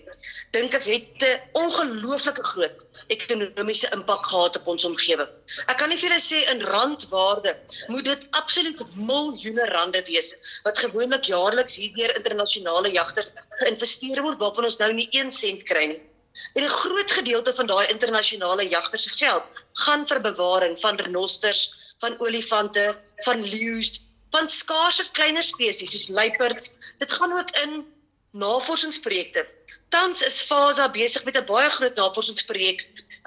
dink 0.56 0.74
ek 0.78 0.86
het 0.88 1.24
'n 1.28 1.60
ongelooflike 1.64 2.44
groot 2.52 2.80
ekonomiese 3.14 3.90
impak 3.96 4.26
gehad 4.26 4.56
op 4.60 4.66
ons 4.74 4.84
omgewing. 4.84 5.30
Ek 5.66 5.78
kan 5.78 5.88
nie 5.88 5.98
vir 5.98 6.08
julle 6.08 6.20
sê 6.24 6.42
in 6.52 6.62
randwaarde 6.74 7.56
moet 7.88 8.04
dit 8.04 8.26
absoluut 8.30 8.82
miljoene 8.94 9.66
rande 9.72 10.02
wees 10.10 10.34
wat 10.66 10.78
gewoonlik 10.84 11.24
jaarliks 11.32 11.76
hierdeur 11.82 12.16
internasionale 12.16 12.92
jagters 12.92 13.32
geïnvesteer 13.62 14.22
word 14.22 14.38
waarvan 14.44 14.70
ons 14.70 14.78
nou 14.84 14.92
nie 14.92 15.08
1 15.22 15.32
sent 15.32 15.64
kry 15.72 15.86
nie. 15.92 16.00
En 16.56 16.64
'n 16.64 16.76
groot 16.82 17.10
gedeelte 17.18 17.54
van 17.54 17.66
daai 17.66 17.86
internasionale 17.94 18.68
jagters 18.68 19.02
se 19.02 19.10
geld 19.24 19.64
gaan 19.84 20.06
vir 20.06 20.20
bewaring 20.20 20.78
van 20.80 20.96
renosters, 20.96 21.62
van 21.98 22.18
olifante, 22.20 22.86
van 23.24 23.44
leeu's, 23.54 24.00
van 24.32 24.48
skaarse 24.48 25.04
kleiner 25.12 25.44
spesies 25.44 25.92
soos 25.92 26.08
luiperds. 26.08 26.76
Dit 26.98 27.12
gaan 27.12 27.32
ook 27.32 27.50
in 27.64 27.84
navorsingsprojekte. 28.32 29.46
Tans 29.92 30.22
is 30.22 30.40
FASA 30.48 30.88
besig 30.90 31.24
met 31.24 31.36
'n 31.36 31.44
baie 31.44 31.70
groot 31.70 31.96
navorsingsprojek 31.96 32.80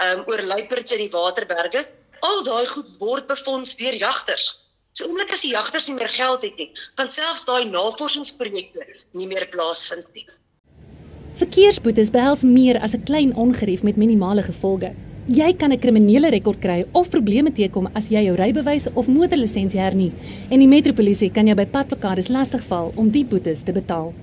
um, 0.05 0.23
oor 0.25 0.41
luiperds 0.41 0.91
in 0.91 1.03
die 1.05 1.13
waterberge. 1.13 1.85
Al 2.19 2.43
daai 2.43 2.65
goed 2.67 2.89
word 2.97 3.27
befonds 3.27 3.75
deur 3.75 3.93
jagters. 3.93 4.47
So 4.93 5.05
oomblik 5.05 5.31
as 5.31 5.41
die 5.41 5.51
jagters 5.51 5.87
nie 5.87 5.95
meer 5.95 6.09
geld 6.09 6.41
het 6.41 6.57
nie, 6.57 6.71
kan 6.95 7.09
selfs 7.09 7.45
daai 7.45 7.65
navorsingsprojekte 7.69 8.85
nie 9.11 9.27
meer 9.27 9.47
plaasvind 9.47 10.07
nie. 10.13 10.27
Verkeersboetes 11.35 12.09
behels 12.15 12.41
meer 12.47 12.79
as 12.79 12.95
'n 12.95 13.03
klein 13.03 13.35
ongerief 13.35 13.83
met 13.83 13.95
minimale 13.95 14.43
gevolge. 14.43 14.95
Jy 15.25 15.55
kan 15.57 15.71
'n 15.71 15.79
kriminele 15.79 16.29
rekord 16.29 16.59
kry 16.61 16.85
of 16.93 17.09
probleme 17.09 17.49
teekom 17.51 17.89
as 17.95 18.09
jy 18.09 18.25
jou 18.25 18.35
rybewys 18.35 18.87
of 18.93 19.07
motorlisensie 19.07 19.79
hernie 19.79 20.11
en 20.51 20.59
die 20.59 20.67
metropolisie 20.67 21.31
kan 21.31 21.47
jou 21.47 21.55
by 21.55 21.65
padplakkades 21.65 22.29
lastigval 22.29 22.91
om 22.95 23.09
die 23.09 23.25
boetes 23.25 23.63
te 23.63 23.71
betaal. 23.71 24.13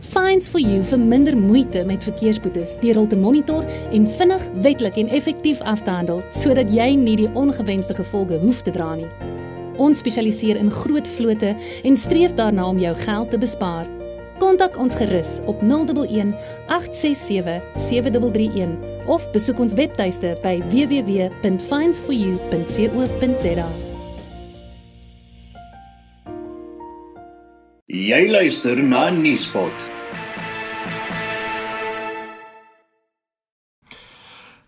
Fines 0.00 0.48
for 0.48 0.58
you 0.58 0.82
vir 0.82 0.98
minder 0.98 1.36
moeite 1.36 1.84
met 1.84 2.02
verkeersboetes 2.02 2.74
deur 2.80 2.94
hul 2.94 3.06
te 3.06 3.16
monitor 3.16 3.64
en 3.92 4.06
vinnig, 4.06 4.42
wettelik 4.62 4.96
en 4.96 5.08
effektief 5.08 5.60
af 5.60 5.84
te 5.84 5.90
handel 5.90 6.22
sodat 6.30 6.68
jy 6.68 6.96
nie 6.96 7.16
die 7.16 7.32
ongewenste 7.34 7.94
gevolge 7.94 8.40
hoef 8.40 8.62
te 8.62 8.72
dra 8.72 8.96
nie. 8.96 9.06
Ons 9.76 9.98
spesialiseer 9.98 10.56
in 10.56 10.70
groot 10.70 11.06
vlote 11.06 11.54
en 11.84 11.96
streef 11.96 12.34
daarna 12.34 12.66
om 12.66 12.78
jou 12.78 12.94
geld 12.96 13.30
te 13.30 13.38
bespaar. 13.38 13.86
Kontak 14.40 14.76
ons 14.78 14.94
gerus 14.94 15.38
op 15.46 15.62
011 15.62 16.34
867 16.66 17.62
7331 17.76 18.97
of 19.08 19.24
besoek 19.32 19.58
ons 19.64 19.72
webtuiste 19.74 20.36
by 20.44 20.60
www.finds4u.co.za. 20.70 23.68
Jy 27.88 28.28
luister 28.28 28.82
na 28.84 29.08
Nuuspot. 29.10 29.72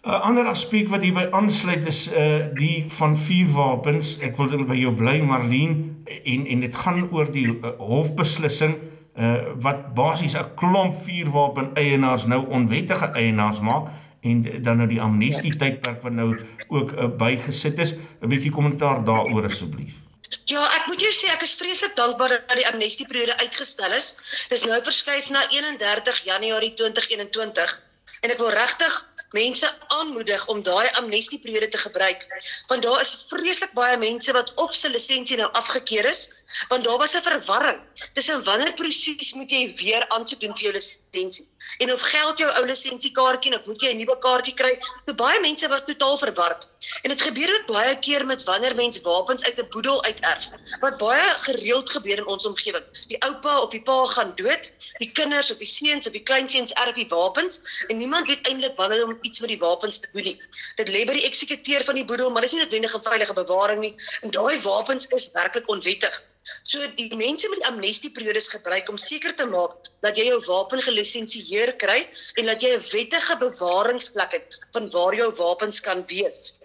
'n 0.01 0.17
Ander 0.25 0.49
aspek 0.49 0.89
wat 0.89 1.03
hierby 1.05 1.29
aansluit 1.31 1.85
is 1.87 2.09
uh 2.09 2.49
die 2.57 2.85
van 2.89 3.17
vuurwapens. 3.17 4.19
Ek 4.25 4.37
wil 4.41 4.49
dit 4.49 4.67
by 4.67 4.75
jou 4.81 4.95
bly 4.97 5.21
Marlene 5.21 5.77
en 6.25 6.47
en 6.47 6.61
dit 6.65 6.77
gaan 6.77 7.11
oor 7.13 7.29
die 7.31 7.49
uh, 7.53 7.77
hofbeslissing 7.79 8.75
uh 9.21 9.37
wat 9.61 9.95
basies 9.95 10.35
'n 10.35 10.55
klomp 10.57 10.95
vuurwapen 11.05 11.75
eienaars 11.75 12.27
nou 12.27 12.47
onwettige 12.49 13.13
eienaars 13.13 13.61
maak 13.61 13.93
en 14.21 14.63
dan 14.63 14.77
nou 14.77 14.89
die 14.89 15.01
amnestie 15.01 15.57
tydperk 15.57 16.03
wat 16.03 16.13
nou 16.13 16.31
ook 16.69 16.93
uh, 16.93 17.09
bygesit 17.23 17.79
is. 17.79 17.95
'n 18.21 18.29
bietjie 18.29 18.53
kommentaar 18.53 19.05
daaroor 19.05 19.45
asseblief. 19.45 20.01
Ja, 20.45 20.63
ek 20.79 20.87
moet 20.87 21.01
jou 21.01 21.13
sê 21.13 21.31
ek 21.33 21.43
is 21.43 21.55
vreeslik 21.59 21.97
dankbaar 21.97 22.29
dat 22.29 22.57
die 22.57 22.69
amnestieperiode 22.69 23.37
uitgestel 23.39 23.93
is. 23.93 24.17
Dis 24.49 24.65
nou 24.65 24.83
verskuif 24.83 25.31
na 25.31 25.47
31 25.51 26.25
Januarie 26.25 26.75
2021 26.75 27.79
en 28.21 28.31
ek 28.31 28.39
wil 28.39 28.53
regtig 28.55 28.99
mense 29.31 29.69
aanmoedig 29.89 30.47
om 30.47 30.63
daai 30.63 30.89
amnestieperiode 30.99 31.69
te 31.69 31.79
gebruik 31.79 32.27
want 32.67 32.83
daar 32.83 33.01
is 33.01 33.13
vreeslik 33.29 33.73
baie 33.79 33.97
mense 33.99 34.33
wat 34.35 34.55
of 34.55 34.75
se 34.75 34.91
lisensie 34.91 35.39
nou 35.39 35.49
afgekeur 35.61 36.09
is 36.11 36.23
want 36.69 36.85
daar 36.85 36.99
was 36.99 37.15
'n 37.17 37.23
verwarring 37.23 37.81
tussen 38.13 38.45
wanneer 38.45 38.75
presies 38.75 39.33
moet 39.35 39.51
jy 39.51 39.63
weer 39.77 40.09
aansoek 40.09 40.41
doen 40.41 40.55
vir 40.57 40.63
jou 40.63 40.73
lisensie 40.73 41.47
en 41.79 41.93
of 41.93 42.01
geld 42.01 42.39
jou 42.39 42.51
ou 42.59 42.65
lisensiekaartjie 42.67 43.55
of 43.59 43.67
moet 43.67 43.81
jy 43.81 43.93
'n 43.93 44.01
nuwe 44.03 44.19
kaartjie 44.19 44.55
kry 44.55 44.75
so 45.07 45.15
baie 45.15 45.41
mense 45.41 45.69
was 45.69 45.85
totaal 45.85 46.19
verward 46.19 46.69
en 47.03 47.09
dit 47.11 47.21
gebeur 47.21 47.55
ook 47.55 47.67
baie 47.67 47.99
keer 47.99 48.27
met 48.27 48.45
wanneer 48.45 48.75
mens 48.75 49.01
wapens 49.01 49.45
uit 49.45 49.59
'n 49.59 49.69
boedel 49.71 50.05
uiterf 50.05 50.51
wat 50.81 50.99
baie 50.99 51.29
gereeld 51.47 51.91
gebeur 51.91 52.19
in 52.19 52.27
ons 52.27 52.47
omgewing 52.47 52.85
die 53.09 53.21
oupa 53.29 53.59
of 53.61 53.71
die 53.71 53.83
pa 53.83 54.05
gaan 54.05 54.33
dood 54.37 54.73
die 54.99 55.13
kinders 55.13 55.51
of 55.51 55.59
die 55.59 55.71
seuns 55.71 56.07
of 56.07 56.13
die 56.13 56.23
kleinseuns 56.23 56.73
erf 56.73 56.95
die 56.95 57.09
wapens 57.09 57.63
en 57.89 58.01
niemand 58.01 58.29
weet 58.29 58.49
eintlik 58.49 58.77
wanneer 58.77 59.07
om 59.07 59.19
iets 59.23 59.41
met 59.41 59.53
die 59.55 59.61
wapens 59.61 60.01
te 60.01 60.11
doen 60.13 60.29
nie. 60.31 60.37
Dit 60.81 60.93
lê 60.93 61.05
by 61.09 61.17
die 61.17 61.27
eksekuteur 61.29 61.85
van 61.89 61.99
die 62.01 62.07
boedel, 62.09 62.31
maar 62.31 62.45
dis 62.47 62.57
nie 62.57 62.63
noodwendig 62.65 62.97
'n 62.97 63.07
veilige 63.09 63.37
bewaring 63.39 63.81
nie. 63.81 63.95
En 64.23 64.35
daai 64.37 64.61
wapens 64.67 65.09
is 65.17 65.31
werklik 65.33 65.69
onwettig. 65.69 66.23
So 66.63 66.87
die 66.97 67.09
mense 67.17 67.49
met 67.53 67.61
die 67.61 67.69
amnestieperiodes 67.69 68.49
gebruik 68.55 68.89
om 68.93 68.99
seker 68.99 69.35
te 69.37 69.47
maak 69.51 69.91
dat 70.07 70.17
jy 70.17 70.25
jou 70.31 70.39
wapen 70.47 70.83
gelisensieer 70.87 71.75
kry 71.83 71.99
en 72.41 72.51
dat 72.53 72.65
jy 72.65 72.71
'n 72.77 72.87
wettige 72.93 73.37
bewaringsplek 73.45 74.33
het 74.39 74.59
van 74.73 74.91
waar 74.97 75.15
jou 75.15 75.31
wapens 75.43 75.81
kan 75.81 76.07
wees. 76.15 76.59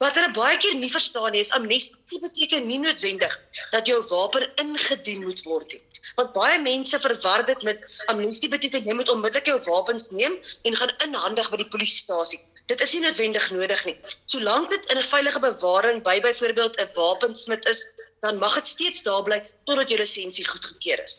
Wat 0.00 0.16
hulle 0.16 0.32
baie 0.32 0.56
keer 0.56 0.74
nie 0.80 0.88
verstaan 0.92 1.32
nie, 1.32 1.40
is 1.44 1.52
amnestie 1.52 2.20
beteken 2.20 2.66
nie 2.66 2.78
noodwendig 2.80 3.34
dat 3.72 3.86
jou 3.90 3.98
wapen 4.08 4.46
ingedien 4.62 5.26
moet 5.26 5.42
word 5.44 5.74
nie. 5.74 5.82
Want 6.16 6.32
baie 6.32 6.56
mense 6.62 7.00
verwar 7.04 7.44
dit 7.50 7.66
met 7.68 7.82
amnestie 8.12 8.48
beteken 8.48 8.88
jy 8.88 8.94
moet 8.96 9.12
onmiddellik 9.12 9.50
jou 9.52 9.58
wapens 9.66 10.08
neem 10.10 10.38
en 10.64 10.78
gaan 10.80 10.94
inhandig 11.06 11.50
by 11.52 11.60
die 11.60 11.68
polisiestasie. 11.74 12.40
Dit 12.72 12.80
is 12.86 12.94
nie 12.94 13.02
noodwendig 13.04 13.50
nodig 13.52 13.84
nie. 13.90 13.96
Solank 14.32 14.72
dit 14.72 14.88
in 14.94 14.98
'n 15.02 15.08
veilige 15.10 15.44
bewaring 15.44 16.02
by 16.08 16.16
byvoorbeeld 16.24 16.80
'n 16.80 16.94
wapensmid 16.96 17.68
is, 17.74 17.84
dan 18.20 18.38
mag 18.38 18.54
dit 18.54 18.66
steeds 18.66 19.02
daar 19.02 19.22
bly 19.22 19.40
totdat 19.64 19.88
jou 19.88 20.00
lisensie 20.00 20.46
goedgekeur 20.48 21.02
is. 21.02 21.18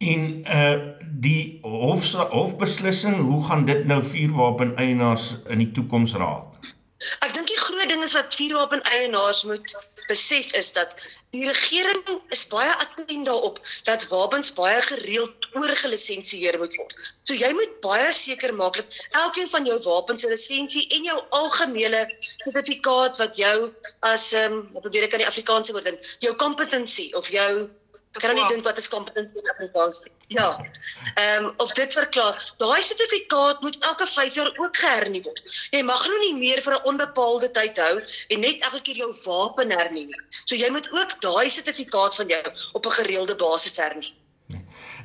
En 0.00 0.44
uh 0.46 0.76
die 1.20 1.58
hof 1.62 2.12
hofbeslissing, 2.12 3.16
hoe 3.20 3.44
gaan 3.44 3.64
dit 3.68 3.84
nou 3.84 4.00
vuurwapen 4.04 4.76
eienaars 4.76 5.34
in 5.46 5.58
die 5.60 5.72
toekoms 5.76 6.14
raak? 6.16 6.56
Ek 7.20 7.34
dink 7.34 7.48
die 7.48 7.60
groot 7.60 7.88
ding 7.88 8.04
is 8.04 8.14
wat 8.16 8.34
vuurwapen 8.34 8.80
eienaars 8.82 9.42
moet 9.44 9.74
besef 10.08 10.54
is 10.56 10.72
dat 10.72 10.96
Die 11.34 11.44
regering 11.46 12.00
is 12.34 12.40
baie 12.50 12.70
attent 12.84 13.26
daarop 13.26 13.58
dat 13.86 14.06
wapens 14.10 14.52
baie 14.56 14.80
gereeld 14.82 15.46
oorgelisensieer 15.54 16.58
moet 16.58 16.74
word. 16.78 16.94
So 17.22 17.36
jy 17.38 17.50
moet 17.54 17.76
baie 17.84 18.08
seker 18.20 18.54
maak 18.54 18.80
dat 18.80 18.96
elkeen 19.22 19.50
van 19.52 19.68
jou 19.68 19.76
wapens 19.84 20.26
se 20.26 20.30
lisensie 20.32 20.86
en 20.96 21.06
jou 21.10 21.18
algemene 21.42 22.02
sertifikaat 22.40 23.20
wat 23.22 23.38
jou 23.38 23.56
as 24.12 24.32
ehm 24.40 24.58
um, 24.58 24.80
probeer 24.80 25.06
ek 25.06 25.14
aan 25.14 25.24
die 25.24 25.30
Afrikaanse 25.30 25.76
woord 25.76 25.92
dink, 25.92 26.10
jou 26.26 26.34
competency 26.44 27.10
of 27.22 27.30
jou 27.30 27.52
kan 28.18 28.34
nie 28.34 28.46
dink 28.48 28.64
wat 28.64 28.78
is 28.78 28.88
kompetensie 28.90 29.38
in 29.38 29.50
Afrikaans 29.50 30.02
nie. 30.04 30.12
Ja. 30.38 30.48
Ehm 31.14 31.44
um, 31.44 31.52
of 31.62 31.72
dit 31.78 31.92
verklaar, 31.92 32.38
daai 32.58 32.82
sertifikaat 32.82 33.60
moet 33.60 33.78
elke 33.78 34.06
5 34.06 34.34
jaar 34.34 34.50
ook 34.56 34.76
gehernie 34.76 35.22
word. 35.22 35.42
Jy 35.70 35.82
mag 35.82 36.02
nou 36.06 36.18
nie 36.18 36.34
meer 36.38 36.62
vir 36.62 36.74
'n 36.74 36.86
onbepaalde 36.92 37.50
tyd 37.50 37.78
hou 37.78 38.02
en 38.28 38.40
net 38.40 38.62
elke 38.66 38.82
keer 38.82 38.96
jou 38.96 39.14
wapen 39.24 39.70
hernie 39.70 40.06
nie. 40.06 40.20
So 40.44 40.54
jy 40.54 40.70
moet 40.70 40.90
ook 40.92 41.20
daai 41.20 41.50
sertifikaat 41.50 42.14
van 42.14 42.26
jou 42.26 42.42
op 42.72 42.86
'n 42.86 42.98
gereelde 42.98 43.36
basis 43.36 43.76
hernie. 43.76 44.14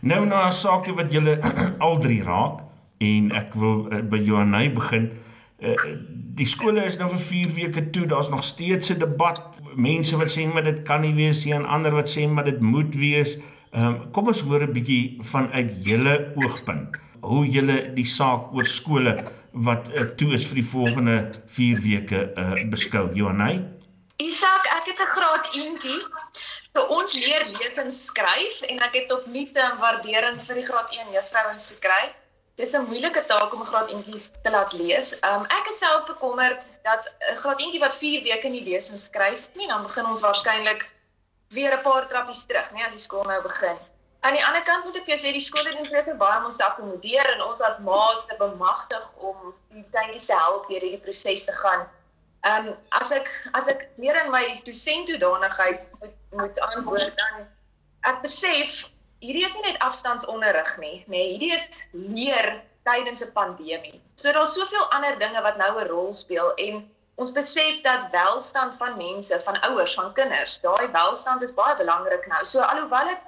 Nou 0.02 0.26
na 0.26 0.48
'n 0.48 0.54
saakie 0.54 0.94
wat 0.94 1.12
julle 1.12 1.40
al 1.88 2.00
drie 2.00 2.24
raak 2.24 2.60
en 2.98 3.32
ek 3.32 3.54
wil 3.54 3.88
uh, 3.92 4.02
by 4.02 4.18
Johanay 4.18 4.72
begin. 4.72 5.12
Uh, 5.64 5.76
die 6.36 6.46
skole 6.46 6.84
is 6.84 6.98
nou 7.00 7.08
vir 7.10 7.22
4 7.24 7.54
weke 7.56 7.90
toe. 7.96 8.06
Daar's 8.12 8.30
nog 8.30 8.44
steeds 8.44 8.90
'n 8.92 9.00
debat. 9.00 9.60
Mense 9.76 10.18
wat 10.18 10.32
sê 10.32 10.48
maar 10.54 10.64
dit 10.64 10.84
kan 10.84 11.02
nie 11.02 11.14
wees 11.14 11.46
nie 11.46 11.54
en 11.54 11.66
ander 11.66 11.92
wat 11.92 12.10
sê 12.10 12.28
maar 12.28 12.44
dit 12.44 12.60
moet 12.60 12.96
wees. 12.96 13.38
Ehm 13.72 13.86
um, 13.86 14.12
kom 14.12 14.28
ons 14.28 14.42
hoor 14.42 14.64
'n 14.64 14.74
bietjie 14.74 15.18
vanuit 15.20 15.72
julle 15.84 16.34
oogpunt 16.36 16.98
hoe 17.22 17.46
julle 17.46 17.94
die 17.94 18.06
saak 18.06 18.54
oor 18.54 18.66
skole 18.66 19.14
wat 19.52 19.90
uh, 19.90 20.04
toe 20.20 20.34
is 20.34 20.46
vir 20.48 20.56
die 20.56 20.70
volgende 20.70 21.16
4 21.48 21.82
weke 21.82 22.20
uh, 22.38 22.70
beskou. 22.70 23.10
Johanay? 23.14 23.64
Isak, 24.18 24.68
ek 24.78 24.86
het 24.92 25.00
'n 25.00 25.12
graad 25.16 25.46
eentjie. 25.56 26.02
So 26.76 26.84
ons 26.92 27.14
leer 27.14 27.46
lees 27.56 27.78
en 27.78 27.92
skryf 27.92 28.62
en 28.68 28.80
ek 28.84 28.96
het 29.00 29.12
opnuut 29.12 29.56
'n 29.56 29.80
waardering 29.80 30.42
vir 30.48 30.56
die 30.56 30.68
graad 30.70 30.92
1 30.92 31.12
juffrouens 31.16 31.68
gekry. 31.72 32.12
Dis 32.56 32.74
'n 32.74 32.88
moeilike 32.88 33.26
taak 33.26 33.54
om 33.54 33.62
'n 33.62 33.72
graad 33.72 33.90
eentjie 33.90 34.22
te 34.44 34.50
laat 34.50 34.74
lees. 34.74 35.14
Um 35.30 35.44
ek 35.58 35.68
is 35.72 35.78
self 35.78 36.06
bekommerd 36.06 36.68
dat 36.84 37.10
'n 37.32 37.36
graad 37.36 37.60
eentjie 37.60 37.84
wat 37.84 37.96
4 37.96 38.24
weke 38.24 38.48
nie 38.48 38.64
lees 38.64 38.90
en 38.90 38.98
skryf 38.98 39.50
nie, 39.54 39.68
dan 39.68 39.84
begin 39.84 40.06
ons 40.06 40.22
waarskynlik 40.22 40.88
weer 41.50 41.74
'n 41.78 41.82
paar 41.82 42.08
trappies 42.08 42.46
terug, 42.46 42.72
nee, 42.72 42.86
as 42.86 42.96
die 42.96 43.06
skool 43.08 43.24
nou 43.24 43.42
begin. 43.42 43.78
Aan 44.26 44.34
die 44.34 44.46
ander 44.46 44.64
kant 44.64 44.86
moet 44.86 44.96
ek 44.96 45.06
vir 45.06 45.16
jou 45.16 45.28
sê 45.28 45.32
die 45.34 45.44
skole 45.48 45.76
doen 45.76 45.90
presies 45.90 46.18
baie 46.18 46.38
om 46.40 46.46
ons 46.46 46.58
te 46.58 46.66
akkommodeer 46.66 47.28
en 47.34 47.42
ons 47.42 47.62
as 47.62 47.80
ma's 47.80 48.26
te 48.26 48.36
bemagtig 48.40 49.04
om 49.18 49.54
die 49.70 49.86
kindjies 49.92 50.26
te 50.26 50.40
help 50.40 50.66
deur 50.68 50.82
hierdie 50.82 51.04
proses 51.04 51.46
te 51.46 51.54
gaan. 51.60 51.86
Um 52.54 52.72
as 53.02 53.12
ek 53.12 53.30
as 53.54 53.68
ek 53.68 53.90
meer 54.02 54.18
in 54.24 54.32
my 54.32 54.62
dosent 54.66 55.08
toedanigheid 55.12 55.86
moet, 56.00 56.18
moet 56.32 56.60
antwoord 56.60 57.14
dan 57.22 57.48
ek 58.02 58.22
besef 58.22 58.86
hierdie 59.20 59.46
is 59.46 59.54
nie 59.56 59.72
net 59.72 59.80
afstandsonderrig 59.80 60.78
nie, 60.78 60.98
nê. 61.06 61.12
Nee, 61.14 61.30
hierdie 61.34 61.54
is 61.56 61.84
leer 61.92 62.62
tydens 62.86 63.24
'n 63.24 63.32
pandemie. 63.34 64.02
So 64.16 64.32
daar's 64.32 64.54
soveel 64.54 64.92
ander 64.92 65.20
dinge 65.20 65.42
wat 65.42 65.58
nou 65.58 65.72
'n 65.80 65.88
rol 65.88 66.14
speel 66.14 66.54
en 66.56 66.84
ons 67.16 67.32
besef 67.32 67.82
dat 67.82 68.12
welstand 68.12 68.76
van 68.76 68.98
mense, 68.98 69.40
van 69.40 69.62
ouers, 69.62 69.94
van 69.94 70.14
kinders, 70.14 70.60
daai 70.62 70.92
welstand 70.92 71.42
is 71.42 71.54
baie 71.54 71.76
belangrik 71.78 72.28
nou. 72.28 72.44
So 72.46 72.60
alhoewel 72.60 73.08
dit 73.08 73.24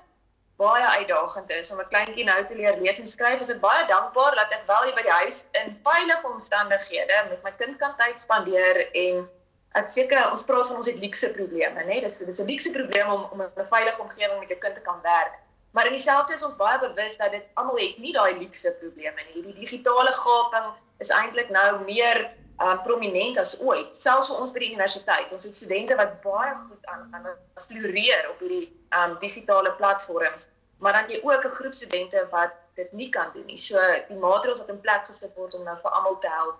baie 0.57 0.85
uitdagend 0.99 1.49
is 1.49 1.71
om 1.71 1.79
'n 1.79 1.87
kleintjie 1.93 2.25
nou 2.25 2.45
te 2.45 2.55
leer 2.55 2.77
lees 2.81 2.99
en 2.99 3.07
skryf, 3.07 3.41
is 3.41 3.49
ek 3.49 3.59
baie 3.61 3.87
dankbaar 3.87 4.35
dat 4.35 4.51
ek 4.51 4.67
wel 4.67 4.83
hier 4.83 4.95
by 4.95 5.01
die 5.01 5.17
huis 5.21 5.45
in 5.51 5.79
veilige 5.83 6.27
omstandighede 6.27 7.25
met 7.29 7.43
my 7.43 7.51
kind 7.51 7.77
kan 7.77 7.95
tyd 7.97 8.19
spandeer 8.19 8.91
en 8.93 9.29
ek 9.75 9.85
seker 9.85 10.31
ons 10.31 10.43
praat 10.43 10.67
van 10.67 10.77
ons 10.77 10.87
het 10.87 10.99
luukse 10.99 11.29
probleme, 11.31 11.83
nê? 11.83 12.01
Dis 12.01 12.17
dis 12.19 12.39
'n 12.39 12.47
luukse 12.47 12.71
probleem 12.71 13.09
om 13.09 13.27
om 13.31 13.41
in 13.41 13.51
'n 13.55 13.65
veilige 13.65 14.01
omgewing 14.01 14.39
met 14.39 14.49
jou 14.49 14.59
kind 14.59 14.75
te 14.75 14.81
kan 14.81 15.01
werk. 15.01 15.33
Maar 15.77 15.85
in 15.85 15.93
dieselfde 15.93 16.33
is 16.33 16.41
ons 16.43 16.55
baie 16.57 16.79
bewus 16.79 17.17
dat 17.17 17.31
dit 17.31 17.43
almal 17.53 17.77
het 17.77 17.97
nie 18.01 18.11
daai 18.13 18.39
luukse 18.39 18.71
probleme 18.79 19.21
nie. 19.27 19.43
Die 19.45 19.59
digitale 19.59 20.09
gaping 20.17 20.71
is 21.05 21.11
eintlik 21.13 21.51
nou 21.53 21.83
meer 21.83 22.23
um, 22.65 22.79
prominent 22.81 23.37
as 23.37 23.51
ooit, 23.61 23.91
selfs 23.93 24.31
vir 24.31 24.39
ons 24.41 24.55
by 24.55 24.63
die 24.63 24.71
universiteit. 24.71 25.35
Ons 25.37 25.45
het 25.45 25.59
studente 25.59 25.99
wat 26.01 26.17
baie 26.23 26.55
goed 26.63 26.89
aan 26.95 27.13
aan 27.13 27.29
floreer 27.67 28.25
op 28.31 28.41
hierdie 28.41 28.71
um, 28.97 29.13
digitale 29.21 29.75
platforms, 29.77 30.49
maar 30.81 30.97
dan 30.97 31.13
jy 31.13 31.21
ook 31.21 31.45
'n 31.45 31.55
groep 31.59 31.77
studente 31.77 32.25
wat 32.33 32.57
dit 32.81 32.91
nie 32.97 33.11
kan 33.13 33.29
doen 33.37 33.45
nie. 33.45 33.61
So 33.61 33.77
die 34.09 34.17
maatreëls 34.25 34.65
wat 34.65 34.73
in 34.73 34.81
plek 34.81 35.05
gesit 35.05 35.37
word 35.37 35.53
om 35.53 35.63
nou 35.63 35.77
vir 35.85 35.91
almal 35.91 36.17
te 36.25 36.33
help. 36.41 36.57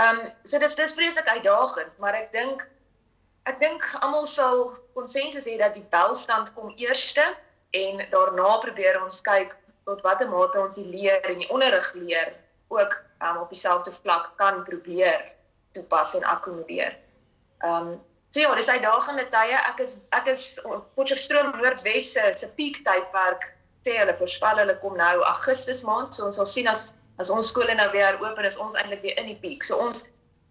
Um, 0.00 0.32
so 0.42 0.58
dis 0.58 0.74
dis 0.74 0.96
vreeslik 0.96 1.28
uitdagend, 1.28 1.92
maar 1.98 2.16
ek 2.16 2.32
dink 2.32 2.64
ek 3.44 3.60
dink 3.60 3.84
almal 4.00 4.26
sal 4.26 4.70
konsensus 4.94 5.44
hê 5.44 5.60
dat 5.60 5.74
die 5.74 5.88
welstand 5.90 6.54
kom 6.54 6.72
eerste 6.76 7.34
en 7.82 8.06
daarna 8.10 8.56
probeer 8.62 9.00
ons 9.02 9.20
kyk 9.26 9.56
tot 9.88 10.02
watter 10.06 10.28
mate 10.30 10.60
ons 10.60 10.78
die 10.78 10.86
leer 10.88 11.24
en 11.30 11.42
die 11.42 11.50
onderrig 11.52 11.90
leer 11.98 12.32
ook 12.72 12.96
um, 13.22 13.42
op 13.42 13.52
dieselfde 13.52 13.92
vlak 13.92 14.32
kan 14.40 14.62
probeer 14.64 15.20
toepas 15.76 16.14
en 16.18 16.24
akkommodeer. 16.24 16.96
Ehm 17.64 17.88
um, 17.88 17.94
so 18.34 18.40
ja, 18.40 18.54
dis 18.54 18.68
uitdagende 18.68 19.28
tye. 19.30 19.58
Ek 19.70 19.78
is 19.84 19.96
ek 20.10 20.30
is 20.32 20.46
Potchefstroom 20.94 21.52
Noordwes 21.54 22.12
se 22.12 22.32
se 22.34 22.48
piek 22.56 22.80
tydperk 22.86 23.46
sê 23.86 23.98
hulle 24.00 24.16
voorspel 24.18 24.62
hulle 24.62 24.78
kom 24.82 24.96
nou 24.98 25.14
Augustus 25.28 25.84
maand. 25.86 26.14
So 26.14 26.26
ons 26.30 26.40
sal 26.40 26.48
sien 26.50 26.70
as 26.70 26.92
as 27.22 27.30
ons 27.30 27.52
skole 27.52 27.74
nou 27.78 27.90
weer 27.92 28.18
oop 28.22 28.38
en 28.38 28.48
is 28.48 28.58
ons 28.58 28.74
eintlik 28.74 29.04
weer 29.04 29.20
in 29.22 29.30
die 29.30 29.38
piek. 29.42 29.62
So 29.66 29.78
ons 29.78 30.06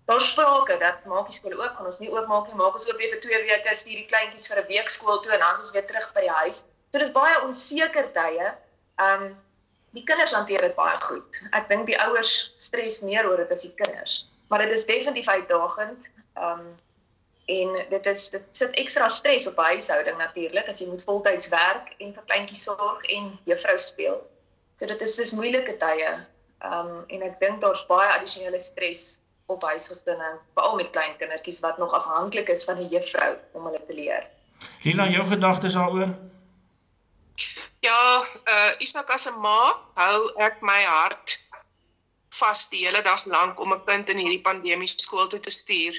daar 0.07 0.21
sprake 0.21 0.77
dat 0.79 1.03
maak 1.11 1.27
die 1.31 1.35
skole 1.35 1.57
oop, 1.59 1.75
gaan 1.75 1.89
ons 1.89 1.99
nie 1.99 2.11
oopmaak 2.11 2.47
nie, 2.47 2.59
maak 2.59 2.77
ons 2.77 2.87
oop 2.87 2.99
weer 2.99 3.11
vir 3.11 3.21
2 3.25 3.41
weke, 3.47 3.75
stuur 3.79 3.99
die 3.99 4.07
kleintjies 4.11 4.47
vir 4.51 4.61
'n 4.61 4.69
week 4.71 4.89
skool 4.89 5.19
toe 5.23 5.33
en 5.33 5.43
dan 5.43 5.59
ons 5.59 5.71
weer 5.75 5.85
terug 5.87 6.07
by 6.13 6.23
die 6.27 6.35
huis. 6.39 6.63
So 6.93 7.01
dis 7.01 7.09
baie 7.09 7.39
onseker 7.41 8.11
tye. 8.13 8.51
Um 9.01 9.31
die 9.97 10.03
kinders 10.05 10.33
hanteer 10.33 10.61
dit 10.61 10.75
baie 10.77 10.97
goed. 11.01 11.39
Ek 11.57 11.65
dink 11.69 11.87
die 11.89 11.97
ouers 12.01 12.31
stres 12.61 12.99
meer 13.01 13.25
oor 13.25 13.41
dit 13.41 13.51
as 13.53 13.63
die 13.65 13.73
kinders. 13.77 14.19
Maar 14.49 14.61
dit 14.65 14.75
is 14.77 14.85
definitief 14.85 15.27
uitdagend. 15.27 16.05
Um 16.37 16.67
en 17.49 17.73
dit 17.89 18.05
is 18.07 18.27
dit 18.31 18.43
sit 18.55 18.77
ekstra 18.79 19.07
stres 19.11 19.47
op 19.49 19.57
huishouding 19.57 20.15
natuurlik 20.21 20.69
as 20.69 20.77
jy 20.79 20.85
moet 20.87 21.01
voltyds 21.03 21.49
werk 21.51 21.89
en 21.97 22.13
vir 22.13 22.27
kleintjies 22.29 22.61
sorg 22.69 23.01
en 23.15 23.31
juffrou 23.49 23.75
speel. 23.81 24.21
So 24.77 24.85
dit 24.85 25.01
is 25.01 25.15
dis 25.17 25.33
moeilike 25.33 25.73
tye. 25.81 26.11
Um 26.61 26.91
en 27.09 27.25
ek 27.25 27.41
dink 27.41 27.57
daar's 27.65 27.81
baie 27.89 28.11
addisionele 28.19 28.61
stres 28.61 29.17
op 29.49 29.65
huisgesinne, 29.65 30.29
veral 30.53 30.77
met 30.77 30.93
klein 30.93 31.17
kindertjies 31.17 31.59
wat 31.65 31.81
nog 31.81 31.97
afhanklik 31.97 32.53
is 32.53 32.63
van 32.69 32.77
'n 32.77 32.93
juffrou 32.93 33.33
om 33.57 33.65
hulle 33.65 33.81
te 33.89 33.97
leer. 33.97 34.29
Lila, 34.85 35.09
jou 35.09 35.25
gedagtes 35.33 35.73
daaroor? 35.73 36.13
Ja, 37.83 38.23
uh 38.47 38.83
Isak 38.85 39.09
as 39.11 39.25
'n 39.29 39.39
ma 39.45 39.61
hou 40.01 40.19
ek 40.45 40.61
my 40.67 40.81
hart 40.89 41.31
vas 42.39 42.61
die 42.73 42.83
hele 42.85 43.01
dag 43.07 43.25
lank 43.33 43.59
om 43.65 43.73
'n 43.75 43.83
kind 43.89 44.11
in 44.13 44.21
hierdie 44.21 44.45
pandemie 44.45 44.87
skool 44.91 45.27
toe 45.33 45.39
te 45.47 45.53
stuur. 45.55 45.97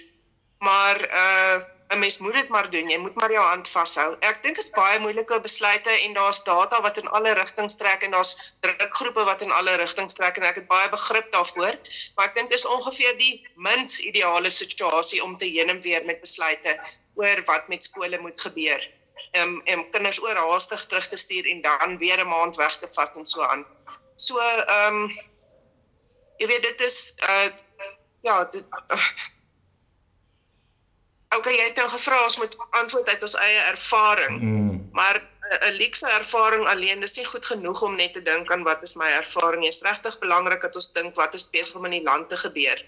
Maar 0.69 1.01
uh 1.23 1.59
'n 1.93 1.99
mens 2.05 2.17
moet 2.25 2.39
dit 2.41 2.49
maar 2.55 2.71
doen. 2.77 2.89
Jy 2.95 2.99
moet 3.03 3.21
maar 3.21 3.35
jou 3.37 3.45
hand 3.49 3.69
vashou. 3.75 4.09
Ek 4.31 4.41
dink 4.47 4.57
dit 4.57 4.65
is 4.65 4.71
baie 4.79 5.03
moeilike 5.05 5.41
besluite 5.49 5.99
en 6.07 6.17
daar's 6.21 6.43
data 6.49 6.81
wat 6.89 7.03
in 7.05 7.13
alle 7.19 7.37
rigtings 7.41 7.77
trek 7.83 8.09
en 8.09 8.17
daar's 8.17 8.35
drukgroepe 8.65 9.29
wat 9.31 9.45
in 9.49 9.53
alle 9.61 9.77
rigtings 9.85 10.19
trek 10.23 10.41
en 10.41 10.49
ek 10.55 10.63
het 10.63 10.69
baie 10.73 10.89
begrip 10.97 11.31
daarvoor. 11.37 11.81
Maar 12.17 12.33
ek 12.33 12.35
dink 12.41 12.49
dit 12.49 12.59
is 12.63 12.69
ongeveer 12.79 13.15
die 13.21 13.35
mins 13.69 13.99
ideale 14.11 14.57
situasie 14.63 15.25
om 15.29 15.37
te 15.37 15.53
heen 15.53 15.77
en 15.77 15.87
weer 15.89 16.05
met 16.05 16.25
besluite 16.25 16.81
oor 17.15 17.49
wat 17.53 17.69
met 17.69 17.85
skole 17.93 18.25
moet 18.27 18.47
gebeur 18.49 18.93
um, 19.43 19.61
um 19.65 19.91
kinders 19.91 20.23
oorhaastig 20.23 20.87
terug 20.87 21.07
te 21.09 21.17
stuur 21.17 21.47
en 21.51 21.61
dan 21.61 21.99
weer 21.99 22.25
'n 22.25 22.29
maand 22.29 22.57
weg 22.57 22.79
te 22.79 22.89
vat 22.95 23.17
en 23.17 23.27
so 23.27 23.43
aan. 23.43 23.67
So 24.17 24.39
ehm 24.39 24.95
um, 24.95 25.11
jy 26.37 26.47
weet 26.47 26.63
dit 26.63 26.81
is 26.81 27.15
uh 27.29 27.49
ja, 28.23 28.45
dit 28.45 28.65
uh, 28.91 29.09
Okay, 31.35 31.57
jy 31.57 31.65
het 31.65 31.77
nou 31.77 31.89
gevra 31.91 32.25
ons 32.25 32.37
moet 32.37 32.57
antwoord 32.71 33.09
uit 33.09 33.23
ons 33.27 33.35
eie 33.35 33.63
ervaring. 33.71 34.41
Mm. 34.41 34.89
Maar 34.93 35.17
'n 35.19 35.57
uh, 35.67 35.77
luxe 35.79 36.07
ervaring 36.07 36.67
alleen 36.67 37.03
is 37.03 37.17
nie 37.17 37.25
goed 37.27 37.47
genoeg 37.47 37.83
om 37.83 37.97
net 37.97 38.13
te 38.13 38.23
dink 38.23 38.53
aan 38.53 38.63
wat 38.63 38.83
is 38.83 38.95
my 38.95 39.11
ervaring. 39.11 39.63
Dit 39.63 39.75
is 39.75 39.83
regtig 39.83 40.19
belangrik 40.19 40.61
dat 40.61 40.75
ons 40.75 40.93
dink 40.93 41.15
wat 41.15 41.35
is 41.35 41.51
besig 41.51 41.75
om 41.75 41.85
in 41.85 41.91
die 41.99 42.03
land 42.03 42.29
te 42.29 42.37
gebeur 42.37 42.85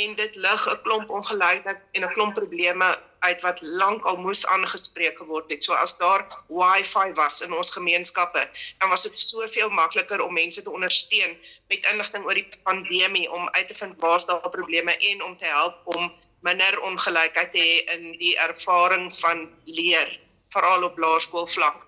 en 0.00 0.14
dit 0.14 0.36
lig 0.44 0.62
'n 0.70 0.82
klomp 0.82 1.10
ongelykheid 1.18 1.84
en 1.92 2.04
'n 2.04 2.12
klomp 2.16 2.34
probleme 2.34 2.88
uit 3.28 3.40
wat 3.46 3.60
lank 3.62 4.04
al 4.04 4.16
moes 4.16 4.46
aangespreek 4.46 5.18
geword 5.18 5.50
het. 5.50 5.64
So 5.64 5.72
as 5.72 5.96
daar 5.98 6.22
wifi 6.48 7.12
was 7.14 7.40
in 7.40 7.52
ons 7.52 7.70
gemeenskappe, 7.70 8.42
dan 8.78 8.88
was 8.88 9.02
dit 9.02 9.18
soveel 9.18 9.70
makliker 9.70 10.20
om 10.20 10.32
mense 10.32 10.62
te 10.62 10.70
ondersteun 10.70 11.36
met 11.68 11.86
inligting 11.92 12.24
oor 12.24 12.34
die 12.34 12.48
pandemie 12.62 13.30
om 13.30 13.48
uit 13.48 13.68
te 13.68 13.74
vind 13.74 14.00
waar 14.00 14.26
daar 14.26 14.50
probleme 14.50 14.96
en 14.96 15.22
om 15.22 15.36
te 15.36 15.44
help 15.44 15.80
om 15.84 16.12
minder 16.40 16.80
ongelykheid 16.80 17.52
te 17.52 17.58
hê 17.58 17.94
in 17.94 18.12
die 18.18 18.36
ervaring 18.38 19.12
van 19.14 19.48
leer, 19.64 20.18
veral 20.48 20.82
op 20.82 20.98
laerskoolvlak 20.98 21.86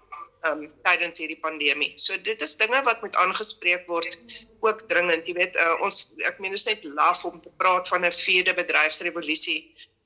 um 0.50 0.66
tydens 0.84 1.18
hierdie 1.22 1.40
pandemie. 1.40 1.92
So 1.96 2.18
dit 2.30 2.42
is 2.46 2.56
dinge 2.60 2.82
wat 2.84 3.02
moet 3.02 3.16
aangespreek 3.16 3.86
word 3.88 4.18
ook 4.60 4.84
dringend. 4.90 5.26
Jy 5.26 5.34
weet 5.40 5.56
uh, 5.56 5.74
ons 5.86 6.04
ek 6.30 6.40
meen 6.42 6.52
dit 6.56 6.60
is 6.60 6.68
net 6.68 6.84
laf 7.00 7.24
om 7.24 7.40
te 7.40 7.52
praat 7.62 7.88
van 7.88 8.04
'n 8.04 8.12
vierde 8.12 8.54
bedryfsrevolusie 8.60 9.60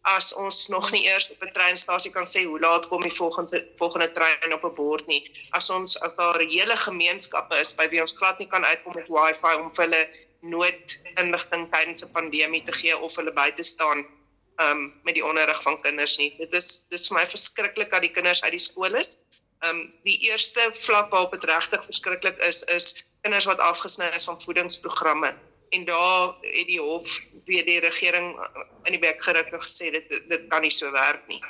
as 0.08 0.32
ons 0.40 0.58
nog 0.72 0.90
nie 0.94 1.04
eers 1.06 1.30
op 1.34 1.42
'n 1.42 1.52
treinstasie 1.52 2.10
kan 2.10 2.26
sê 2.32 2.44
hoe 2.44 2.60
laat 2.60 2.86
kom 2.88 3.02
die 3.02 3.16
volgende 3.16 3.58
volgende 3.80 4.12
trein 4.12 4.52
op 4.52 4.64
'n 4.64 4.74
bord 4.74 5.06
nie. 5.06 5.22
As 5.50 5.70
ons 5.70 6.00
as 6.00 6.16
daar 6.16 6.38
hele 6.40 6.76
gemeenskappe 6.76 7.58
is 7.58 7.74
by 7.74 7.88
wie 7.88 8.00
ons 8.00 8.16
glad 8.20 8.38
nie 8.38 8.48
kan 8.48 8.64
uitkom 8.64 8.94
met 8.94 9.08
Wi-Fi 9.08 9.54
om 9.62 9.70
vir 9.74 9.84
hulle 9.84 10.02
noodinligting 10.40 11.68
tydens 11.74 12.04
'n 12.04 12.12
pandemie 12.12 12.62
te 12.62 12.72
gee 12.72 12.96
of 12.96 13.16
hulle 13.16 13.32
by 13.32 13.50
te 13.50 13.62
staan 13.62 14.06
um 14.60 14.80
met 15.04 15.14
die 15.14 15.24
onderrig 15.24 15.62
van 15.62 15.80
kinders 15.80 16.18
nie. 16.18 16.34
Dit 16.38 16.52
is 16.52 16.86
dis 16.90 17.08
vir 17.08 17.18
my 17.18 17.26
verskriklik 17.26 17.90
dat 17.90 18.02
die 18.02 18.14
kinders 18.16 18.42
uit 18.42 18.54
die 18.56 18.66
skool 18.68 18.94
is. 18.94 19.22
Um 19.66 19.78
die 20.06 20.18
eerste 20.30 20.68
vlak 20.72 21.10
waarop 21.10 21.30
dit 21.30 21.44
regtig 21.44 21.84
verskriklik 21.84 22.38
is 22.38 22.62
is 22.62 23.04
kinders 23.22 23.48
wat 23.50 23.58
afgesny 23.58 24.06
is 24.14 24.24
van 24.24 24.40
voedingsprogramme 24.40 25.32
en 25.70 25.84
daar 25.84 26.34
het 26.40 26.66
die 26.66 26.80
hof 26.80 27.08
weer 27.44 27.64
die 27.64 27.80
regering 27.80 28.28
in 28.82 28.94
die 28.94 29.02
bek 29.02 29.22
geruk 29.22 29.50
en 29.52 29.62
gesê 29.62 29.90
dit 29.90 30.14
dit 30.28 30.46
kan 30.48 30.62
nie 30.62 30.74
so 30.74 30.90
werk 30.94 31.26
nie. 31.26 31.42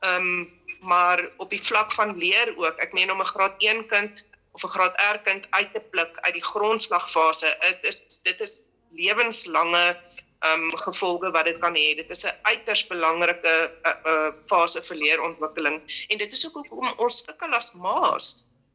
Ehm 0.00 0.28
um, 0.28 0.62
maar 0.84 1.30
op 1.40 1.50
die 1.50 1.62
vlak 1.62 1.92
van 1.96 2.10
leer 2.18 2.50
ook, 2.56 2.80
ek 2.84 2.92
meen 2.92 3.10
om 3.10 3.20
'n 3.20 3.32
graad 3.34 3.54
1 3.58 3.86
kind 3.86 4.24
of 4.52 4.64
'n 4.64 4.74
graad 4.76 4.98
R 5.12 5.18
kind 5.28 5.46
uit 5.50 5.72
te 5.72 5.80
pluk 5.80 6.18
uit 6.20 6.34
die 6.34 6.44
grondslagfase, 6.44 7.56
dit 7.60 7.84
is 7.84 8.20
dit 8.22 8.40
is 8.40 8.54
lewenslange 8.90 9.86
ehm 9.86 10.13
um, 10.50 10.70
gevolge 10.86 11.30
wat 11.30 11.44
dit 11.44 11.58
kan 11.58 11.76
hê. 11.76 11.94
Dit 11.96 12.10
is 12.10 12.24
'n 12.26 12.38
uiters 12.42 12.86
belangrike 12.86 13.54
uh, 13.90 13.94
uh, 14.12 14.32
fase 14.50 14.82
vir 14.82 14.96
leerontwikkeling 14.96 15.78
en 16.08 16.18
dit 16.18 16.32
is 16.32 16.46
ook 16.46 16.54
hoekom 16.54 16.92
ons 16.96 17.24
sukkel 17.24 17.52
as 17.60 17.72
ma's 17.74 18.32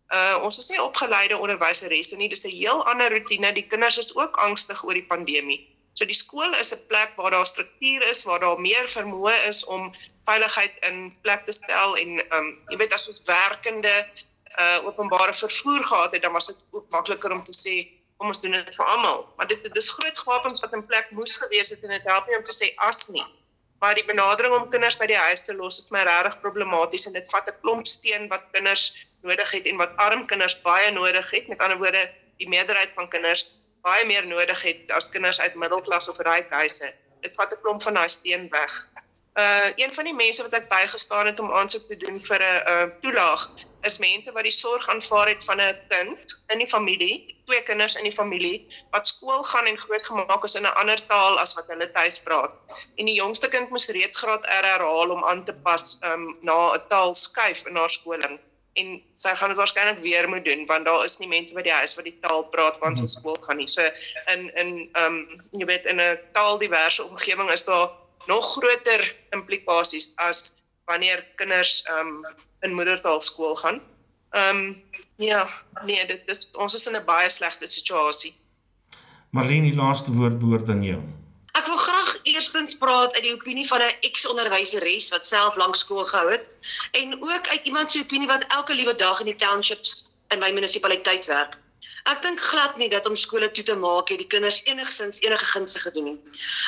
Uh 0.10 0.42
ons 0.42 0.58
is 0.58 0.70
nie 0.74 0.80
opgeleide 0.82 1.38
onderwyseresse 1.38 2.18
nie. 2.18 2.30
Dis 2.30 2.46
'n 2.46 2.50
heel 2.50 2.80
ander 2.92 3.12
rotine. 3.14 3.52
Die 3.54 3.68
kinders 3.68 3.98
is 3.98 4.16
ook 4.16 4.38
angstig 4.42 4.84
oor 4.84 4.98
die 4.98 5.06
pandemie. 5.06 5.60
So 5.94 6.06
die 6.06 6.18
skool 6.18 6.54
is 6.54 6.74
'n 6.74 6.86
plek 6.88 7.12
waar 7.16 7.32
daar 7.32 7.46
struktuur 7.46 8.02
is, 8.10 8.24
waar 8.24 8.40
daar 8.40 8.60
meer 8.60 8.88
vermoë 8.90 9.36
is 9.48 9.66
om 9.66 9.92
veiligheid 10.26 10.80
in 10.90 11.16
plek 11.22 11.46
te 11.46 11.52
stel 11.52 11.98
en 11.98 12.10
um 12.38 12.48
jy 12.70 12.78
weet 12.78 12.94
as 12.94 13.08
ons 13.08 13.22
werkende 13.26 13.94
uh 14.60 14.80
openbare 14.86 15.34
vervoer 15.34 15.84
gehad 15.84 16.12
het, 16.12 16.22
dan 16.22 16.34
was 16.34 16.48
dit 16.48 16.58
ook 16.72 16.90
makliker 16.90 17.32
om 17.32 17.44
te 17.44 17.54
sê 17.54 17.76
kom 18.20 18.34
ons 18.34 18.42
doen 18.44 18.56
dit 18.58 18.76
vir 18.76 18.90
almal. 18.94 19.22
Maar 19.38 19.48
dit 19.48 19.68
dis 19.74 19.92
groot 19.96 20.18
gapings 20.28 20.64
wat 20.64 20.74
in 20.76 20.86
plek 20.86 21.12
moes 21.16 21.38
gewees 21.40 21.72
het 21.74 21.86
en 21.88 21.96
dit 21.96 22.10
help 22.12 22.28
nie 22.28 22.38
om 22.38 22.44
te 22.44 22.56
sê 22.56 22.74
as 22.90 23.08
nie. 23.16 23.24
Maar 23.80 23.96
die 23.96 24.04
benadering 24.04 24.56
om 24.58 24.66
kinders 24.74 24.98
by 25.00 25.08
die 25.08 25.20
huis 25.30 25.46
te 25.48 25.56
los 25.56 25.78
is 25.80 25.88
my 25.96 26.02
regtig 26.04 26.36
problematies 26.44 27.08
en 27.08 27.16
dit 27.16 27.30
vat 27.32 27.48
'n 27.48 27.60
klomp 27.62 27.88
steen 27.88 28.28
wat 28.34 28.50
kinders 28.56 28.84
nodig 29.24 29.52
het 29.56 29.70
en 29.72 29.80
wat 29.80 29.96
arm 30.08 30.26
kinders 30.28 30.58
baie 30.66 30.92
nodig 30.92 31.32
het. 31.32 31.48
Met 31.48 31.62
ander 31.64 31.80
woorde, 31.80 32.04
die 32.44 32.50
meerderheid 32.56 32.92
van 32.94 33.08
kinders 33.08 33.46
baie 33.88 34.06
meer 34.06 34.28
nodig 34.28 34.62
het 34.68 34.92
as 34.92 35.10
kinders 35.10 35.40
uit 35.40 35.56
middelklas 35.56 36.10
of 36.10 36.20
ryk 36.20 36.52
huise. 36.52 36.94
Dit 37.24 37.36
vat 37.40 37.54
'n 37.54 37.62
klomp 37.62 37.82
van 37.82 37.94
daai 37.94 38.10
steen 38.10 38.50
weg. 38.50 38.74
Uh 39.40 39.70
een 39.76 39.94
van 39.94 40.04
die 40.04 40.14
mense 40.14 40.42
wat 40.42 40.56
ek 40.58 40.70
bygestaan 40.70 41.26
het 41.32 41.40
om 41.40 41.52
aansoek 41.60 41.86
te 41.88 41.98
doen 41.98 42.18
vir 42.30 42.42
'n 42.46 42.72
uh 42.74 42.88
toelaag 43.04 43.44
is 43.90 43.98
mense 44.04 44.32
wat 44.32 44.44
die 44.44 44.56
sorg 44.56 44.90
aanvaar 44.90 45.28
het 45.34 45.44
van 45.50 45.62
'n 45.62 45.78
kind 45.88 46.36
in 46.48 46.58
die 46.64 46.68
familie, 46.68 47.16
twee 47.46 47.64
kinders 47.64 47.96
in 47.96 48.04
die 48.10 48.18
familie 48.22 48.68
wat 48.92 49.08
skool 49.08 49.44
gaan 49.52 49.66
en 49.72 49.80
grootgemaak 49.86 50.44
is 50.44 50.56
in 50.56 50.68
'n 50.68 50.78
ander 50.82 51.06
taal 51.14 51.40
as 51.40 51.54
wat 51.54 51.68
hulle 51.68 51.92
tuis 51.92 52.20
praat. 52.20 52.60
En 52.96 53.06
die 53.06 53.20
jongste 53.22 53.50
kind 53.50 53.70
moes 53.70 53.88
reeds 53.88 54.18
graad 54.18 54.46
R 54.46 54.66
herhaal 54.72 55.10
om 55.10 55.24
aan 55.24 55.44
te 55.46 55.54
pas 55.54 56.00
um 56.12 56.38
na 56.42 56.60
'n 56.74 56.88
taal 56.90 57.16
skuif 57.16 57.66
in 57.66 57.76
haar 57.76 57.90
skooling 57.90 58.40
en 58.74 59.02
sy 59.14 59.32
gaan 59.36 59.50
dit 59.50 59.58
waarskynlik 59.58 60.00
weer 60.00 60.30
moet 60.30 60.46
doen 60.46 60.66
want 60.66 60.86
daar 60.86 61.06
is 61.06 61.18
nie 61.20 61.28
mense 61.28 61.56
by 61.56 61.62
die 61.62 61.74
huis 61.74 61.96
wat 61.96 62.06
die 62.06 62.20
taal 62.22 62.44
praat 62.54 62.78
want 62.84 62.98
sy 62.98 63.04
mhm. 63.04 63.14
skool 63.16 63.40
gaan 63.48 63.58
nie. 63.58 63.68
So 63.68 63.82
in 64.34 64.52
in 64.56 64.70
ehm 64.94 65.06
um, 65.06 65.42
jy 65.52 65.66
weet 65.66 65.86
in 65.86 66.02
'n 66.02 66.20
taaldiverse 66.34 67.04
omgewing 67.04 67.52
is 67.52 67.66
daar 67.66 67.90
nog 68.30 68.46
groter 68.56 69.04
implikasies 69.36 70.14
as 70.28 70.44
wanneer 70.90 71.26
kinders 71.36 71.84
um, 71.90 72.26
in 72.66 72.74
moedertaal 72.78 73.22
skool 73.22 73.56
gaan. 73.56 73.82
Ehm 74.32 74.58
um, 74.58 74.84
ja, 75.20 75.42
nee, 75.86 76.06
dit 76.08 76.30
is 76.32 76.50
ons 76.56 76.74
is 76.74 76.88
in 76.88 76.96
'n 76.96 77.06
baie 77.06 77.30
slegte 77.30 77.68
situasie. 77.68 78.34
Marlene, 79.30 79.70
die 79.70 79.76
laaste 79.76 80.12
woord 80.12 80.40
behoort 80.40 80.70
aan 80.70 80.84
jou. 80.84 81.02
Ek 81.60 81.66
wil 81.68 81.78
graag 81.78 82.12
eerstens 82.24 82.78
praat 82.78 83.14
uit 83.14 83.24
die 83.24 83.34
opinie 83.34 83.68
van 83.68 83.82
'n 83.82 83.98
ex-onderwyseres 84.10 85.10
wat 85.10 85.26
self 85.26 85.56
lank 85.56 85.76
skool 85.76 86.06
gehou 86.06 86.32
het 86.32 86.46
en 86.92 87.14
ook 87.22 87.48
uit 87.48 87.66
iemand 87.66 87.92
se 87.92 88.00
opinie 88.00 88.28
wat 88.28 88.46
elke 88.48 88.74
liewe 88.74 88.96
dag 88.96 89.20
in 89.20 89.26
die 89.26 89.36
townships 89.36 90.12
in 90.30 90.40
my 90.40 90.52
munisipaliteit 90.52 91.26
werk. 91.26 91.58
Ek 92.12 92.22
dink 92.24 92.40
glad 92.42 92.78
nie 92.82 92.90
dat 92.90 93.06
om 93.10 93.16
skole 93.16 93.52
toe 93.52 93.64
te 93.64 93.76
maak 93.76 94.10
het 94.14 94.22
die 94.22 94.28
kinders 94.34 94.62
enigsins 94.66 95.22
enige 95.26 95.46
gunste 95.52 95.82
gedoen 95.84 96.08
nie. 96.10 96.16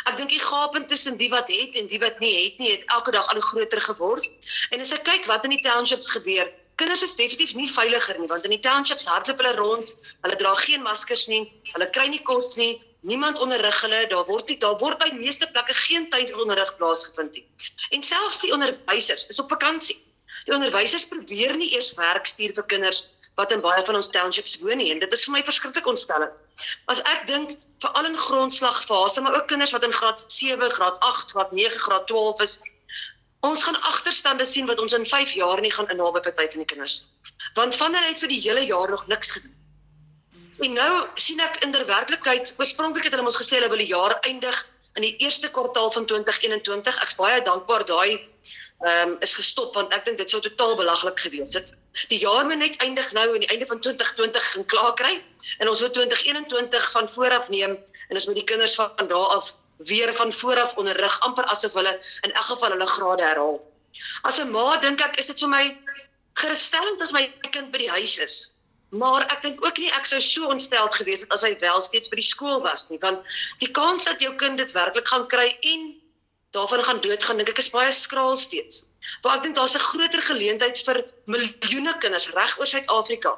Ek 0.09 0.17
dink 0.19 0.29
die 0.33 0.41
gaping 0.43 0.87
tussen 0.91 1.17
die 1.17 1.29
wat 1.33 1.49
het 1.53 1.75
en 1.81 1.89
die 1.91 1.99
wat 2.03 2.19
nie 2.23 2.33
het 2.37 2.59
nie 2.59 2.71
het 2.71 2.85
elke 2.97 3.15
dag 3.15 3.27
al 3.27 3.39
hoe 3.39 3.47
groter 3.49 3.81
geword. 3.87 4.27
En 4.71 4.83
as 4.85 4.93
ek 4.97 5.03
kyk 5.07 5.27
wat 5.31 5.47
in 5.47 5.55
die 5.55 5.63
townships 5.65 6.11
gebeur, 6.15 6.51
kinders 6.75 7.03
is 7.07 7.15
definitief 7.15 7.55
nie 7.55 7.69
veiliger 7.71 8.19
nie 8.19 8.29
want 8.31 8.45
in 8.47 8.55
die 8.55 8.63
townships 8.67 9.09
hardloop 9.11 9.43
hulle 9.43 9.55
rond, 9.57 9.91
hulle 10.21 10.39
dra 10.43 10.53
geen 10.61 10.85
maskers 10.85 11.27
nie, 11.33 11.43
hulle 11.73 11.89
kry 11.97 12.07
nie 12.13 12.23
kos 12.31 12.57
nie, 12.61 12.73
Niemand 13.01 13.39
onderrig 13.41 13.79
hulle, 13.81 14.07
daar 14.07 14.27
word 14.27 14.51
nie 14.51 14.59
daar 14.61 14.75
word 14.77 14.99
by 15.01 15.07
meeste 15.15 15.47
plekke 15.49 15.73
geen 15.73 16.03
tyd 16.13 16.35
onderrig 16.37 16.75
plaasgevind 16.77 17.39
nie. 17.39 17.45
En 17.97 18.03
selfs 18.05 18.43
die 18.43 18.51
onderwysers 18.53 19.25
is 19.33 19.39
op 19.41 19.49
vakansie. 19.49 19.97
Die 20.45 20.53
onderwysers 20.53 21.07
probeer 21.09 21.55
nie 21.57 21.71
eers 21.73 21.95
werk 21.97 22.29
stuur 22.29 22.53
vir 22.59 22.67
kinders 22.75 23.01
wat 23.39 23.51
in 23.55 23.61
baie 23.63 23.83
van 23.85 23.95
ons 23.95 24.09
townships 24.13 24.57
woon 24.61 24.77
nie 24.81 24.89
en 24.93 24.99
dit 24.99 25.13
is 25.13 25.23
vir 25.27 25.35
my 25.37 25.43
verskriklik 25.47 25.87
ontstellend. 25.87 26.33
As 26.91 27.01
ek 27.13 27.25
dink 27.29 27.55
veral 27.83 28.09
in 28.09 28.17
grondslagfase, 28.17 29.21
maar 29.21 29.37
ook 29.39 29.47
kinders 29.51 29.71
wat 29.75 29.87
in 29.87 29.95
graad 29.95 30.23
7, 30.27 30.69
graad 30.77 30.99
8, 30.99 31.31
graad 31.31 31.55
9, 31.57 31.79
graad 31.85 32.07
12 32.11 32.43
is, 32.47 32.57
ons 33.47 33.63
gaan 33.63 33.79
agterstande 33.93 34.45
sien 34.45 34.67
wat 34.69 34.79
ons 34.83 34.93
in 34.93 35.07
5 35.07 35.33
jaar 35.39 35.61
nie 35.61 35.71
gaan 35.73 35.89
inhaal 35.89 36.13
by 36.17 36.21
party 36.27 36.47
van 36.53 36.63
die 36.65 36.69
kinders. 36.73 36.99
Want 37.57 37.75
vanner 37.79 38.05
het 38.05 38.19
vir 38.21 38.29
die 38.29 38.41
hele 38.43 38.65
jaar 38.67 38.89
nog 38.89 39.07
niks 39.07 39.31
gedoen. 39.37 39.55
En 40.61 40.75
nou 40.77 40.93
sien 41.17 41.39
ek 41.41 41.63
inderwerklikheid, 41.65 42.53
oorspronklik 42.59 43.07
het 43.07 43.15
hulle 43.15 43.25
ons 43.25 43.39
gesê 43.41 43.57
hulle 43.57 43.71
wil 43.71 43.81
die 43.81 43.89
jaar 43.89 44.19
eindig 44.21 44.59
in 44.99 45.07
die 45.07 45.15
eerste 45.25 45.49
kwartaal 45.49 45.89
van 45.95 46.05
2021. 46.05 46.99
Ek's 47.01 47.17
baie 47.17 47.41
dankbaar 47.41 47.87
daai 47.89 48.19
ehm 48.81 49.09
um, 49.09 49.15
is 49.19 49.33
gestop 49.37 49.73
want 49.77 49.93
ek 49.93 50.05
dink 50.05 50.17
dit 50.17 50.29
sou 50.29 50.41
totaal 50.41 50.75
belaglik 50.75 51.19
gewees 51.19 51.53
het. 51.53 51.73
Die 52.09 52.19
jaar 52.19 52.45
moet 52.45 52.57
net 52.57 52.77
eindig 52.85 53.11
nou 53.17 53.27
aan 53.33 53.43
die 53.43 53.49
einde 53.53 53.65
van 53.65 53.79
2020 53.79 54.51
gaan 54.51 54.65
klaar 54.65 54.93
kry 55.01 55.11
en 55.57 55.69
ons 55.69 55.81
moet 55.81 55.93
2021 55.93 56.91
van 56.91 57.09
voor 57.09 57.35
af 57.37 57.49
neem 57.49 57.75
en 58.09 58.15
ons 58.21 58.25
moet 58.25 58.39
die 58.41 58.47
kinders 58.53 58.75
van 58.75 58.95
daardie 58.97 59.35
af 59.37 59.51
weer 59.91 60.13
van 60.13 60.33
voor 60.33 60.61
af 60.61 60.75
onderrig 60.77 61.19
amper 61.27 61.45
asof 61.53 61.73
hulle 61.73 61.93
in 62.21 62.31
elk 62.31 62.49
geval 62.53 62.73
hulle 62.77 62.87
grade 62.95 63.23
herhaal. 63.23 63.59
As 64.21 64.39
'n 64.39 64.51
ma 64.51 64.77
dink 64.77 65.01
ek 65.01 65.21
is 65.21 65.29
dit 65.33 65.39
vir 65.39 65.53
my 65.57 65.63
gerusstellend 66.33 67.01
as 67.01 67.11
my 67.11 67.27
kind 67.51 67.71
by 67.71 67.77
die 67.77 67.93
huis 67.97 68.17
is 68.17 68.61
Maar 68.91 69.23
ek 69.31 69.41
dink 69.41 69.65
ook 69.65 69.77
nie 69.79 69.91
ek 69.95 70.05
sou 70.05 70.19
so 70.19 70.47
ontsteld 70.51 70.95
gewees 70.99 71.21
het 71.23 71.31
as 71.31 71.45
hy 71.47 71.53
wel 71.59 71.79
steeds 71.81 72.11
by 72.11 72.17
die 72.19 72.27
skool 72.27 72.59
was 72.61 72.89
nie, 72.89 72.99
want 72.99 73.23
die 73.63 73.71
kans 73.71 74.03
dat 74.03 74.19
jou 74.19 74.33
kind 74.35 74.59
dit 74.59 74.71
werklik 74.75 75.07
gaan 75.07 75.29
kry 75.31 75.47
en 75.73 75.85
daarvan 76.51 76.83
gaan 76.83 77.01
doodgaan, 77.01 77.37
dink 77.37 77.49
ek 77.49 77.63
is 77.63 77.71
baie 77.73 77.91
skraal 77.91 78.37
steeds. 78.37 78.83
Want 79.23 79.37
ek 79.37 79.43
dink 79.43 79.55
daar's 79.55 79.75
'n 79.75 79.87
groter 79.91 80.21
geleentheid 80.21 80.77
vir 80.87 81.05
miljoene 81.25 81.97
kinders 81.97 82.29
reg 82.35 82.59
oor 82.59 82.67
Suid-Afrika 82.67 83.37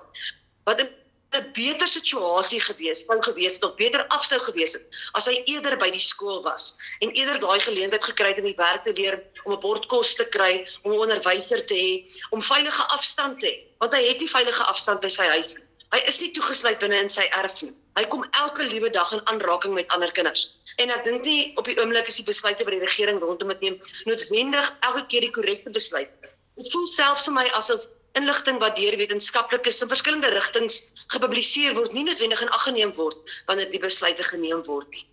wat 0.65 0.81
'n 0.81 1.51
beter 1.53 1.87
situasie 1.87 2.59
gewees 2.61 3.05
sou 3.05 3.17
gewees 3.25 3.55
het 3.57 3.63
of 3.65 3.75
beter 3.75 4.05
af 4.07 4.25
sou 4.25 4.39
gewees 4.39 4.73
het 4.77 4.85
as 5.19 5.25
hy 5.25 5.35
eerder 5.53 5.77
by 5.81 5.89
die 5.95 6.03
skool 6.05 6.43
was 6.45 6.77
en 6.99 7.09
eerder 7.09 7.39
daai 7.41 7.59
geleentheid 7.59 8.03
gekry 8.03 8.33
het 8.33 8.41
om 8.43 8.49
die 8.49 8.59
werk 8.59 8.83
te 8.83 8.93
leer, 8.93 9.17
om 9.43 9.53
'n 9.53 9.59
bord 9.59 9.87
kos 9.87 10.15
te 10.15 10.25
kry, 10.37 10.67
om 10.83 10.93
'n 10.93 11.03
onderwyser 11.05 11.65
te 11.65 11.73
hê, 11.73 11.91
om 12.29 12.41
veilige 12.41 12.83
afstand 12.97 13.39
te 13.39 13.47
hê, 13.47 13.55
want 13.79 13.93
hy 13.93 14.03
het 14.07 14.19
nie 14.19 14.29
veilige 14.37 14.63
afstand 14.63 15.01
by 15.01 15.09
sy 15.09 15.27
huis 15.35 15.57
nie. 15.57 15.67
Hy 15.93 15.99
is 16.09 16.15
nie 16.23 16.31
toegesluit 16.33 16.79
binne 16.81 16.97
in 17.03 17.11
sy 17.13 17.23
erf 17.37 17.59
nie. 17.61 17.71
Hy 17.99 18.03
kom 18.09 18.23
elke 18.39 18.65
liewe 18.65 18.89
dag 18.93 19.11
in 19.13 19.21
aanraking 19.29 19.75
met 19.77 19.91
ander 19.93 20.11
kinders. 20.17 20.47
En 20.81 20.89
ek 20.95 21.03
dink 21.05 21.27
nie 21.29 21.51
op 21.61 21.67
die 21.69 21.75
oomblik 21.77 22.09
is 22.09 22.17
die 22.17 22.25
besluite 22.25 22.65
wat 22.65 22.73
die 22.73 22.81
regering 22.81 23.19
rondom 23.21 23.53
dit 23.53 23.67
neem 23.67 23.75
noodwendig 24.09 24.71
elke 24.89 25.03
keer 25.11 25.27
die 25.27 25.33
korrekte 25.35 25.73
besluit. 25.75 26.09
Dit 26.57 26.71
voel 26.73 26.89
selfs 26.89 27.27
vir 27.29 27.37
my 27.37 27.45
asof 27.59 27.85
inligting 28.17 28.57
wat 28.61 28.75
deur 28.81 28.97
wetenskaplikes 29.03 29.83
in 29.85 29.93
verskillende 29.93 30.33
rigtings 30.33 30.79
gepubliseer 31.13 31.77
word 31.77 31.93
nie 31.93 32.07
noodwendig 32.09 32.41
in 32.41 32.53
ag 32.57 32.65
geneem 32.71 32.97
word 32.97 33.37
wanneer 33.49 33.69
die 33.69 33.81
besluite 33.85 34.25
geneem 34.33 34.65
word 34.65 34.89
nie. 34.97 35.05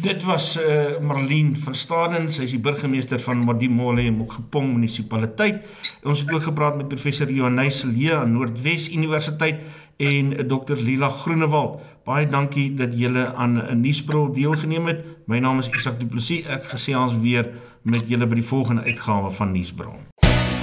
Dit 0.00 0.24
was 0.24 0.56
uh, 0.56 0.96
Marlene 1.04 1.56
van 1.60 1.74
Staden, 1.74 2.30
sy 2.32 2.46
is 2.46 2.54
die 2.54 2.62
burgemeester 2.62 3.20
van 3.20 3.42
Modimolle 3.44 4.06
en 4.08 4.16
Mokgepong 4.16 4.70
munisipaliteit. 4.72 5.66
Ons 6.08 6.22
het 6.24 6.32
ook 6.32 6.46
gepraat 6.46 6.78
met 6.78 6.88
professor 6.88 7.28
Johannes 7.28 7.82
Lee 7.84 8.14
aan 8.16 8.32
Noordwes 8.32 8.88
Universiteit 8.88 9.60
en 10.00 10.32
Dr 10.48 10.80
Lila 10.80 11.10
Groenewald. 11.12 11.82
Baie 12.08 12.24
dankie 12.26 12.74
dat 12.74 12.96
julle 12.96 13.34
aan 13.34 13.60
'n 13.60 13.80
nuusbril 13.80 14.32
deelgeneem 14.32 14.86
het. 14.86 15.04
My 15.26 15.38
naam 15.38 15.58
is 15.58 15.68
Isak 15.68 16.00
Du 16.00 16.06
Plessis. 16.06 16.46
Ek 16.46 16.64
gesels 16.64 17.20
weer 17.20 17.50
met 17.82 18.08
julle 18.08 18.26
by 18.26 18.34
die 18.34 18.44
volgende 18.44 18.82
uitgawe 18.82 19.30
van 19.30 19.52
Nuusbril. 19.52 19.94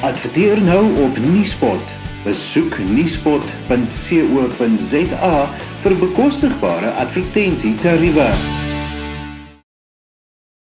Adverteer 0.02 0.62
nou 0.62 1.02
op 1.02 1.18
Nuuspot. 1.18 1.82
Besoek 2.24 2.78
nuuspot.co.za 2.78 5.56
vir 5.82 5.98
bekostigbare 5.98 6.92
advertensietariewe. 6.92 8.34